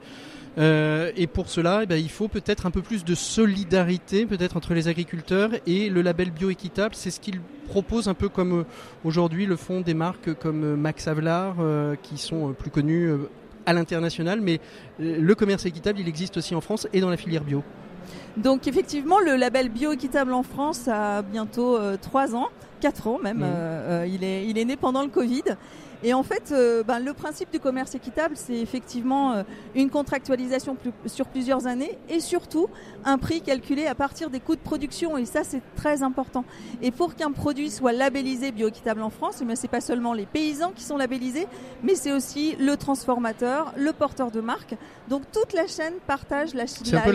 Euh, 0.59 1.12
et 1.16 1.26
pour 1.26 1.48
cela, 1.48 1.80
eh 1.82 1.86
ben, 1.86 1.96
il 1.96 2.09
faut 2.09 2.28
peut-être 2.28 2.64
un 2.64 2.70
peu 2.70 2.80
plus 2.80 3.04
de 3.04 3.14
solidarité, 3.14 4.24
peut-être 4.24 4.57
entre 4.57 4.72
les 4.72 4.88
agriculteurs 4.88 5.50
et 5.66 5.90
le 5.90 6.00
label 6.00 6.30
bioéquitable. 6.30 6.94
C'est 6.94 7.11
ce 7.11 7.20
qu'il 7.20 7.40
propose 7.68 8.09
un 8.09 8.14
peu 8.14 8.28
comme 8.28 8.61
euh, 8.61 8.64
aujourd'hui 9.04 9.44
le 9.44 9.57
font 9.57 9.80
des 9.82 9.94
marques 9.94 10.32
comme 10.34 10.64
euh, 10.64 10.76
Max 10.76 11.09
Havelaar, 11.09 11.57
euh, 11.61 11.94
qui 12.02 12.16
sont 12.16 12.54
plus 12.54 12.70
connues 12.70 13.11
à 13.66 13.72
l'international. 13.72 14.40
Mais 14.40 14.61
le 14.98 15.34
commerce 15.34 15.66
équitable, 15.66 16.00
il 16.00 16.09
existe 16.09 16.36
aussi 16.38 16.54
en 16.54 16.61
France 16.61 16.88
et 16.92 17.00
dans 17.00 17.11
la 17.11 17.16
filière 17.16 17.44
bio. 17.44 17.62
Donc 18.36 18.68
effectivement, 18.68 19.18
le 19.18 19.36
label 19.36 19.68
bioéquitable 19.68 20.32
en 20.32 20.42
France 20.42 20.88
a 20.88 21.22
bientôt 21.22 21.76
euh, 21.76 21.96
trois 22.00 22.34
ans, 22.34 22.48
quatre 22.80 23.09
ans 23.09 23.18
même. 23.22 23.44
Il, 24.07 24.24
est, 24.24 24.46
il 24.46 24.59
est 24.59 24.64
né 24.64 24.76
pendant 24.76 25.02
le 25.02 25.09
Covid. 25.09 25.42
Et 26.03 26.12
en 26.14 26.22
fait, 26.22 26.53
euh, 26.53 26.82
ben, 26.82 26.99
le 26.99 27.12
principe 27.14 27.51
du 27.51 27.59
commerce 27.61 27.94
équitable, 27.94 28.34
c'est 28.36 28.57
effectivement 28.59 29.32
euh, 29.32 29.42
une 29.74 29.90
contractualisation 29.90 30.74
plus- 30.74 30.92
sur 31.07 31.26
plusieurs 31.26 31.66
années 31.66 31.99
et 32.09 32.20
surtout 32.20 32.68
un 33.05 33.18
prix 33.18 33.40
calculé 33.40 33.86
à 33.86 33.94
partir 33.94 34.30
des 34.30 34.40
coûts 34.40 34.57
de 34.57 34.61
production. 34.61 35.16
Et 35.16 35.24
ça, 35.24 35.42
c'est 35.44 35.62
très 35.76 36.03
important. 36.03 36.44
Et 36.82 36.90
pour 36.90 37.14
qu'un 37.14 37.32
produit 37.32 37.70
soit 37.70 37.92
labellisé 37.92 38.53
bioéquitable 38.53 39.03
en 39.03 39.11
France, 39.11 39.36
ce 39.38 39.55
c'est 39.55 39.68
pas 39.68 39.80
seulement 39.80 40.12
les 40.12 40.26
paysans 40.26 40.72
qui 40.74 40.84
sont 40.84 40.97
labellisés, 40.97 41.47
mais 41.82 41.94
c'est 41.94 42.12
aussi 42.12 42.57
le 42.59 42.76
transformateur, 42.76 43.72
le 43.76 43.92
porteur 43.92 44.30
de 44.30 44.40
marque. 44.40 44.74
Donc 45.09 45.22
toute 45.32 45.53
la 45.55 45.66
chaîne 45.66 45.94
partage 46.07 46.53
la, 46.53 46.64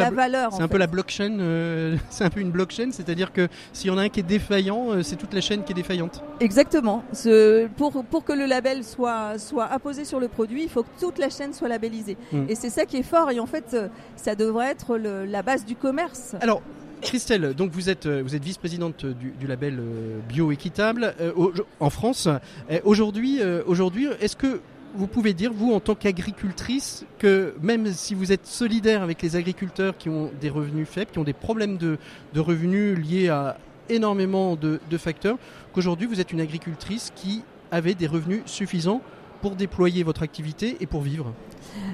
valeur. 0.10 0.54
C'est 0.54 0.64
un 0.64 0.68
peu 0.68 0.78
la 0.78 0.88
blockchain. 0.88 1.38
euh, 1.40 1.98
c'est 2.10 2.24
un 2.24 2.30
peu 2.30 2.40
une 2.40 2.52
blockchain, 2.52 2.90
c'est-à-dire 2.92 3.32
que 3.34 3.48
s'il 3.74 3.88
y 3.90 3.94
en 3.94 3.98
a 3.98 4.04
un 4.04 4.10
qui 4.10 4.22
est 4.22 4.24
défaillant, 4.24 5.04
c'est 5.04 5.18
toute 5.18 5.34
la 5.34 5.42
chaîne 5.42 5.64
qui 5.64 5.74
est 5.74 5.76
défaillante. 5.76 6.24
Exactement. 6.40 7.04
Ce- 7.14 7.68
pour, 7.68 8.04
pour 8.06 8.24
que 8.24 8.34
le 8.34 8.46
label 8.46 8.71
soit, 8.84 9.38
soit 9.38 9.66
apposé 9.66 10.06
sur 10.06 10.20
le 10.20 10.28
produit, 10.28 10.64
il 10.64 10.70
faut 10.70 10.84
que 10.84 10.90
toute 11.00 11.18
la 11.20 11.30
chaîne 11.30 11.54
soit 11.54 11.68
labellisée. 11.68 12.18
Mm. 12.32 12.46
Et 12.50 12.56
c'est 12.56 12.70
ça 12.70 12.86
qui 12.86 12.98
est 12.98 13.04
fort. 13.04 13.30
Et 13.32 13.40
en 13.40 13.46
fait, 13.46 13.74
euh, 13.74 13.88
ça 14.16 14.36
devrait 14.36 14.72
être 14.72 14.98
le- 14.98 15.26
la 15.26 15.42
base 15.44 15.66
du 15.66 15.76
commerce. 15.76 16.36
Alors, 16.42 16.62
Christelle, 17.02 17.54
donc 17.56 17.72
vous 17.72 17.90
êtes, 17.90 18.06
euh, 18.06 18.22
vous 18.24 18.36
êtes 18.36 18.44
vice-présidente 18.44 19.06
du, 19.06 19.32
du 19.32 19.48
label 19.48 19.78
euh, 19.80 20.20
Bio 20.30 20.52
Équitable 20.52 21.14
euh, 21.20 21.32
au- 21.36 21.52
en 21.80 21.90
France. 21.90 22.28
Euh, 22.70 22.80
Aujourd'hui, 22.84 23.40
euh, 23.42 23.64
aujourd'hui, 23.66 24.08
est-ce 24.22 24.36
que 24.36 24.62
vous 24.94 25.08
pouvez 25.08 25.34
dire, 25.34 25.52
vous, 25.54 25.74
en 25.74 25.80
tant 25.80 25.96
qu'agricultrice, 25.96 27.06
que 27.18 27.56
même 27.62 27.92
si 27.94 28.14
vous 28.14 28.32
êtes 28.32 28.46
solidaire 28.46 29.02
avec 29.04 29.22
les 29.22 29.36
agriculteurs 29.36 29.98
qui 29.98 30.10
ont 30.10 30.32
des 30.42 30.50
revenus 30.50 30.88
faibles, 30.88 31.12
qui 31.12 31.18
ont 31.20 31.24
des 31.24 31.34
problèmes 31.34 31.78
de, 31.78 31.98
de 32.34 32.40
revenus 32.40 32.98
liés 33.00 33.30
à 33.30 33.58
énormément 33.90 34.56
de, 34.56 34.80
de 34.90 34.98
facteurs, 34.98 35.38
qu'aujourd'hui 35.74 36.08
vous 36.08 36.20
êtes 36.22 36.32
une 36.32 36.42
agricultrice 36.42 37.12
qui 37.16 37.44
avait 37.72 37.96
des 37.96 38.08
revenus 38.08 38.42
suffisants 38.46 39.02
pour 39.42 39.56
déployer 39.56 40.04
votre 40.04 40.24
activité 40.24 40.78
et 40.80 40.86
pour 40.86 41.02
vivre 41.02 41.34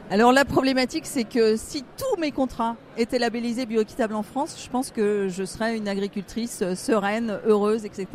alors 0.09 0.31
la 0.31 0.45
problématique, 0.45 1.05
c'est 1.05 1.25
que 1.25 1.57
si 1.57 1.83
tous 1.97 2.19
mes 2.19 2.31
contrats 2.31 2.77
étaient 2.97 3.19
labellisés 3.19 3.65
bioéquitable 3.65 4.15
en 4.15 4.23
France, 4.23 4.61
je 4.63 4.69
pense 4.69 4.89
que 4.89 5.27
je 5.27 5.43
serais 5.43 5.75
une 5.75 5.87
agricultrice 5.87 6.61
euh, 6.61 6.75
sereine, 6.75 7.39
heureuse, 7.45 7.83
etc. 7.85 8.07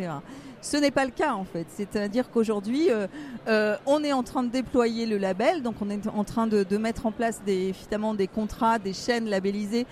Ce 0.62 0.76
n'est 0.76 0.90
pas 0.90 1.04
le 1.04 1.10
cas 1.10 1.34
en 1.34 1.44
fait. 1.44 1.66
C'est-à-dire 1.68 2.30
qu'aujourd'hui, 2.30 2.90
euh, 2.90 3.06
euh, 3.46 3.76
on 3.84 4.02
est 4.02 4.12
en 4.12 4.22
train 4.22 4.42
de 4.42 4.48
déployer 4.48 5.06
le 5.06 5.18
label, 5.18 5.62
donc 5.62 5.76
on 5.82 5.90
est 5.90 6.06
en 6.08 6.24
train 6.24 6.46
de, 6.46 6.64
mettre 6.78 7.04
en 7.04 7.12
place 7.12 7.42
des, 7.44 7.74
des 8.16 8.26
contrats, 8.26 8.78
des 8.78 8.94
chaînes 8.94 9.28
labellisées. 9.28 9.86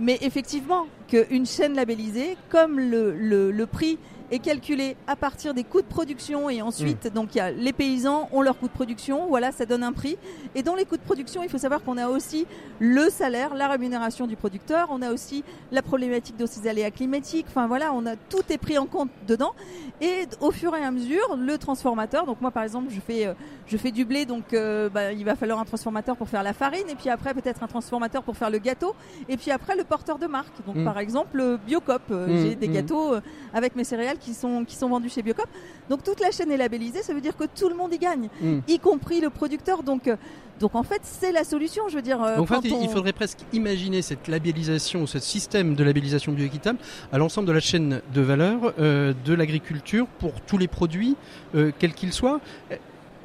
Mais 0.00 0.18
effectivement, 0.22 0.86
qu'une 1.06 1.46
chaîne 1.46 1.74
labellisée, 1.74 2.36
comme 2.50 2.80
le, 2.80 3.12
le 3.52 3.66
prix 3.66 3.98
est 4.34 4.38
calculé 4.38 4.96
à 5.06 5.16
partir 5.16 5.54
des 5.54 5.64
coûts 5.64 5.80
de 5.82 5.86
production 5.86 6.50
et 6.50 6.60
ensuite 6.60 7.12
donc 7.12 7.34
il 7.34 7.38
y 7.38 7.40
a 7.40 7.50
les 7.50 7.72
paysans 7.72 8.28
ont 8.32 8.42
leurs 8.42 8.58
coûts 8.58 8.68
de 8.68 8.72
production 8.72 9.26
voilà 9.28 9.52
ça 9.52 9.64
donne 9.66 9.82
un 9.82 9.92
prix. 9.92 10.16
Et 10.54 10.62
dans 10.62 10.74
les 10.74 10.84
coûts 10.84 10.96
de 10.96 11.02
production 11.02 11.42
il 11.42 11.48
faut 11.48 11.58
savoir 11.58 11.82
qu'on 11.82 11.96
a 11.96 12.08
aussi 12.08 12.46
le 12.78 13.08
salaire 13.10 13.54
la 13.54 13.68
rémunération 13.68 14.26
du 14.26 14.36
producteur 14.36 14.88
on 14.90 15.02
a 15.02 15.12
aussi 15.12 15.44
la 15.72 15.82
problématique 15.82 16.36
de 16.36 16.46
ces 16.46 16.68
aléas 16.68 16.90
climatiques 16.90 17.46
enfin 17.48 17.66
voilà 17.66 17.92
on 17.94 18.04
a 18.06 18.16
tout 18.16 18.42
est 18.50 18.58
pris 18.58 18.76
en 18.78 18.86
compte 18.86 19.10
dedans. 19.26 19.52
Et 20.00 20.26
au 20.40 20.50
fur 20.50 20.74
et 20.76 20.82
à 20.84 20.90
mesure 20.90 21.36
le 21.36 21.56
transformateur 21.58 22.26
donc 22.26 22.40
moi 22.40 22.50
par 22.50 22.62
exemple 22.62 22.88
je 22.90 23.00
fais 23.00 23.26
euh, 23.26 23.34
je 23.66 23.76
fais 23.76 23.90
du 23.90 24.04
blé 24.04 24.26
donc 24.26 24.52
euh, 24.52 24.88
bah, 24.90 25.12
il 25.12 25.24
va 25.24 25.36
falloir 25.36 25.58
un 25.58 25.64
transformateur 25.64 26.16
pour 26.16 26.28
faire 26.28 26.42
la 26.42 26.52
farine 26.52 26.88
et 26.90 26.94
puis 26.94 27.08
après 27.08 27.32
peut-être 27.34 27.62
un 27.62 27.68
transformateur 27.68 28.22
pour 28.22 28.36
faire 28.36 28.50
le 28.50 28.58
gâteau 28.58 28.94
et 29.28 29.36
puis 29.36 29.50
après 29.50 29.76
le 29.76 29.84
porteur 29.84 30.18
de 30.18 30.26
marque. 30.26 30.54
Donc 30.66 30.74
Mm. 30.74 30.84
par 30.84 30.98
exemple 30.98 31.36
le 31.36 31.56
Biocop 31.56 32.02
euh, 32.10 32.26
Mm, 32.26 32.42
j'ai 32.42 32.54
des 32.56 32.68
gâteaux 32.68 33.14
euh, 33.14 33.20
avec 33.52 33.76
mes 33.76 33.84
céréales 33.84 34.18
qui 34.24 34.34
sont 34.34 34.64
qui 34.64 34.76
sont 34.76 34.88
vendus 34.88 35.10
chez 35.10 35.22
Biocop 35.22 35.46
donc 35.90 36.02
toute 36.02 36.20
la 36.20 36.30
chaîne 36.30 36.50
est 36.50 36.56
labellisée 36.56 37.02
ça 37.02 37.12
veut 37.12 37.20
dire 37.20 37.36
que 37.36 37.44
tout 37.44 37.68
le 37.68 37.74
monde 37.74 37.92
y 37.92 37.98
gagne 37.98 38.28
Mm. 38.40 38.58
y 38.68 38.78
compris 38.78 39.20
le 39.20 39.30
producteur 39.30 39.82
donc 39.82 40.08
euh, 40.08 40.16
donc 40.60 40.74
en 40.74 40.82
fait 40.82 41.00
c'est 41.02 41.32
la 41.32 41.44
solution 41.44 41.84
je 41.88 41.96
veux 41.96 42.02
dire 42.02 42.22
euh, 42.22 42.36
Donc, 42.36 42.50
en 42.50 42.60
fait, 42.60 42.68
il- 42.68 42.74
on- 42.74 42.82
il 42.82 42.88
faudrait 42.88 43.12
presque 43.12 43.40
imaginer 43.52 44.00
cette 44.02 44.28
labellisation, 44.28 45.06
ce 45.06 45.18
système 45.18 45.74
de 45.74 45.82
labellisation 45.84 46.32
bioéquitable 46.32 46.78
à 47.12 47.18
l'ensemble 47.18 47.46
de 47.48 47.52
la 47.52 47.60
chaîne 47.60 48.00
de 48.14 48.20
valeur 48.20 48.72
euh, 48.78 49.12
de 49.24 49.34
l'agriculture 49.34 50.06
pour 50.18 50.40
tous 50.40 50.58
les 50.58 50.68
produits, 50.68 51.16
euh, 51.54 51.70
quels 51.78 51.92
qu'ils 51.94 52.12
soient. 52.12 52.40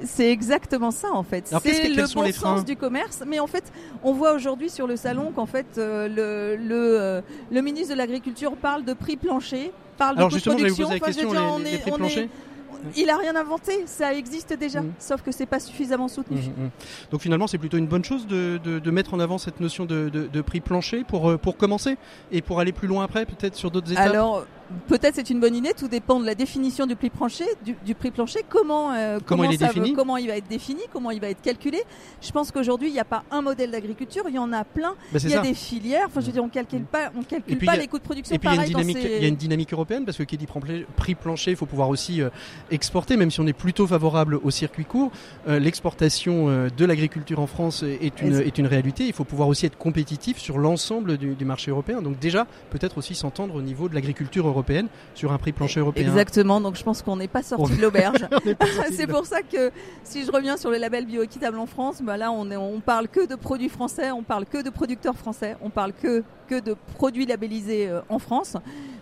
C'est 0.04 0.32
exactement 0.32 0.91
ça 0.91 1.10
en 1.12 1.24
fait. 1.24 1.47
C'est 1.47 1.89
le 1.89 1.95
bon 2.14 2.32
freins 2.32 2.32
sens 2.58 2.66
du 2.66 2.76
commerce. 2.76 3.22
Mais 3.28 3.39
en 3.39 3.47
fait, 3.47 3.64
on 4.04 4.14
voit 4.14 4.34
aujourd'hui 4.34 4.70
sur 4.70 4.88
le 4.88 4.95
salon 4.95 5.32
qu'en 5.36 5.45
fait 5.45 5.78
euh, 5.78 6.08
le, 6.08 6.56
le, 6.62 7.00
euh, 7.00 7.22
le 7.52 7.62
ministre 7.62 7.93
de 7.93 7.97
l'Agriculture 7.97 8.56
parle 8.56 8.86
de 8.86 8.93
prix 8.93 9.18
plancher, 9.18 9.72
parle 9.97 10.18
Alors 10.18 10.30
de 10.30 10.34
justement, 10.36 10.56
de 10.56 10.68
vous 10.68 10.76
production. 10.76 10.84
poser 10.88 11.00
la 11.00 11.06
question, 11.06 11.58
les- 11.60 11.78
prix 11.80 11.91
planchers 11.91 12.28
Il 12.95 13.10
a 13.10 13.18
rien 13.18 13.36
inventé, 13.36 13.84
ça 13.88 14.14
existe 14.14 14.54
déjà. 14.54 14.82
Mm. 14.82 14.93
Sauf 15.00 15.22
que 15.22 15.32
c'est 15.34 15.45
pas 15.45 15.60
suffisamment 15.60 16.08
soutenu. 16.08 16.38
Mhm, 16.38 16.45
mhm. 16.66 16.70
Donc 17.12 17.22
finalement, 17.22 17.47
c'est 17.47 17.58
plutôt 17.58 17.78
une 17.78 17.88
bonne 17.88 18.06
chose 18.06 18.26
de, 18.26 18.58
de- 18.64 18.80
de 18.80 18.91
mettre 18.91 19.14
en 19.14 19.20
avant 19.20 19.38
cette 19.38 19.60
notion 19.60 19.86
de, 19.86 20.08
de- 20.08 20.28
de 20.28 20.41
prix 20.41 20.62
plancher 20.62 21.04
pour, 21.04 21.30
euh, 21.30 21.38
pour 21.38 21.58
commencer 21.58 21.97
et 22.32 22.41
pour 22.41 22.60
aller 22.62 22.72
plus 22.72 22.88
loin 22.88 23.04
après, 23.04 23.26
peut-être 23.26 23.56
sur 23.56 23.70
d'autres 23.70 23.91
étapes? 23.91 24.06
Alors 24.08 24.45
peut-être 24.88 25.15
c'est 25.15 25.30
une 25.30 25.39
bonne 25.39 25.55
idée. 25.55 25.74
Tout 25.78 25.88
dépend 25.88 26.20
de 26.20 26.26
la 26.26 26.36
définition 26.36 26.86
du 26.86 26.95
prix 26.95 27.09
plancher. 27.09 27.45
Du, 27.65 27.76
du 27.86 27.95
prix 27.95 28.11
plancher, 28.11 28.39
comment 28.47 28.93
euh, 28.93 29.20
Comment 29.26 29.43
il 29.45 29.53
est 29.53 29.57
ça 29.57 29.67
défini 29.67 29.91
veut- 29.91 29.95
comment 29.95 30.17
il 30.17 30.28
va 30.28 30.38
être 30.38 30.47
défini, 30.47 30.82
comment 30.93 31.11
il 31.11 31.20
va 31.22 31.30
être 31.30 31.41
calculé. 31.41 31.80
Je 32.22 32.32
pense 32.32 32.51
qu'aujourd'hui 32.51 32.89
il 32.89 32.93
n'y 32.93 32.99
a 32.99 33.05
pas 33.05 33.24
un 33.32 33.41
modèle 33.41 33.72
d'agriculture, 33.72 34.24
il 34.30 34.36
y 34.36 34.39
en 34.39 34.51
a 34.53 34.63
plein. 34.63 34.93
Bah, 35.11 35.20
il 35.24 35.30
y 35.30 35.34
a 35.34 35.38
ça. 35.38 35.41
des 35.41 35.53
filières. 35.53 36.05
Enfin, 36.07 36.22
je 36.22 36.28
veux 36.28 36.32
dire, 36.32 36.43
on 36.43 36.49
calcule 36.49 36.84
pas, 36.84 37.11
on 37.17 37.24
calcule 37.24 37.57
puis, 37.57 37.65
pas 37.65 37.74
a- 37.74 37.78
les 37.78 37.88
coûts 37.88 37.97
de 37.99 38.03
production. 38.03 38.36
Et 38.36 38.39
puis 38.39 38.49
il 38.51 38.55
y, 38.55 38.59
a 38.59 38.61
une 38.63 38.67
dynamique, 38.70 38.97
ces- 38.97 39.15
il 39.17 39.22
y 39.22 39.26
a 39.26 39.28
une 39.28 39.36
dynamique 39.36 39.74
européenne 39.74 40.05
parce 40.05 40.17
que 40.17 40.24
qui 40.24 40.38
dit 40.38 40.47
prix 40.95 41.15
plancher, 41.15 41.51
il 41.51 41.57
faut 41.57 41.65
pouvoir 41.65 41.89
aussi 41.89 42.22
euh, 42.22 42.30
exporter, 42.72 43.17
même 43.17 43.32
si 43.32 43.39
on 43.39 43.47
est 43.47 43.53
plutôt 43.53 43.88
favorable 43.88 44.39
au 44.43 44.51
circuit 44.51 44.86
court. 44.86 45.11
euh, 45.47 45.59
L'exportation 45.59 46.47
de 46.76 46.86
l'agriculture 46.86 47.39
en 47.39 47.47
France 47.47 47.84
est 47.84 48.22
une, 48.22 48.36
est 48.39 48.57
une 48.57 48.67
réalité. 48.67 49.05
Il 49.07 49.13
faut 49.13 49.24
pouvoir 49.24 49.47
aussi 49.49 49.65
être 49.65 49.78
compétitif 49.78 50.38
sur 50.38 50.57
l'ensemble 50.57 51.17
du, 51.17 51.36
du 51.36 51.45
marché 51.45 51.72
européen. 51.72 52.01
Donc 52.01 52.20
déjà, 52.20 52.45
peut-être 52.70 52.97
aussi 52.97 53.15
s'entendre 53.15 53.55
au 53.55 53.61
niveau 53.61 53.88
de 53.89 53.95
l'agriculture 53.95 54.45
européenne 54.47 54.59
sur 55.16 55.32
un 55.32 55.38
prix 55.38 55.51
plancher 55.51 55.80
européen. 55.80 56.07
Exactement, 56.07 56.62
donc 56.62 56.76
je 56.76 56.84
pense 56.84 57.01
qu'on 57.01 57.16
n'est 57.18 57.28
pas 57.28 57.43
sorti 57.43 57.72
On- 57.72 57.76
de 57.76 57.82
l'auberge. 57.82 58.28
C'est 58.91 59.07
pour 59.07 59.26
ça 59.26 59.41
que 59.41 59.72
si 60.03 60.26
je 60.26 60.32
reviens 60.32 60.57
sur 60.57 60.70
le 60.72 60.78
label 60.78 61.05
bioéquitable 61.05 61.57
en 61.60 61.66
France, 61.66 62.01
bah 62.01 62.18
là 62.18 62.32
on, 62.32 62.49
est, 62.51 62.57
on 62.57 62.80
parle 62.80 63.07
que 63.07 63.26
de 63.26 63.36
produits 63.36 63.70
français, 63.70 64.12
on 64.12 64.24
parle 64.24 64.45
que 64.45 64.62
de 64.64 64.70
producteurs 64.70 65.16
français, 65.16 65.55
on 65.62 65.70
parle 65.70 65.93
que, 65.93 66.24
que 66.47 66.60
de 66.60 66.76
produits 66.95 67.26
labellisés 67.26 67.88
euh, 67.89 68.01
en 68.10 68.20
France. 68.20 68.57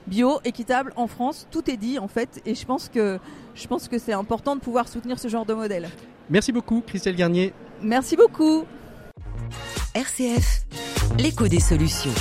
Bio, 0.08 0.40
équitable 0.46 0.94
en 0.96 1.08
France, 1.08 1.48
tout 1.52 1.70
est 1.70 1.76
dit 1.78 2.00
en 2.00 2.08
fait, 2.08 2.42
et 2.46 2.56
je 2.56 2.66
pense 2.66 2.88
que 2.90 3.20
je 3.56 3.68
pense 3.68 3.88
que 3.88 3.98
c'est 3.98 4.14
important 4.14 4.56
de 4.56 4.62
pouvoir 4.62 4.88
soutenir 4.88 5.20
ce 5.20 5.28
genre 5.28 5.46
de 5.46 5.54
modèle. 5.54 5.90
Merci 6.30 6.52
beaucoup, 6.52 6.82
Christelle 6.86 7.16
Garnier. 7.16 7.54
Merci 7.82 8.16
beaucoup. 8.16 8.66
RCF, 9.94 10.66
l'écho 11.18 11.48
des 11.48 11.60
solutions. 11.60 12.12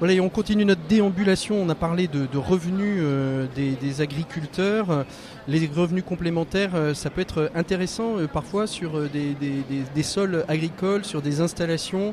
Voilà, 0.00 0.14
et 0.14 0.20
on 0.20 0.28
continue 0.28 0.64
notre 0.64 0.82
déambulation. 0.88 1.54
On 1.62 1.68
a 1.68 1.76
parlé 1.76 2.08
de, 2.08 2.36
revenus 2.36 2.98
euh, 2.98 3.46
des, 3.54 4.00
agriculteurs. 4.00 5.06
Les 5.46 5.70
revenus 5.72 6.02
complémentaires, 6.04 6.72
euh, 6.74 6.94
ça 6.94 7.10
peut 7.10 7.20
être 7.20 7.50
intéressant 7.54 8.18
euh, 8.18 8.26
parfois 8.26 8.66
sur 8.66 9.00
des 9.08 10.02
sols 10.02 10.44
agricoles, 10.48 11.04
sur 11.04 11.22
des 11.22 11.40
installations. 11.40 12.12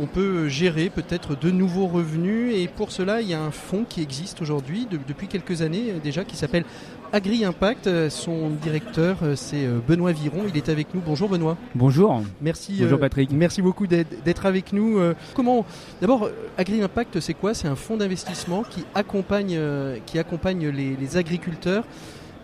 On 0.00 0.06
peut 0.06 0.48
gérer 0.48 0.88
peut-être 0.88 1.38
de 1.38 1.50
nouveaux 1.50 1.86
revenus. 1.86 2.54
Et 2.56 2.66
pour 2.68 2.90
cela, 2.92 3.20
il 3.20 3.28
y 3.28 3.34
a 3.34 3.42
un 3.42 3.50
fonds 3.50 3.84
qui 3.88 4.00
existe 4.00 4.40
aujourd'hui 4.40 4.86
de- 4.90 4.98
depuis 5.06 5.26
quelques 5.28 5.60
années 5.62 5.90
euh, 5.90 5.98
déjà 6.02 6.24
qui 6.24 6.36
s'appelle 6.36 6.64
Agri 7.12 7.44
Impact. 7.44 7.86
Euh, 7.86 8.08
Son 8.08 8.48
directeur, 8.50 9.18
euh, 9.22 9.36
c'est 9.36 9.66
Benoît 9.86 10.12
Viron. 10.12 10.44
Il 10.48 10.56
est 10.56 10.68
avec 10.70 10.94
nous. 10.94 11.02
Bonjour 11.04 11.28
Benoît. 11.28 11.56
Bonjour. 11.74 12.22
Merci. 12.40 12.76
Bonjour 12.80 12.96
euh, 12.96 13.00
Patrick. 13.00 13.30
Merci 13.32 13.60
beaucoup 13.60 13.86
d'être 13.86 14.46
avec 14.46 14.72
nous. 14.72 14.98
Comment 15.34 15.66
D'abord, 16.00 16.28
Agri 16.56 16.82
Impact, 16.82 17.20
c'est 17.20 17.34
quoi? 17.34 17.52
C'est 17.52 17.68
un 17.68 17.76
fonds 17.76 17.96
d'investissement 17.98 18.62
qui 18.62 18.84
accompagne, 18.94 19.58
qui 20.06 20.18
accompagne 20.18 20.68
les, 20.68 20.96
les 20.96 21.16
agriculteurs 21.16 21.84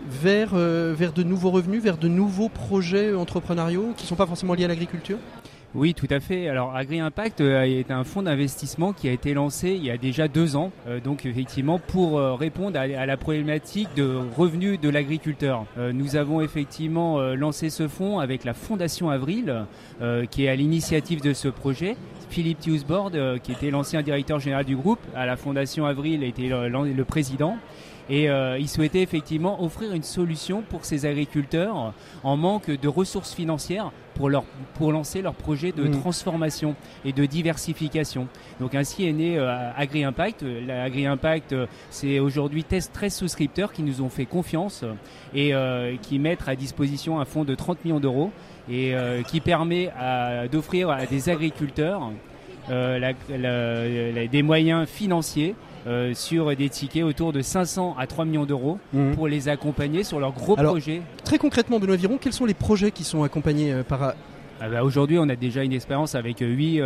vers, 0.07 0.55
vers 0.55 1.11
de 1.13 1.23
nouveaux 1.23 1.49
revenus, 1.51 1.81
vers 1.81 1.97
de 1.97 2.07
nouveaux 2.07 2.49
projets 2.49 3.13
entrepreneuriaux 3.13 3.93
qui 3.97 4.03
ne 4.05 4.07
sont 4.07 4.15
pas 4.15 4.27
forcément 4.27 4.53
liés 4.53 4.65
à 4.65 4.67
l'agriculture? 4.69 5.17
Oui, 5.75 5.93
tout 5.93 6.07
à 6.09 6.19
fait. 6.19 6.47
Alors, 6.47 6.75
Agri 6.75 6.99
Impact 6.99 7.41
euh, 7.41 7.61
est 7.61 7.91
un 7.91 8.03
fonds 8.03 8.23
d'investissement 8.23 8.91
qui 8.91 9.07
a 9.07 9.11
été 9.11 9.35
lancé 9.35 9.69
il 9.69 9.85
y 9.85 9.91
a 9.91 9.97
déjà 9.97 10.27
deux 10.27 10.55
ans, 10.55 10.71
euh, 10.87 10.99
donc 10.99 11.27
effectivement 11.27 11.77
pour 11.77 12.17
euh, 12.17 12.33
répondre 12.33 12.79
à, 12.79 13.05
la 13.05 13.17
problématique 13.17 13.89
de 13.95 14.19
revenus 14.35 14.79
de 14.79 14.89
l'agriculteur. 14.89 15.65
Nous 15.77 16.15
avons 16.15 16.41
effectivement 16.41 17.19
lancé 17.33 17.69
ce 17.69 17.87
fonds 17.87 18.19
avec 18.19 18.43
la 18.43 18.53
Fondation 18.53 19.09
Avril, 19.09 19.65
qui 20.31 20.45
est 20.45 20.49
à 20.49 20.55
l'initiative 20.55 21.21
de 21.21 21.33
ce 21.33 21.47
projet. 21.47 21.95
Philippe 22.29 22.59
Tiusbord, 22.59 23.11
euh, 23.15 23.37
qui 23.37 23.51
était 23.51 23.71
l'ancien 23.71 24.01
directeur 24.01 24.39
général 24.39 24.65
du 24.65 24.75
groupe, 24.75 24.99
à 25.15 25.25
la 25.25 25.35
Fondation 25.35 25.85
Avril, 25.85 26.23
était 26.23 26.49
le 26.49 27.03
président. 27.03 27.57
Et 28.09 28.27
euh, 28.29 28.57
il 28.57 28.67
souhaitait 28.67 29.03
effectivement 29.03 29.63
offrir 29.63 29.93
une 29.93 30.01
solution 30.03 30.63
pour 30.67 30.83
ces 30.83 31.05
agriculteurs 31.05 31.93
en 32.23 32.37
manque 32.37 32.71
de 32.71 32.87
ressources 32.87 33.33
financières 33.35 33.91
pour, 34.15 34.29
leur, 34.29 34.43
pour 34.73 34.91
lancer 34.91 35.21
leur 35.21 35.35
projet 35.35 35.71
de 35.71 35.83
Mhm. 35.83 35.99
transformation 36.01 36.75
et 37.05 37.11
de 37.13 37.25
diversification. 37.25 38.27
Donc 38.59 38.73
ainsi 38.73 39.05
est 39.07 39.13
né 39.13 39.37
euh, 39.37 39.71
Agri 39.77 40.03
Impact. 40.03 40.43
Agri 40.69 41.05
Impact, 41.05 41.53
euh, 41.53 41.67
c'est 41.91 42.19
aujourd'hui 42.19 42.63
13 42.63 42.89
souscripteurs 43.13 43.71
qui 43.71 43.83
nous 43.83 44.01
ont 44.01 44.09
fait 44.09 44.25
confiance 44.25 44.83
et 45.35 45.53
euh, 45.53 45.95
qui 46.01 46.17
mettent 46.19 46.47
à 46.47 46.55
disposition 46.55 47.19
un 47.19 47.25
fonds 47.25 47.43
de 47.45 47.53
30 47.53 47.85
millions 47.85 47.99
d'euros 47.99 48.31
et 48.69 48.95
euh, 48.95 49.21
qui 49.21 49.39
permet 49.39 49.91
d'offrir 50.51 50.89
à 50.89 51.05
des 51.05 51.29
agriculteurs 51.29 52.11
euh, 52.71 52.99
la- 52.99 53.13
la- 53.37 54.11
la- 54.11 54.27
des 54.27 54.43
moyens 54.43 54.87
financiers 54.87 55.55
euh, 55.89 56.13
sur 56.13 56.55
des 56.55 56.69
tickets 56.69 57.03
autour 57.03 57.33
de 57.33 57.41
500 57.41 57.95
à 57.97 58.05
3 58.07 58.25
millions 58.25 58.45
d'euros 58.45 58.77
Mhm. 58.93 59.15
pour 59.15 59.27
les 59.27 59.49
accompagner 59.49 60.03
sur 60.03 60.19
leurs 60.19 60.31
gros 60.33 60.57
Alors, 60.59 60.73
projets. 60.73 61.01
Très 61.23 61.37
concrètement, 61.37 61.79
Benoît 61.79 61.95
Viron, 61.95 62.17
quels 62.21 62.33
sont 62.33 62.45
les 62.45 62.53
projets 62.53 62.91
qui 62.91 63.03
sont 63.03 63.23
accompagnés 63.23 63.73
euh, 63.73 63.83
par... 63.83 64.13
Ah 64.61 64.67
bah, 64.69 64.83
Aujourd'hui, 64.83 65.17
on 65.19 65.29
a 65.29 65.35
déjà 65.35 65.63
une 65.63 65.73
expérience 65.73 66.15
avec 66.15 66.39
8, 66.39 66.81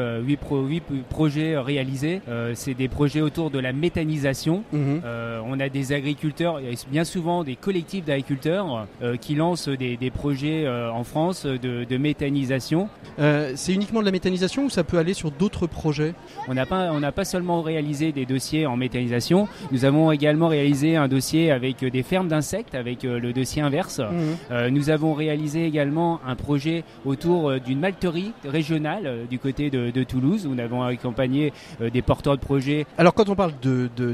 projets 1.10 1.58
réalisés. 1.58 2.22
Euh, 2.30 2.52
c'est 2.56 2.74
des 2.74 2.88
projets 2.88 3.22
autour 3.22 3.50
de 3.50 3.60
la 3.60 3.74
méthanisation. 3.74 4.64
Mhm. 4.72 5.02
Euh, 5.06 5.40
on 5.46 5.60
a 5.60 5.70
des 5.70 5.94
agriculteurs, 5.94 6.60
bien 6.92 7.04
souvent 7.04 7.44
des 7.44 7.56
collectifs 7.56 8.06
d'agriculteurs 8.06 8.88
euh, 9.02 9.16
qui 9.18 9.36
lancent 9.36 9.70
des, 9.70 9.98
des 9.98 10.12
projets 10.12 10.66
euh, 10.66 10.92
en 10.92 11.04
France 11.04 11.46
de, 11.46 11.84
de 11.84 11.98
méthanisation. 11.98 12.90
Euh, 13.20 13.54
c'est 13.56 13.74
uniquement 13.74 14.02
de 14.02 14.06
la 14.06 14.12
méthanisation 14.12 14.66
ou 14.66 14.70
ça 14.70 14.84
peut 14.84 14.98
aller 14.98 15.14
sur 15.14 15.32
d'autres 15.32 15.68
projets? 15.68 16.14
On 16.48 16.54
n'a 16.54 16.66
pas, 16.66 16.92
on 16.92 17.00
n'a 17.00 17.12
pas 17.12 17.26
seulement 17.26 17.62
réalisé 17.62 18.12
des 18.12 18.26
dossiers 18.26 18.66
en 18.66 18.78
méthanisation, 18.78 19.48
nous 19.72 19.86
avons 19.86 20.12
également 20.12 20.48
réalisé 20.48 20.96
un 20.96 21.08
dossier 21.08 21.52
avec 21.52 21.84
des 21.84 22.04
fermes 22.04 22.28
d'insectes, 22.28 22.76
avec 22.76 23.06
euh, 23.06 23.20
le 23.20 23.34
dossier 23.34 23.62
inverse. 23.62 24.00
Mhm. 24.00 24.38
Euh, 24.52 24.70
nous 24.70 24.90
avons 24.90 25.14
réalisé 25.14 25.66
également 25.66 26.20
un 26.28 26.36
projet 26.36 26.84
autour 27.06 27.50
euh, 27.50 27.60
d'une 27.66 27.80
malterie 27.80 28.34
régionale 28.46 29.04
euh, 29.06 29.26
du 29.26 29.40
côté 29.40 29.70
de, 29.70 30.04
Toulouse. 30.04 30.46
Nous 30.50 30.60
avons 30.60 30.84
accompagné 30.84 31.54
euh, 31.82 31.90
des 31.90 32.02
porteurs 32.02 32.36
de 32.36 32.42
projets. 32.42 32.86
Alors 32.98 33.14
quand 33.14 33.30
on 33.30 33.36
parle 33.36 33.54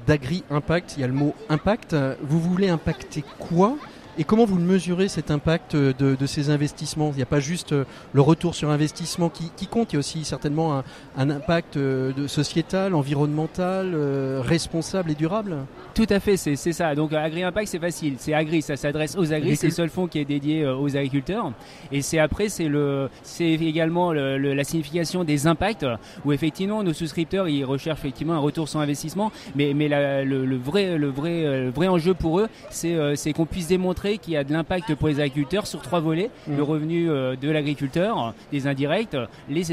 d'agri-impact, 0.07 0.95
il 0.97 1.01
y 1.01 1.03
a 1.03 1.07
le 1.07 1.13
mot 1.13 1.33
impact. 1.49 1.95
Vous 2.21 2.39
voulez 2.39 2.69
impacter 2.69 3.23
quoi 3.39 3.75
Et 4.19 4.25
comment 4.25 4.43
vous 4.43 4.57
le 4.57 4.63
mesurez 4.65 5.07
cet 5.07 5.31
impact 5.31 5.77
de, 5.77 5.93
de 5.93 6.25
ces 6.25 6.49
investissements? 6.49 7.11
Il 7.13 7.15
n'y 7.15 7.21
a 7.23 7.25
pas 7.25 7.39
juste 7.39 7.71
euh, 7.71 7.85
le 8.11 8.19
retour 8.19 8.53
sur 8.53 8.69
investissement 8.69 9.29
qui, 9.29 9.49
qui 9.55 9.65
compte, 9.65 9.93
il 9.93 9.95
y 9.95 9.97
a 9.97 9.99
aussi 9.99 10.25
certainement 10.25 10.77
un, 10.77 10.83
un 11.17 11.29
impact 11.29 11.77
euh, 11.77 12.11
de 12.11 12.27
sociétal, 12.27 12.95
environnemental, 12.95 13.93
euh, 13.95 14.41
responsable 14.43 15.11
et 15.11 15.15
durable. 15.15 15.55
Tout 15.93 16.05
à 16.09 16.19
fait, 16.19 16.35
c'est 16.35 16.57
ça. 16.57 16.95
Donc 16.95 17.13
Agri 17.13 17.43
Impact, 17.43 17.69
c'est 17.69 17.79
facile. 17.79 18.15
C'est 18.17 18.33
Agri, 18.33 18.61
ça 18.61 18.75
s'adresse 18.75 19.15
aux 19.17 19.31
agris. 19.31 19.55
C'est 19.55 19.67
le 19.67 19.73
seul 19.73 19.89
fonds 19.89 20.07
qui 20.07 20.19
est 20.19 20.25
dédié 20.25 20.63
euh, 20.63 20.75
aux 20.75 20.97
agriculteurs. 20.97 21.53
Et 21.93 22.01
c'est 22.01 22.19
après, 22.19 22.49
c'est 22.49 22.67
le, 22.67 23.09
c'est 23.23 23.53
également 23.53 24.11
le- 24.11 24.37
le- 24.37 24.53
la 24.53 24.65
signification 24.65 25.23
des 25.23 25.47
impacts, 25.47 25.85
où 26.25 26.33
effectivement 26.33 26.83
nos 26.83 26.93
souscripteurs, 26.93 27.47
ils 27.47 27.63
recherchent 27.63 27.99
effectivement 27.99 28.33
un 28.33 28.39
retour 28.39 28.67
sur 28.67 28.81
investissement. 28.81 29.31
Mais 29.55 29.73
mais 29.73 29.87
la- 29.87 30.25
le, 30.25 30.45
le 30.45 30.57
vrai, 30.57 30.97
le 30.97 31.07
vrai, 31.07 31.45
euh, 31.45 31.63
le 31.65 31.69
vrai 31.71 31.87
enjeu 31.87 32.13
pour 32.13 32.39
eux, 32.41 32.49
c'est 32.69 32.95
euh, 32.95 33.15
c'est 33.15 33.31
qu'on 33.31 33.45
puisse 33.45 33.67
démontrer 33.67 34.08
qu'il 34.17 34.33
y 34.33 34.37
a 34.37 34.43
de 34.43 34.51
l'impact 34.51 34.95
pour 34.95 35.07
les 35.07 35.19
agriculteurs 35.19 35.67
sur 35.67 35.81
trois 35.81 35.99
volets 35.99 36.29
Mm. 36.47 36.57
le 36.57 36.63
revenu 36.63 37.09
euh, 37.09 37.35
de 37.35 37.49
l'agriculteur, 37.49 38.33
des 38.51 38.67
indirects, 38.67 39.15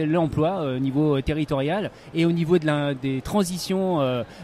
l'emploi 0.06 0.60
euh, 0.60 0.76
au 0.76 0.80
niveau 0.80 1.16
euh, 1.16 1.22
territorial 1.22 1.90
et 2.14 2.24
au 2.26 2.32
niveau 2.32 2.58
de 2.58 2.66
la, 2.66 2.94
des 2.94 3.20
transitions. 3.20 3.98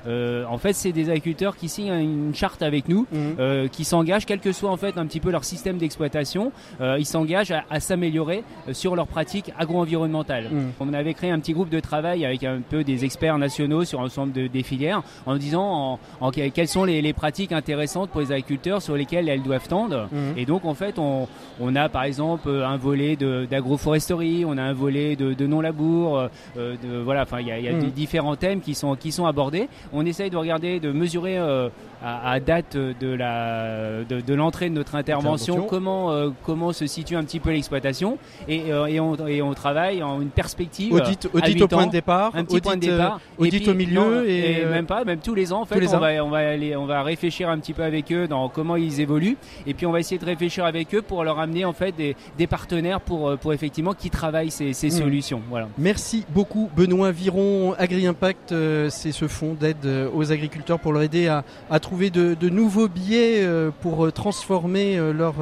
en 0.06 0.58
fait, 0.58 0.72
c'est 0.72 0.92
des 0.92 1.08
agriculteurs 1.10 1.56
qui 1.56 1.68
signent 1.68 1.92
une 1.94 2.34
charte 2.34 2.62
avec 2.62 2.88
nous, 2.88 3.06
euh, 3.38 3.68
qui 3.68 3.84
s'engagent, 3.84 4.26
quel 4.26 4.40
que 4.40 4.52
soit 4.52 4.70
en 4.70 4.76
fait 4.76 4.96
un 4.98 5.06
petit 5.06 5.20
peu 5.20 5.30
leur 5.30 5.44
système 5.44 5.78
d'exploitation, 5.78 6.52
ils 6.80 7.06
s'engagent 7.06 7.50
à, 7.50 7.64
à 7.70 7.80
s'améliorer 7.80 8.44
sur 8.72 8.94
leurs 8.96 9.06
pratiques 9.06 9.52
agro-environnementales. 9.58 10.50
On 10.80 10.92
avait 10.92 11.14
créé 11.14 11.30
un 11.30 11.38
petit 11.40 11.52
groupe 11.52 11.70
de 11.70 11.80
travail 11.80 12.24
avec 12.24 12.44
un 12.44 12.60
peu 12.68 12.84
des 12.84 13.04
experts 13.04 13.38
nationaux 13.38 13.84
sur 13.84 14.00
l'ensemble 14.00 14.32
de- 14.32 14.46
des 14.46 14.62
filières, 14.62 15.02
en 15.26 15.36
disant 15.36 15.98
en, 16.20 16.26
en 16.26 16.30
que- 16.30 16.48
quelles 16.48 16.68
sont 16.68 16.84
les, 16.84 17.00
les 17.02 17.12
pratiques 17.12 17.52
intéressantes 17.52 18.10
pour 18.10 18.20
les 18.20 18.30
agriculteurs 18.32 18.82
sur 18.82 18.94
lesquelles 18.96 19.28
elles 19.28 19.42
doivent 19.42 19.68
tendre. 19.68 19.81
Mhm. 19.88 20.34
Et 20.36 20.44
donc 20.46 20.64
en 20.64 20.74
fait, 20.74 20.98
on, 20.98 21.26
on 21.60 21.74
a 21.76 21.88
par 21.88 22.04
exemple 22.04 22.48
un 22.50 22.76
volet 22.76 23.16
d'agroforesterie, 23.16 24.44
on 24.46 24.58
a 24.58 24.62
un 24.62 24.72
volet 24.72 25.16
de, 25.16 25.34
de 25.34 25.46
non-labour, 25.46 26.28
euh, 26.56 26.76
voilà, 27.04 27.22
enfin 27.22 27.40
il 27.40 27.46
y 27.48 27.52
a, 27.52 27.58
il 27.58 27.64
y 27.64 27.68
a 27.68 27.72
Mhm. 27.72 27.90
différents 27.90 28.36
thèmes 28.36 28.60
qui 28.60 28.74
sont 28.74 28.94
qui 28.96 29.12
sont 29.12 29.26
abordés. 29.26 29.68
On 29.92 30.04
essaye 30.04 30.30
de 30.30 30.36
regarder, 30.36 30.80
de 30.80 30.92
mesurer 30.92 31.38
euh, 31.38 31.68
à, 32.02 32.32
à 32.32 32.40
date 32.40 32.76
de 32.76 33.14
la 33.14 34.04
de, 34.08 34.20
de 34.20 34.34
l'entrée 34.34 34.68
de 34.68 34.74
notre 34.74 34.94
intervention 34.94 35.54
Intervention. 35.54 35.66
comment 35.68 36.10
euh, 36.10 36.30
comment 36.44 36.72
se 36.72 36.86
situe 36.86 37.16
un 37.16 37.24
petit 37.24 37.40
peu 37.40 37.50
l'exploitation 37.50 38.18
et, 38.48 38.68
et, 38.68 39.00
on, 39.00 39.26
et 39.26 39.40
on 39.42 39.54
travaille 39.54 40.02
en 40.02 40.20
une 40.20 40.30
perspective 40.30 40.92
Audit- 40.94 41.28
audit 41.32 41.62
au 41.62 41.68
point 41.68 41.84
ans, 41.84 41.86
de 41.86 41.92
départ, 41.92 42.32
un 42.34 42.44
petit 42.44 42.60
point 42.60 42.72
de 42.76 42.78
audit, 42.78 42.90
départ 42.90 43.20
et 43.38 43.42
audit 43.42 43.62
puis- 43.62 43.70
au 43.70 43.74
milieu 43.74 43.94
non, 43.94 44.22
et, 44.26 44.62
euh, 44.64 44.70
même 44.70 44.86
pas 44.86 45.04
même 45.04 45.20
tous 45.20 45.34
les 45.34 45.52
ans 45.52 45.62
en 45.62 45.64
fait 45.64 45.86
on 45.86 45.98
va 45.98 46.24
on 46.24 46.30
va 46.30 46.38
aller 46.38 46.74
on 46.76 46.86
va 46.86 47.02
réfléchir 47.02 47.48
un 47.48 47.58
petit 47.58 47.72
peu 47.72 47.82
avec 47.82 48.12
eux 48.12 48.26
dans 48.26 48.48
comment 48.48 48.76
ils 48.76 49.00
évoluent 49.00 49.36
et 49.66 49.74
puis 49.74 49.86
on 49.86 49.92
va 49.92 50.00
essayer 50.00 50.18
de 50.18 50.24
réfléchir 50.24 50.64
avec 50.64 50.94
eux 50.94 51.02
pour 51.02 51.24
leur 51.24 51.38
amener 51.38 51.64
en 51.64 51.72
fait 51.72 51.92
des, 51.92 52.16
des 52.38 52.46
partenaires 52.46 53.00
pour 53.00 53.28
euh, 53.28 53.36
pour 53.36 53.52
effectivement 53.52 53.92
qui 53.94 54.10
travaillent 54.10 54.50
ces, 54.50 54.72
ces 54.72 54.88
Mm. 54.88 54.90
solutions 54.90 55.42
voilà 55.48 55.68
Merci 55.78 56.24
beaucoup 56.30 56.70
Benoît 56.76 57.10
Viron. 57.12 57.74
Agri 57.78 58.06
Impact, 58.06 58.52
euh, 58.52 58.88
c'est 58.90 59.12
ce 59.12 59.28
fonds 59.28 59.54
d'aide 59.54 59.84
euh, 59.84 60.08
aux 60.14 60.32
agriculteurs 60.32 60.78
pour 60.78 60.92
leur 60.92 61.02
aider 61.02 61.28
à, 61.28 61.44
à 61.70 61.80
trouver 61.80 62.10
de, 62.10 62.34
de 62.34 62.48
nouveaux 62.48 62.88
biais 62.88 63.38
euh, 63.42 63.70
pour 63.80 64.12
transformer 64.12 64.96
leur, 65.12 65.34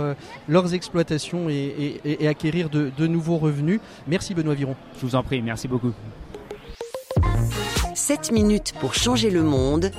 leurs 0.49 0.75
exploitations 0.75 1.49
et, 1.49 1.55
et- 1.55 2.01
et- 2.05 2.25
et 2.25 2.29
acquérir 2.29 2.69
de, 2.71 2.91
de 2.97 3.07
nouveaux 3.07 3.39
revenus. 3.39 3.81
Merci 4.07 4.35
Benoît 4.35 4.55
Viron. 4.55 4.77
je 4.97 5.07
vous 5.07 5.15
en 5.15 5.23
prie 5.23 5.43
merci 5.43 5.69
beaucoup 5.69 5.93
7 7.95 8.33
minutes 8.33 8.73
pour 8.81 8.95
changer 8.95 9.31
le 9.31 9.43
monde. 9.43 9.91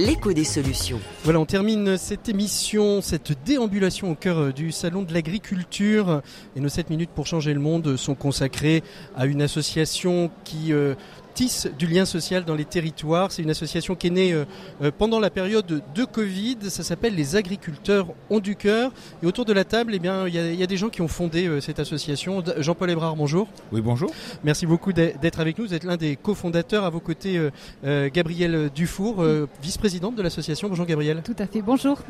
L'écho 0.00 0.32
des 0.32 0.44
solutions. 0.44 1.00
Voilà, 1.24 1.40
on 1.40 1.44
termine 1.44 1.96
cette 1.96 2.28
émission, 2.28 3.00
cette 3.02 3.32
déambulation 3.44 4.12
au 4.12 4.14
cœur 4.14 4.38
euh, 4.38 4.52
du 4.52 4.70
Salon 4.70 5.02
de 5.02 5.12
l'Agriculture. 5.12 6.22
Et 6.54 6.60
nos 6.60 6.68
7 6.68 6.90
minutes 6.90 7.10
pour 7.12 7.26
changer 7.26 7.52
le 7.52 7.58
monde 7.58 7.96
sont 7.96 8.14
consacrées 8.14 8.84
à 9.16 9.26
une 9.26 9.42
association 9.42 10.30
qui 10.44 10.72
euh, 10.72 10.94
tisse 11.38 11.68
du 11.78 11.86
lien 11.86 12.04
social 12.04 12.44
dans 12.44 12.56
les 12.56 12.64
territoires. 12.64 13.30
C'est 13.30 13.42
une 13.42 13.50
association 13.50 13.94
qui 13.94 14.08
est 14.08 14.10
née 14.10 14.32
euh, 14.32 14.44
euh, 14.82 14.90
pendant 14.90 15.20
la 15.20 15.30
période 15.30 15.82
de 15.94 16.04
Covid. 16.04 16.56
Ça 16.68 16.82
s'appelle 16.82 17.14
les 17.14 17.36
agriculteurs 17.36 18.08
ont 18.28 18.40
du 18.40 18.56
cœur. 18.56 18.90
Et 19.22 19.26
autour 19.26 19.44
de 19.44 19.52
la 19.52 19.62
table, 19.64 19.92
eh 19.94 20.00
bien, 20.00 20.26
il 20.26 20.34
y, 20.34 20.38
a- 20.38 20.50
il 20.50 20.58
y 20.58 20.64
a 20.64 20.66
des 20.66 20.76
gens 20.76 20.88
qui 20.88 21.00
ont 21.00 21.06
fondé 21.06 21.46
euh, 21.46 21.60
cette 21.60 21.78
association. 21.78 22.42
Jean-Paul 22.56 22.90
Ebrard, 22.90 23.14
bonjour. 23.14 23.46
Oui, 23.70 23.80
bonjour. 23.80 24.10
Merci 24.42 24.66
beaucoup 24.66 24.92
d'être 24.92 25.38
avec 25.38 25.56
nous. 25.58 25.66
Vous 25.68 25.74
êtes 25.74 25.84
l'un 25.84 25.96
des 25.96 26.16
cofondateurs. 26.16 26.84
À 26.84 26.90
vos 26.90 26.98
côtés, 26.98 27.38
euh, 27.38 27.50
euh, 27.84 28.10
Gabrielle 28.12 28.68
Dufour, 28.74 29.22
euh, 29.22 29.46
vice-présidente 29.62 30.16
de 30.16 30.22
l'association. 30.22 30.68
Bonjour 30.68 30.86
Gabrielle. 30.86 31.22
Tout 31.24 31.36
à 31.38 31.46
fait, 31.46 31.62
bonjour. 31.62 32.00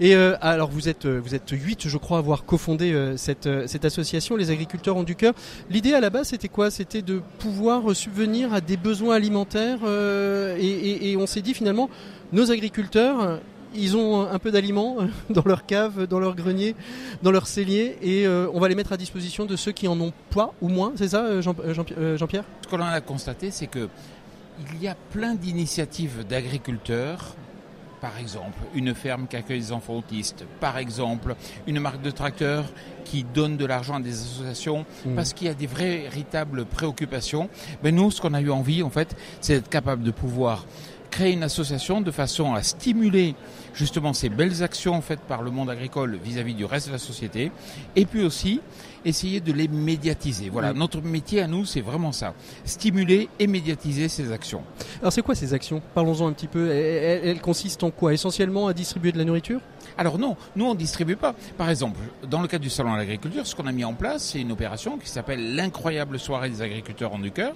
Et 0.00 0.14
euh, 0.16 0.36
alors 0.40 0.70
vous 0.70 0.88
êtes 0.88 1.04
vous 1.04 1.34
êtes 1.34 1.50
huit, 1.50 1.86
je 1.86 1.98
crois, 1.98 2.16
à 2.16 2.20
avoir 2.20 2.46
cofondé 2.46 2.92
euh, 2.94 3.18
cette 3.18 3.46
euh, 3.46 3.66
cette 3.66 3.84
association. 3.84 4.36
Les 4.36 4.50
agriculteurs 4.50 4.96
ont 4.96 5.02
du 5.02 5.16
cœur. 5.16 5.34
L'idée 5.68 5.92
à 5.92 6.00
la 6.00 6.08
base, 6.08 6.28
c'était 6.28 6.48
quoi? 6.48 6.70
C'était 6.70 7.02
de 7.02 7.20
pouvoir 7.40 7.94
subvenir 7.94 8.54
à 8.54 8.62
des 8.62 8.69
besoins 8.76 9.14
alimentaires. 9.16 9.78
euh, 9.84 10.56
et, 10.60 11.16
on 11.16 11.26
s'est 11.26 11.42
dit 11.42 11.54
finalement, 11.54 11.88
nos 12.32 12.50
agriculteurs. 12.50 13.40
Ils 13.72 13.96
ont 13.96 14.22
un 14.28 14.38
peu 14.40 14.50
d'aliments 14.50 14.96
euh, 15.00 15.06
dans 15.32 15.44
leur 15.46 15.64
cave, 15.64 16.08
dans 16.08 16.18
leur 16.18 16.34
grenier, 16.34 16.74
dans 17.22 17.30
leur 17.30 17.46
cellier, 17.46 17.96
et 18.02 18.26
euh, 18.26 18.48
on 18.52 18.58
va 18.58 18.68
les 18.68 18.74
mettre 18.74 18.92
à 18.92 18.96
disposition 18.96 19.46
de 19.46 19.54
ceux 19.54 19.70
qui 19.70 19.86
en 19.86 20.00
ont 20.00 20.12
pas 20.30 20.52
ou 20.60 20.68
moins. 20.68 20.90
C'est 20.96 21.06
ça, 21.10 21.40
Jean- 21.40 21.54
Jean- 21.72 21.84
euh, 21.96 22.16
Jean-Pierre? 22.16 22.42
Ce 22.62 22.68
que 22.68 22.74
a 22.82 23.00
constaté, 23.00 23.52
c'est 23.52 23.68
que 23.68 23.88
il 24.74 24.82
y 24.82 24.88
a 24.88 24.96
plein 25.12 25.36
d'initiatives 25.36 26.26
d'agriculteurs. 26.28 27.36
Par 28.00 28.16
exemple, 28.18 28.58
une 28.74 28.94
ferme 28.94 29.26
qui 29.26 29.36
accueille 29.36 29.60
des 29.60 29.72
enfants 29.72 29.94
autistes. 29.98 30.44
Par 30.58 30.78
exemple, 30.78 31.34
une 31.66 31.80
marque 31.80 32.00
de 32.00 32.10
tracteurs 32.10 32.64
qui 33.04 33.24
donne 33.24 33.58
de 33.58 33.66
l'argent 33.66 33.96
à 33.96 34.00
des 34.00 34.12
associations 34.22 34.86
Mhm. 35.04 35.14
parce 35.16 35.34
qu'il 35.34 35.48
y 35.48 35.50
a 35.50 35.54
des 35.54 35.66
véritables 35.66 36.64
préoccupations. 36.64 37.50
Mais 37.82 37.92
nous, 37.92 38.10
ce 38.10 38.20
qu'on 38.22 38.32
a 38.32 38.40
eu 38.40 38.50
envie, 38.50 38.82
en 38.82 38.88
fait, 38.90 39.14
c'est 39.42 39.54
d'être 39.54 39.68
capable 39.68 40.02
de 40.02 40.10
pouvoir 40.12 40.64
créer 41.10 41.32
une 41.32 41.42
association 41.42 42.00
de 42.00 42.10
façon 42.10 42.54
à 42.54 42.62
stimuler 42.62 43.34
justement 43.74 44.12
ces 44.12 44.28
belles 44.28 44.62
actions 44.62 45.00
faites 45.00 45.20
par 45.20 45.42
le 45.42 45.50
monde 45.50 45.70
agricole 45.70 46.18
vis-à-vis 46.22 46.54
du 46.54 46.64
reste 46.64 46.88
de 46.88 46.92
la 46.92 46.98
société 46.98 47.52
et 47.96 48.04
puis 48.04 48.22
aussi 48.24 48.60
essayer 49.04 49.40
de 49.40 49.52
les 49.52 49.68
médiatiser. 49.68 50.50
Voilà, 50.50 50.72
notre 50.72 51.00
métier 51.00 51.40
à 51.40 51.46
nous, 51.46 51.64
c'est 51.64 51.80
vraiment 51.80 52.12
ça. 52.12 52.34
Stimuler 52.64 53.28
et 53.38 53.46
médiatiser 53.46 54.08
ces 54.08 54.32
actions. 54.32 54.62
Alors 55.00 55.12
c'est 55.12 55.22
quoi 55.22 55.34
ces 55.34 55.54
actions? 55.54 55.80
Parlons-en 55.94 56.28
un 56.28 56.32
petit 56.32 56.46
peu. 56.46 56.70
Elles, 56.70 57.40
consistent 57.40 57.84
en 57.84 57.90
quoi? 57.90 58.12
Essentiellement 58.12 58.68
à 58.68 58.74
distribuer 58.74 59.12
de 59.12 59.18
la 59.18 59.24
nourriture? 59.24 59.60
Alors 59.96 60.18
non, 60.18 60.36
nous 60.54 60.66
on 60.66 60.74
distribue 60.74 61.16
pas. 61.16 61.34
Par 61.56 61.70
exemple, 61.70 62.00
dans 62.28 62.42
le 62.42 62.48
cadre 62.48 62.62
du 62.62 62.70
salon 62.70 62.92
de 62.92 62.98
l'agriculture, 62.98 63.46
ce 63.46 63.54
qu'on 63.54 63.66
a 63.66 63.72
mis 63.72 63.84
en 63.84 63.94
place, 63.94 64.22
c'est 64.24 64.40
une 64.40 64.52
opération 64.52 64.98
qui 64.98 65.08
s'appelle 65.08 65.54
l'incroyable 65.54 66.18
soirée 66.18 66.50
des 66.50 66.62
agriculteurs 66.62 67.14
en 67.14 67.18
du 67.18 67.30
cœur, 67.30 67.54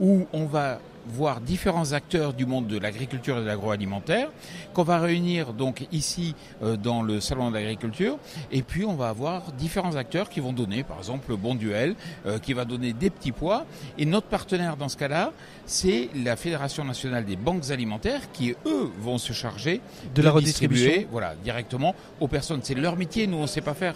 où 0.00 0.26
on 0.32 0.46
va 0.46 0.78
voir 1.06 1.40
différents 1.40 1.92
acteurs 1.92 2.32
du 2.32 2.46
monde 2.46 2.66
de 2.66 2.78
l'agriculture 2.78 3.38
et 3.38 3.40
de 3.40 3.46
l'agroalimentaire, 3.46 4.28
qu'on 4.74 4.82
va 4.82 4.98
réunir 4.98 5.52
donc 5.52 5.86
ici 5.92 6.34
euh, 6.62 6.76
dans 6.76 7.02
le 7.02 7.20
salon 7.20 7.50
de 7.50 7.54
l'agriculture, 7.54 8.18
et 8.50 8.62
puis 8.62 8.84
on 8.84 8.94
va 8.94 9.08
avoir 9.08 9.52
différents 9.52 9.96
acteurs 9.96 10.28
qui 10.28 10.40
vont 10.40 10.52
donner, 10.52 10.82
par 10.82 10.98
exemple, 10.98 11.30
le 11.30 11.36
Bon 11.36 11.54
Duel, 11.54 11.94
euh, 12.26 12.38
qui 12.38 12.52
va 12.52 12.64
donner 12.64 12.92
des 12.92 13.10
petits 13.10 13.32
pois, 13.32 13.66
et 13.98 14.06
notre 14.06 14.26
partenaire 14.26 14.76
dans 14.76 14.88
ce 14.88 14.96
cas-là, 14.96 15.32
c'est 15.66 16.08
la 16.14 16.36
Fédération 16.36 16.84
nationale 16.84 17.24
des 17.24 17.36
banques 17.36 17.70
alimentaires, 17.70 18.32
qui 18.32 18.54
eux 18.66 18.90
vont 19.00 19.18
se 19.18 19.32
charger 19.32 19.80
De 20.14 20.22
la 20.22 20.30
redistribution. 20.30 21.06
voilà, 21.10 21.34
directement 21.42 21.94
aux 22.20 22.28
personnes. 22.28 22.60
C'est 22.62 22.74
leur 22.74 22.96
métier, 22.96 23.26
nous 23.26 23.38
on 23.38 23.42
ne 23.42 23.46
sait 23.46 23.60
pas 23.60 23.74
faire. 23.74 23.94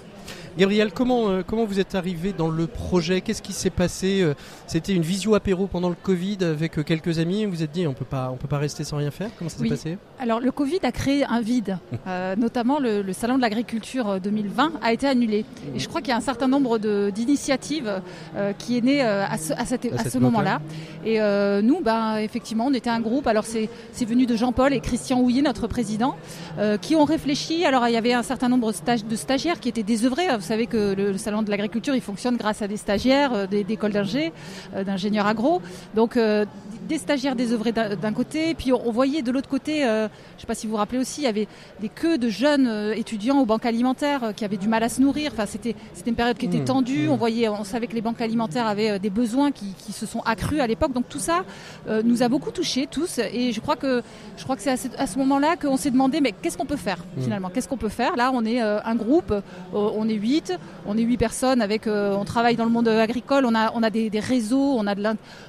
Gabriel, 0.58 0.92
comment, 0.92 1.28
euh, 1.28 1.42
comment 1.46 1.64
vous 1.64 1.80
êtes 1.80 1.94
arrivé 1.94 2.32
dans 2.32 2.48
le 2.48 2.66
projet? 2.66 3.20
Qu'est-ce 3.20 3.42
qui 3.42 3.52
s'est 3.52 3.70
passé? 3.70 4.26
C'était 4.66 4.94
une 4.94 5.02
visio 5.02 5.34
apéro 5.34 5.66
pendant 5.66 5.88
le 5.88 5.94
Covid 5.94 6.38
avec 6.42 6.78
euh, 6.78 6.82
quelques 6.98 7.18
amis. 7.18 7.44
Vous 7.44 7.52
vous 7.52 7.62
êtes 7.62 7.72
dit 7.72 7.86
on 7.86 7.94
peut 7.94 8.04
pas 8.04 8.30
on 8.32 8.36
peut 8.36 8.48
pas 8.48 8.58
rester 8.58 8.84
sans 8.84 8.96
rien 8.98 9.10
faire. 9.10 9.30
Comment 9.38 9.48
ça 9.50 9.58
s'est 9.58 9.68
passé? 9.68 9.98
Alors 10.18 10.40
le 10.40 10.50
Covid 10.50 10.78
a 10.82 10.92
créé 10.92 11.24
un 11.24 11.40
vide, 11.40 11.78
Euh, 12.06 12.36
notamment 12.36 12.78
le, 12.78 13.02
le 13.02 13.12
salon 13.12 13.36
de 13.36 13.40
l'agriculture 13.42 14.08
euh, 14.08 14.18
2020 14.20 14.74
a 14.82 14.92
été 14.92 15.06
annulé. 15.08 15.44
Et 15.74 15.78
je 15.80 15.88
crois 15.88 16.00
qu'il 16.00 16.10
y 16.10 16.12
a 16.12 16.16
un 16.16 16.20
certain 16.20 16.46
nombre 16.46 16.78
d'initiatives 17.10 18.00
euh, 18.36 18.52
qui 18.52 18.78
est 18.78 18.80
né 18.80 19.02
euh, 19.02 19.24
à 19.26 19.38
ce, 19.38 19.52
à 19.52 19.64
cette- 19.64 19.86
À 19.86 19.94
à 19.94 19.98
cette 20.04 20.12
ce 20.12 20.18
moment-là. 20.18 20.60
Et 21.04 21.20
euh, 21.20 21.62
nous, 21.62 21.80
ben, 21.80 22.16
effectivement, 22.18 22.66
on 22.66 22.74
était 22.74 22.90
un 22.90 23.00
groupe. 23.00 23.26
Alors 23.26 23.44
c'est 23.44 23.68
venu 24.06 24.26
de 24.26 24.36
Jean-Paul 24.36 24.72
et 24.72 24.80
Christian 24.80 25.20
Houillet, 25.20 25.42
notre 25.42 25.66
président, 25.66 26.16
euh, 26.58 26.76
qui 26.78 26.94
ont 26.96 27.04
réfléchi. 27.04 27.64
Alors 27.64 27.86
il 27.88 27.92
y 27.92 27.96
avait 27.96 28.12
un 28.12 28.22
certain 28.22 28.48
nombre 28.48 28.72
de, 28.72 29.16
stagiaires 29.16 29.58
qui 29.60 29.68
étaient 29.68 29.82
désœuvrés. 29.82 30.28
Vous 30.36 30.42
savez 30.42 30.66
que 30.66 30.94
le, 30.94 31.12
le 31.12 31.18
salon 31.18 31.42
de 31.42 31.50
l'agriculture, 31.50 31.94
il 31.94 32.00
fonctionne 32.02 32.36
grâce 32.36 32.62
à 32.62 32.68
des 32.68 32.76
stagiaires, 32.76 33.32
euh, 33.32 33.46
des, 33.46 33.64
d'écoles 33.64 33.92
d'ingé, 33.92 34.32
euh, 34.74 34.84
d'ingénieurs 34.84 35.26
agro. 35.26 35.60
Donc 35.94 36.16
euh, 36.16 36.44
des 36.86 36.98
stagiaires 36.98 37.36
désœuvrés 37.36 37.72
d'un 37.72 37.96
d'un 37.96 38.12
côté, 38.12 38.54
puis 38.54 38.72
on, 38.72 38.86
on 38.86 38.90
voyait 38.92 39.22
de 39.22 39.30
l'autre 39.30 39.48
côté, 39.48 39.84
euh, 39.84 40.08
je 40.08 40.34
ne 40.36 40.40
sais 40.40 40.46
pas 40.46 40.54
si 40.54 40.66
vous 40.66 40.72
vous 40.72 40.76
rappelez 40.78 40.98
aussi, 40.98 41.22
il 41.22 41.24
y 41.24 41.28
avait 41.28 41.48
des 41.80 41.88
queues 41.88 42.18
de 42.18 42.28
jeunes 42.28 42.66
euh, 42.66 42.94
étudiants 42.94 43.38
aux 43.40 43.46
banques 43.46 43.66
alimentaires 43.66 44.24
euh, 44.24 44.32
qui 44.32 44.44
avaient 44.44 44.56
du 44.56 44.68
mal 44.68 44.82
à 44.82 44.88
se 44.88 45.00
nourrir. 45.00 45.32
Enfin, 45.32 45.46
c'était 45.46 45.74
une 46.06 46.14
période 46.14 46.36
qui 46.38 46.46
était 46.46 46.58
Mmh, 46.60 46.64
tendue. 46.64 47.06
mmh. 47.08 47.10
On 47.12 47.16
voyait, 47.16 47.48
on 47.48 47.64
savait 47.64 47.86
que 47.86 47.94
les 47.94 48.00
banques 48.00 48.20
alimentaires 48.20 48.66
avaient 48.66 48.98
des 48.98 49.10
besoins 49.10 49.52
qui, 49.52 49.74
qui 49.78 49.92
se 49.92 50.06
sont 50.06 50.20
accrus 50.20 50.60
à 50.60 50.66
l'époque. 50.66 50.92
Donc 50.92 51.08
tout 51.08 51.18
ça 51.18 51.44
euh, 51.88 52.02
nous 52.04 52.22
a 52.22 52.28
beaucoup 52.28 52.50
touchés 52.50 52.86
tous. 52.90 53.18
Et 53.18 53.52
je 53.52 53.60
crois 53.60 53.76
que 53.76 54.02
je 54.36 54.44
crois 54.44 54.56
que 54.56 54.62
c'est 54.62 54.70
à 54.98 55.06
ce, 55.06 55.18
moment-là 55.18 55.56
qu'on 55.56 55.76
s'est 55.76 55.90
demandé, 55.90 56.20
mais 56.20 56.32
qu'est-ce 56.32 56.56
qu'on 56.58 56.66
peut 56.66 56.76
faire 56.76 56.98
Mmh. 57.16 57.22
finalement? 57.22 57.50
Qu'est-ce 57.50 57.68
qu'on 57.68 57.76
peut 57.76 57.88
faire? 57.88 58.16
Là, 58.16 58.30
on 58.32 58.44
est 58.44 58.62
euh, 58.62 58.78
un 58.84 58.94
groupe, 58.94 59.32
on 59.72 60.08
est 60.08 60.14
huit, 60.14 60.52
on 60.86 60.96
est 60.96 61.02
huit 61.02 61.16
personnes 61.16 61.60
avec, 61.62 61.86
on 61.86 62.24
travaille 62.24 62.56
dans 62.56 62.64
le 62.64 62.70
monde 62.70 62.88
agricole, 62.88 63.44
on 63.46 63.54
a 63.54 63.72
on 63.74 63.82
a 63.82 63.90
des, 63.90 64.10
des 64.10 64.20
réseaux, 64.20 64.76
on 64.78 64.86
a 64.86 64.94
de 64.94 65.02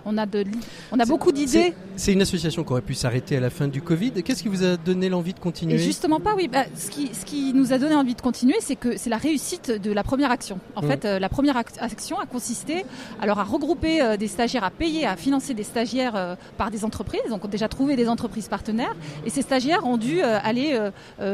on 0.05 0.17
a 0.17 0.25
de 0.25 0.43
on 0.91 0.99
a 0.99 1.05
beaucoup 1.05 1.26
d'idées. 1.32 1.73
C'est- 1.95 2.13
une 2.13 2.21
association 2.21 2.63
qui 2.63 2.71
aurait 2.71 2.82
pu 2.82 2.93
s'arrêter 2.93 3.38
à 3.38 3.39
la 3.39 3.49
fin 3.49 3.67
du 3.67 3.82
Covid. 3.82 4.11
Qu'est-ce 4.23 4.43
qui 4.43 4.49
vous 4.49 4.63
a 4.63 4.78
donné 4.78 5.09
l'envie 5.09 5.34
de 5.34 5.39
continuer? 5.39 5.75
Et 5.75 5.78
justement 5.80 6.19
pas, 6.19 6.36
oui. 6.36 6.47
Bah, 6.47 6.65
ce, 6.75 6.89
qui, 6.91 7.09
ce 7.13 7.25
qui 7.25 7.53
nous 7.53 7.73
a 7.73 7.80
donné 7.80 7.95
envie 7.95 8.13
de 8.13 8.21
continuer, 8.21 8.55
c'est 8.59 8.75
que 8.75 8.97
c'est 8.97 9.09
la 9.09 9.17
réussite 9.17 9.71
de 9.71 9.91
la 9.91 10.03
première 10.03 10.30
action. 10.32 10.59
En 10.75 10.82
fait, 10.84 11.05
euh, 11.05 11.17
la 11.19 11.28
première 11.30 11.55
ac- 11.57 11.80
action 11.80 12.19
a 12.19 12.25
consisté 12.28 12.86
alors 13.21 13.39
à 13.39 13.43
regrouper 13.43 14.01
euh, 14.01 14.15
des 14.17 14.28
stagiaires, 14.28 14.63
à 14.63 14.69
payer, 14.69 15.05
à 15.07 15.15
financer 15.15 15.53
des 15.55 15.63
stagiaires 15.63 16.15
euh, 16.15 16.36
par 16.57 16.69
des 16.71 16.86
entreprises. 16.86 17.21
Donc, 17.30 17.43
on 17.43 17.47
a 17.47 17.51
déjà 17.51 17.67
trouvé 17.67 17.95
des 17.95 18.07
entreprises 18.07 18.47
partenaires. 18.47 18.95
Et 19.25 19.30
ces 19.32 19.41
stagiaires 19.41 19.86
ont 19.86 19.97
dû 19.97 20.21
aller 20.21 20.80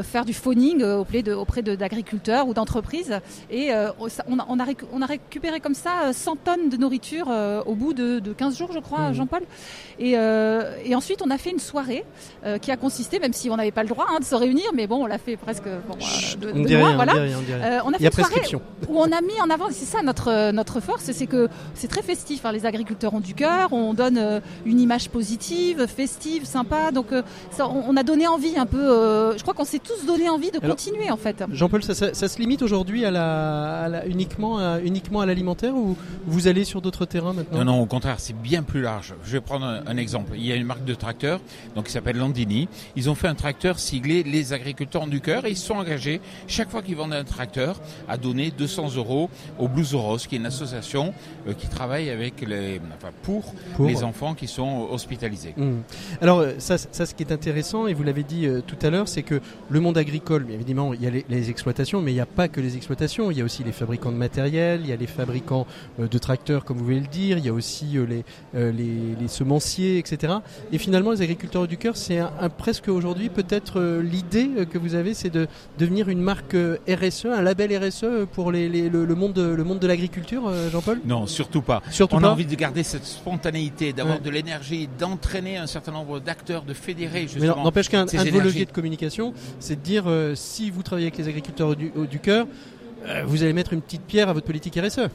faire 0.03 0.23
du 0.25 0.33
phoning 0.33 0.83
auprès 0.83 1.29
auprès 1.33 1.61
de- 1.61 1.75
d'agriculteurs 1.75 2.47
ou 2.47 2.53
d'entreprises. 2.53 3.19
Et 3.51 3.71
on, 4.27 4.39
a, 4.39 4.45
on, 4.49 4.59
a 4.59 4.63
récu- 4.65 4.85
on 4.93 5.01
a 5.01 5.05
récupéré 5.05 5.59
comme 5.59 5.73
ça 5.75 6.05
euh, 6.05 6.13
100 6.13 6.35
tonnes 6.37 6.69
de 6.69 6.77
nourriture 6.77 7.27
au 7.65 7.75
bout 7.75 7.93
de, 7.93 8.19
de 8.19 8.33
15 8.33 8.57
jours, 8.57 8.71
je 8.73 8.79
crois, 8.79 9.09
Mhm. 9.09 9.13
Jean-Paul. 9.15 9.41
Et, 9.99 10.17
euh, 10.17 10.75
et 10.85 10.95
ensuite, 10.95 11.21
on 11.25 11.29
a 11.29 11.37
fait 11.37 11.51
une 11.51 11.59
soirée 11.59 12.03
euh, 12.45 12.57
qui 12.57 12.71
a 12.71 12.77
consisté, 12.77 13.19
même 13.19 13.33
si 13.33 13.49
on 13.49 13.55
n'avait 13.57 13.71
pas 13.71 13.83
le 13.83 13.89
droit 13.89 14.05
hein, 14.09 14.19
de 14.19 14.25
se 14.25 14.35
réunir, 14.35 14.65
mais 14.73 14.87
bon, 14.87 15.03
on 15.03 15.05
l'a 15.05 15.17
fait 15.17 15.37
presque 15.37 15.63
bon, 15.65 15.95
euh, 15.95 16.35
de, 16.39 16.51
on 16.53 16.61
de 16.61 16.65
dit 16.67 16.73
loin, 16.75 16.83
rien, 16.85 16.91
on 16.91 16.95
voilà. 16.95 17.13
dit 17.13 17.19
rien, 17.19 17.37
on 17.37 17.41
dit 17.41 17.53
rien. 17.53 17.63
Euh, 17.63 17.79
on 17.85 17.89
a 17.89 17.95
Il 17.95 17.97
fait 17.97 18.03
y 18.03 18.07
a 18.07 18.09
une 18.09 18.13
soirée 18.13 18.29
prescription. 18.31 18.61
où 18.89 18.99
on 18.99 19.11
a 19.11 19.21
mis 19.21 19.39
en 19.41 19.49
avant, 19.49 19.67
c'est 19.71 19.85
ça 19.85 20.01
notre 20.01 20.51
notre 20.51 20.79
force, 20.79 21.11
c'est 21.11 21.27
que 21.27 21.47
c'est 21.73 21.87
très 21.87 22.01
festif. 22.01 22.45
hein, 22.45 22.51
les 22.51 22.65
agriculteurs 22.65 23.13
ont 23.13 23.19
du 23.19 23.33
cœur, 23.33 23.71
on 23.73 23.93
donne 23.93 24.17
euh, 24.17 24.39
une 24.65 24.79
image 24.79 25.09
positive, 25.09 25.85
festive, 25.87 26.45
sympa. 26.45 26.91
Donc, 26.91 27.11
euh, 27.11 27.21
ça, 27.51 27.67
on, 27.67 27.83
on 27.89 27.97
a 27.97 28.03
donné 28.03 28.27
envie 28.27 28.57
un 28.57 28.65
peu. 28.65 28.77
euh, 28.81 29.37
je 29.37 29.41
crois 29.41 29.53
qu'on 29.53 29.65
s'est 29.65 29.79
tous 29.79 30.05
donné 30.05 30.29
envie 30.29 30.51
de 30.51 30.59
Alors, 30.61 30.75
continuer 30.75 31.09
en 31.11 31.17
fait. 31.17 31.43
Jean-Paul, 31.51 31.83
ça, 31.83 31.93
ça- 31.95 32.13
ça 32.13 32.27
se 32.27 32.39
limite 32.39 32.61
aujourd'hui 32.61 33.05
à 33.05 33.11
la, 33.11 33.83
à 33.83 33.87
la- 33.89 34.05
uniquement, 34.07 34.57
à, 34.59 34.79
uniquement 34.79 35.21
à 35.21 35.25
l'alimentaire 35.25 35.75
ou 35.75 35.95
vous 36.25 36.47
allez 36.47 36.63
sur 36.63 36.81
d'autres 36.81 37.05
terrains 37.05 37.33
maintenant? 37.33 37.59
Non, 37.59 37.65
non, 37.65 37.81
au 37.81 37.85
contraire, 37.85 38.15
c'est 38.19 38.35
bien 38.39 38.63
plus 38.63 38.81
large. 38.81 39.13
Je 39.25 39.31
vais 39.33 39.41
prendre 39.41 39.72
un, 39.73 39.83
un 39.87 39.97
exemple. 39.97 40.33
Il 40.35 40.45
y 40.45 40.51
a 40.51 40.55
une 40.55 40.65
marque 40.65 40.85
de 40.85 40.93
tracteur, 40.93 41.39
donc 41.75 41.85
qui 41.85 41.91
s'appelle 41.91 42.17
Landini. 42.17 42.67
Ils 42.95 43.09
ont 43.09 43.15
fait 43.15 43.27
un 43.27 43.35
tracteur 43.35 43.79
siglé 43.79 44.23
Les 44.23 44.53
agriculteurs 44.53 44.93
du 45.07 45.21
cœur 45.21 45.45
et 45.45 45.51
ils 45.51 45.57
se 45.57 45.65
sont 45.65 45.75
engagés, 45.75 46.21
chaque 46.47 46.69
fois 46.69 46.81
qu'ils 46.81 46.95
vendent 46.95 47.13
un 47.13 47.23
tracteur, 47.23 47.79
à 48.07 48.17
donner 48.17 48.51
200 48.51 48.95
euros 48.95 49.29
au 49.59 49.67
Blues 49.67 49.93
Rose, 49.95 50.27
qui 50.27 50.35
est 50.35 50.37
une 50.37 50.45
association 50.45 51.13
euh, 51.47 51.53
qui 51.53 51.67
travaille 51.67 52.09
avec 52.09 52.41
les, 52.41 52.79
enfin, 52.97 53.11
pour, 53.23 53.53
Pour. 53.75 53.87
les 53.87 54.03
enfants 54.03 54.33
qui 54.33 54.47
sont 54.47 54.87
hospitalisés. 54.91 55.53
Mmh. 55.57 55.71
Alors 56.21 56.39
euh, 56.39 56.53
ça, 56.59 56.77
ça, 56.77 57.05
ce 57.05 57.15
qui 57.15 57.23
est 57.23 57.31
intéressant, 57.31 57.87
et 57.87 57.93
vous 57.93 58.03
l'avez 58.03 58.23
dit 58.23 58.45
euh, 58.45 58.61
tout 58.65 58.77
à 58.81 58.89
l'heure, 58.89 59.07
c'est 59.07 59.23
que 59.23 59.41
le 59.69 59.79
monde 59.79 59.97
agricole, 59.97 60.43
bien 60.43 60.55
évidemment, 60.55 60.93
il 60.93 61.01
y 61.01 61.07
a 61.07 61.09
les, 61.09 61.25
les 61.27 61.49
exploitations, 61.49 62.01
mais 62.01 62.11
il 62.11 62.15
n'y 62.15 62.21
a 62.21 62.25
pas 62.25 62.47
que 62.47 62.61
les 62.61 62.75
exploitations. 62.77 63.31
Il 63.31 63.37
y 63.37 63.41
a 63.41 63.43
aussi 63.45 63.63
les 63.63 63.71
fabricants 63.71 64.11
de 64.11 64.17
matériel, 64.17 64.81
il 64.83 64.89
y 64.89 64.93
a 64.93 64.95
les 64.95 65.07
fabricants 65.07 65.65
euh, 65.99 66.07
de 66.07 66.17
tracteurs, 66.17 66.65
comme 66.65 66.77
vous 66.77 66.85
voulez 66.85 66.99
le 66.99 67.07
dire, 67.07 67.37
il 67.37 67.45
y 67.45 67.49
a 67.49 67.53
aussi 67.53 67.97
les, 68.07 68.23
les, 68.53 68.71
les 68.71 69.27
etc. 69.71 70.33
Et 70.71 70.77
finalement, 70.77 71.11
les 71.11 71.21
agriculteurs 71.21 71.67
du 71.67 71.77
cœur, 71.77 71.95
c'est 71.97 72.19
un, 72.19 72.31
un- 72.39 72.49
presque 72.49 72.87
aujourd'hui 72.87 73.29
peut-être 73.29 73.79
euh, 73.79 74.01
l'idée 74.01 74.49
euh, 74.57 74.65
que 74.65 74.77
vous 74.77 74.95
avez, 74.95 75.13
c'est 75.13 75.29
de 75.29 75.47
devenir 75.79 76.09
une 76.09 76.21
marque 76.21 76.53
euh, 76.55 76.77
RSE, 76.87 77.25
un 77.25 77.41
label 77.41 77.75
RSE 77.77 78.05
pour 78.31 78.51
les, 78.51 78.69
les- 78.69 78.89
le, 78.89 79.05
le 79.05 79.15
monde 79.15 79.33
de, 79.33 79.43
le 79.43 79.63
monde 79.63 79.79
de 79.79 79.87
l'agriculture, 79.87 80.51
Jean-Paul? 80.71 80.99
Non, 81.05 81.27
surtout 81.27 81.61
pas. 81.61 81.81
Surtout 81.91 82.15
On 82.17 82.21
pas 82.21 82.27
a 82.27 82.31
envie 82.31 82.45
de 82.45 82.55
garder 82.55 82.83
cette 82.83 83.05
spontanéité, 83.05 83.93
d'avoir 83.93 84.17
Ouais. 84.17 84.21
de 84.23 84.29
l'énergie, 84.29 84.87
d'entraîner 84.99 85.57
un 85.57 85.67
certain 85.67 85.91
nombre 85.91 86.19
d'acteurs, 86.19 86.63
de 86.63 86.73
fédérer 86.73 87.21
Mais 87.21 87.27
justement. 87.27 87.55
non, 87.57 87.63
n'empêche 87.63 87.89
qu'un 87.89 88.05
de 88.05 88.29
vos 88.29 88.39
leviers 88.39 88.65
de 88.65 88.71
communication, 88.71 89.33
c'est 89.59 89.75
de 89.75 89.81
dire 89.81 90.03
euh, 90.07 90.35
si 90.35 90.69
vous 90.69 90.83
travaillez 90.83 91.07
avec 91.07 91.17
les 91.17 91.27
agriculteurs 91.27 91.75
du, 91.75 92.19
cœur, 92.19 92.45
euh, 93.07 93.23
vous 93.25 93.43
allez 93.43 93.53
mettre 93.53 93.73
une 93.73 93.81
petite 93.81 94.01
pierre 94.03 94.29
à 94.29 94.33
votre 94.33 94.45
politique 94.45 94.77
RSE. 94.81 95.09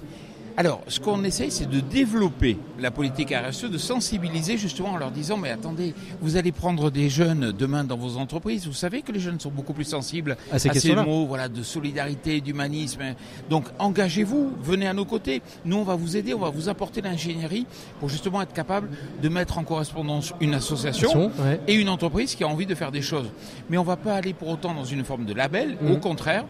Alors, 0.58 0.80
ce 0.88 0.98
qu'on 0.98 1.22
essaye, 1.22 1.52
c'est 1.52 1.70
de 1.70 1.78
développer 1.78 2.58
la 2.80 2.90
politique 2.90 3.32
RSE, 3.32 3.66
de 3.70 3.78
sensibiliser 3.78 4.58
justement 4.58 4.88
en 4.88 4.96
leur 4.96 5.12
disant, 5.12 5.36
mais 5.36 5.50
attendez, 5.50 5.94
vous 6.20 6.36
allez 6.36 6.50
prendre 6.50 6.90
des 6.90 7.08
jeunes 7.08 7.52
demain 7.52 7.84
dans 7.84 7.96
vos 7.96 8.16
entreprises. 8.16 8.66
Vous 8.66 8.72
savez 8.72 9.02
que 9.02 9.12
les 9.12 9.20
jeunes 9.20 9.38
sont 9.38 9.52
beaucoup 9.52 9.72
plus 9.72 9.84
sensibles 9.84 10.36
À 10.50 10.58
ces 10.58 10.64
ces 10.64 10.70
questions-là. 10.70 11.04
mots, 11.04 11.26
voilà, 11.26 11.48
de 11.48 11.62
solidarité, 11.62 12.40
d'humanisme. 12.40 13.02
Donc, 13.48 13.66
engagez-vous, 13.78 14.50
venez 14.60 14.88
à 14.88 14.94
nos 14.94 15.04
côtés. 15.04 15.42
Nous, 15.64 15.76
on 15.76 15.84
va 15.84 15.94
vous 15.94 16.16
aider, 16.16 16.34
on 16.34 16.40
va 16.40 16.50
vous 16.50 16.68
apporter 16.68 17.02
l'ingénierie 17.02 17.64
pour 18.00 18.08
justement 18.08 18.42
être 18.42 18.52
capable 18.52 18.90
de 19.22 19.28
mettre 19.28 19.58
en 19.58 19.62
correspondance 19.62 20.34
une 20.40 20.54
association 20.54 21.30
ouais. 21.38 21.60
et 21.68 21.74
une 21.74 21.88
entreprise 21.88 22.34
qui 22.34 22.42
a 22.42 22.48
envie 22.48 22.66
de 22.66 22.74
faire 22.74 22.90
des 22.90 23.02
choses. 23.02 23.30
Mais 23.70 23.78
on 23.78 23.84
va 23.84 23.96
pas 23.96 24.14
aller 24.14 24.34
pour 24.34 24.48
autant 24.48 24.74
dans 24.74 24.84
une 24.84 25.04
forme 25.04 25.24
de 25.24 25.34
label. 25.34 25.78
Au 25.88 25.98
contraire, 25.98 26.46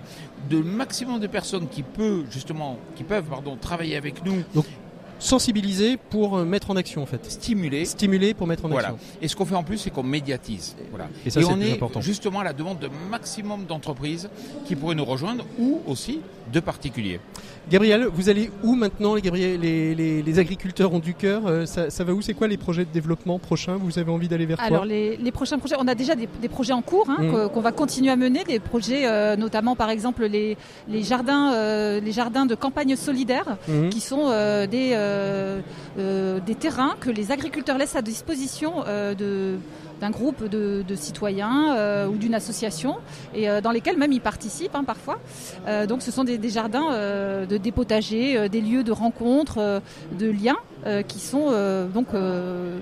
de 0.51 0.59
maximum 0.59 1.20
de 1.20 1.26
personnes 1.26 1.68
qui 1.68 1.82
peuvent 1.82 2.24
justement, 2.30 2.78
qui 2.97 3.05
peuvent 3.05 3.24
pardon, 3.24 3.57
travailler 3.57 3.97
avec 3.97 4.24
nous. 4.24 4.43
Sensibiliser 5.19 5.97
pour 6.11 6.37
euh, 6.39 6.45
mettre 6.45 6.71
en 6.71 6.77
action 6.77 7.03
en 7.03 7.07
fait. 7.07 7.25
Stimuler. 7.31 7.85
Stimuler 7.85 8.35
pour 8.35 8.47
mettre 8.47 8.64
en 8.64 8.69
Voilà. 8.69 8.89
action. 8.89 9.07
Et 9.23 9.29
ce 9.29 9.37
qu'on 9.37 9.45
fait 9.45 9.55
en 9.55 9.62
plus, 9.64 9.79
c'est 9.79 9.91
qu'on 9.91 10.03
médiatise. 10.03 10.77
Voilà. 10.91 11.09
Et 11.27 11.31
ça, 11.31 11.41
c'est 11.41 11.47
on 11.49 11.61
est 11.61 11.73
important. 11.73 12.01
justement 12.01 12.41
à 12.41 12.45
la 12.45 12.53
demande 12.53 12.79
de 12.79 12.89
maximum 13.11 13.64
d'entreprises 13.64 14.29
qui 14.66 14.77
pourraient 14.77 14.95
nous 14.95 15.05
rejoindre 15.05 15.45
ou 15.59 15.81
aussi 15.87 16.21
de 16.53 16.61
particuliers. 16.61 17.21
Gabriel, 17.71 18.07
vous 18.11 18.31
allez 18.31 18.51
où 18.62 18.75
maintenant 18.75 19.14
les, 19.14 19.21
Gabriel, 19.21 19.61
les, 19.61 19.95
les- 19.95 20.23
les 20.23 20.39
agriculteurs 20.39 20.95
ont 20.95 20.99
du 21.01 21.12
cœur 21.12 21.47
euh, 21.47 21.66
ça, 21.66 21.91
ça 21.91 22.03
va 22.03 22.14
où? 22.14 22.23
C'est 22.23 22.33
quoi 22.33 22.49
les 22.49 22.57
projets 22.57 22.87
de 22.87 22.91
développement 22.91 23.39
prochains? 23.39 23.77
Vous 23.77 23.99
avez 23.99 24.11
envie 24.11 24.29
d'aller 24.29 24.47
vers 24.47 24.59
Alors 24.61 24.79
quoi 24.81 24.87
les, 24.87 25.19
les 25.19 25.33
prochains 25.33 25.59
projets, 25.59 25.75
on 25.79 25.87
a 25.87 25.95
déjà 25.95 26.14
des, 26.14 26.27
des 26.41 26.49
projets 26.49 26.73
en 26.73 26.81
cours 26.81 27.11
hein, 27.11 27.16
Mm. 27.21 27.31
que- 27.33 27.47
qu'on 27.49 27.61
va 27.61 27.73
continuer 27.73 28.11
à 28.11 28.16
mener, 28.16 28.45
des 28.45 28.59
projets 28.61 29.07
euh, 29.07 29.37
notamment 29.37 29.77
par 29.77 29.91
exemple 29.91 30.25
les, 30.25 30.57
les 30.89 31.03
jardins, 31.03 31.53
euh, 31.53 32.01
les 32.01 32.12
jardins 32.12 32.47
de 32.47 32.55
campagne 32.55 32.97
solidaire, 32.97 33.59
Mhm. 33.69 33.91
qui 33.91 34.01
sont 34.01 34.29
euh, 34.31 34.66
des, 34.66 34.93
des 35.97 36.55
terrains 36.55 36.95
que 37.01 37.11
les 37.11 37.33
agriculteurs 37.33 37.79
laissent 37.79 37.97
à 37.97 38.03
disposition 38.03 38.85
euh, 38.87 39.15
d'un 40.01 40.11
groupe 40.11 40.45
de, 40.45 40.85
citoyens 40.95 41.77
euh, 41.77 42.07
ou 42.09 42.17
d'une 42.17 42.35
association 42.35 42.97
et 43.35 43.49
euh, 43.49 43.61
dans 43.61 43.71
lesquels 43.71 43.97
même 43.97 44.13
ils 44.13 44.21
participent 44.21 44.75
hein, 44.75 44.85
parfois. 44.85 45.19
Euh, 45.67 45.87
donc 45.87 46.03
ce 46.03 46.11
sont 46.11 46.25
des, 46.25 46.49
jardins 46.49 46.93
euh, 46.93 47.47
de 47.47 47.57
des 47.57 47.73
euh, 48.37 48.49
des 48.49 48.61
lieux 48.61 48.85
de 48.85 48.93
rencontres, 48.93 49.59
euh, 49.59 49.81
de 50.19 50.31
liens 50.31 50.57
euh, 50.89 51.03
qui 51.03 51.18
sont 51.18 51.49
euh, 51.51 51.86
donc 51.86 52.07
euh, 52.14 52.78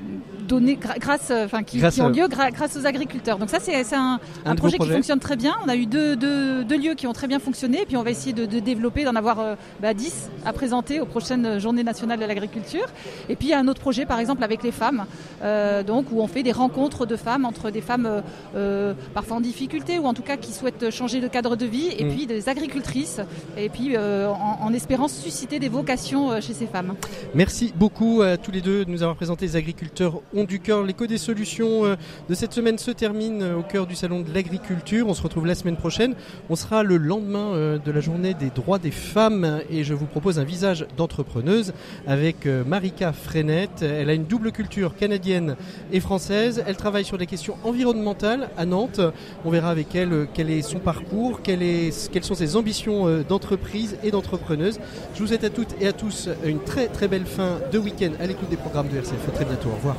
donnés 0.46 0.76
grâce, 0.76 1.32
enfin 1.32 1.64
qui, 1.64 1.78
Grâce 1.78 1.96
qui 1.96 2.02
ont 2.02 2.08
lieu 2.08 2.28
grâce 2.28 2.76
aux 2.76 2.86
agriculteurs. 2.86 3.36
Donc 3.36 3.50
ça 3.50 3.58
c'est 3.58 3.74
un, 3.94 4.20
Un 4.44 4.54
projet 4.54 4.78
qui 4.78 4.88
fonctionne 4.88 5.18
très 5.18 5.34
bien. 5.34 5.56
On 5.64 5.68
a 5.68 5.74
eu 5.74 5.86
deux, 5.86 6.14
deux, 6.14 6.62
deux 6.62 6.78
lieux 6.78 6.94
qui 6.94 7.08
ont 7.08 7.12
très 7.12 7.26
bien 7.26 7.40
fonctionné 7.40 7.82
et 7.82 7.84
puis 7.84 7.96
on 7.96 8.04
va 8.04 8.10
essayer 8.10 8.32
de, 8.32 8.46
de 8.46 8.60
développer, 8.60 9.02
d'en 9.02 9.16
avoir 9.16 9.56
bah, 9.80 9.92
10 9.92 10.30
à 10.44 10.52
présenter 10.52 11.00
aux 11.00 11.06
prochaines 11.06 11.58
journées 11.58 11.82
nationales 11.82 12.20
de 12.20 12.24
l'agriculture. 12.26 12.86
Et 13.28 13.34
puis 13.34 13.48
il 13.48 13.50
y 13.50 13.54
a 13.54 13.58
un 13.58 13.66
autre 13.66 13.80
projet 13.80 14.06
par 14.06 14.20
exemple 14.20 14.44
avec 14.44 14.62
les 14.62 14.72
femmes, 14.72 15.06
donc 15.86 16.06
où 16.12 16.20
on 16.20 16.28
fait 16.28 16.44
des 16.44 16.52
rencontres 16.52 17.06
de 17.06 17.16
femmes 17.16 17.44
entre 17.44 17.70
des 17.70 17.80
femmes 17.80 18.22
parfois 19.14 19.38
en 19.38 19.40
difficulté 19.40 19.98
ou 19.98 20.04
en 20.06 20.14
tout 20.14 20.22
cas 20.22 20.36
qui 20.36 20.52
souhaitent 20.52 20.90
changer 20.90 21.20
de 21.20 21.28
cadre 21.28 21.56
de 21.56 21.66
vie 21.66 21.88
et 21.98 22.04
Mm. 22.04 22.10
puis 22.10 22.26
des 22.26 22.48
agricultrices 22.48 23.20
et 23.56 23.68
puis 23.68 23.98
en, 23.98 24.58
en 24.60 24.72
espérant 24.72 25.08
susciter 25.08 25.58
des 25.58 25.68
vocations 25.68 26.40
chez 26.40 26.54
ces 26.54 26.66
femmes. 26.66 26.94
Merci 27.34 27.72
beaucoup 27.74 27.95
à 27.96 28.36
tous 28.36 28.50
les 28.50 28.60
deux 28.60 28.84
de 28.84 28.90
nous 28.90 29.02
avoir 29.02 29.16
présenté 29.16 29.46
les 29.46 29.56
agriculteurs 29.56 30.20
ont 30.34 30.44
du 30.44 30.60
cœur. 30.60 30.82
L'écho 30.82 31.06
des 31.06 31.16
solutions 31.16 31.86
euh, 31.86 31.96
de 32.28 32.34
cette 32.34 32.52
semaine 32.52 32.76
se 32.76 32.90
termine 32.90 33.42
euh, 33.42 33.56
au 33.56 33.62
cœur 33.62 33.86
du 33.86 33.94
salon 33.94 34.20
de 34.20 34.34
l'agriculture. 34.34 35.08
On 35.08 35.14
se 35.14 35.22
retrouve 35.22 35.46
la 35.46 35.54
semaine 35.54 35.78
prochaine. 35.78 36.14
On 36.50 36.56
sera 36.56 36.82
le 36.82 36.98
lendemain 36.98 37.54
euh, 37.54 37.78
de 37.78 37.90
la 37.90 38.00
journée 38.00 38.34
des 38.34 38.50
droits 38.50 38.78
des 38.78 38.90
femmes 38.90 39.62
et 39.70 39.82
je 39.82 39.94
vous 39.94 40.04
propose 40.04 40.38
un 40.38 40.44
visage 40.44 40.86
d'entrepreneuse 40.98 41.72
avec 42.06 42.46
Marika 42.66 43.14
Frenette. 43.14 43.80
Elle 43.80 44.10
a 44.10 44.14
une 44.14 44.26
double 44.26 44.52
culture 44.52 44.94
canadienne 44.94 45.56
et 45.90 46.00
française. 46.00 46.62
Elle 46.66 46.76
travaille 46.76 47.04
sur 47.04 47.16
des 47.16 47.26
questions 47.26 47.56
environnementales 47.64 48.50
à 48.58 48.66
Nantes. 48.66 49.00
On 49.46 49.50
verra 49.50 49.70
avec 49.70 49.94
elle 49.94 50.28
quel 50.34 50.50
est 50.50 50.60
son 50.60 50.80
parcours, 50.80 51.40
quelles 51.42 51.92
sont 51.92 52.34
ses 52.34 52.56
ambitions 52.56 53.22
d'entreprise 53.22 53.96
et 54.04 54.10
d'entrepreneuse. 54.10 54.78
Je 55.14 55.20
vous 55.20 55.28
souhaite 55.28 55.44
à 55.44 55.50
toutes 55.50 55.74
et 55.80 55.86
à 55.86 55.92
tous 55.92 56.28
une 56.44 56.60
très 56.60 56.88
très 56.88 57.08
belle 57.08 57.26
fin 57.26 57.58
de 57.72 57.75
deux 57.76 57.82
week-end, 57.82 58.12
à 58.18 58.26
l'écoute 58.26 58.48
des 58.48 58.56
programmes 58.56 58.88
de 58.88 58.96
RCF. 58.96 59.28
À 59.28 59.32
très 59.32 59.44
bientôt. 59.44 59.68
Au 59.68 59.74
revoir. 59.74 59.96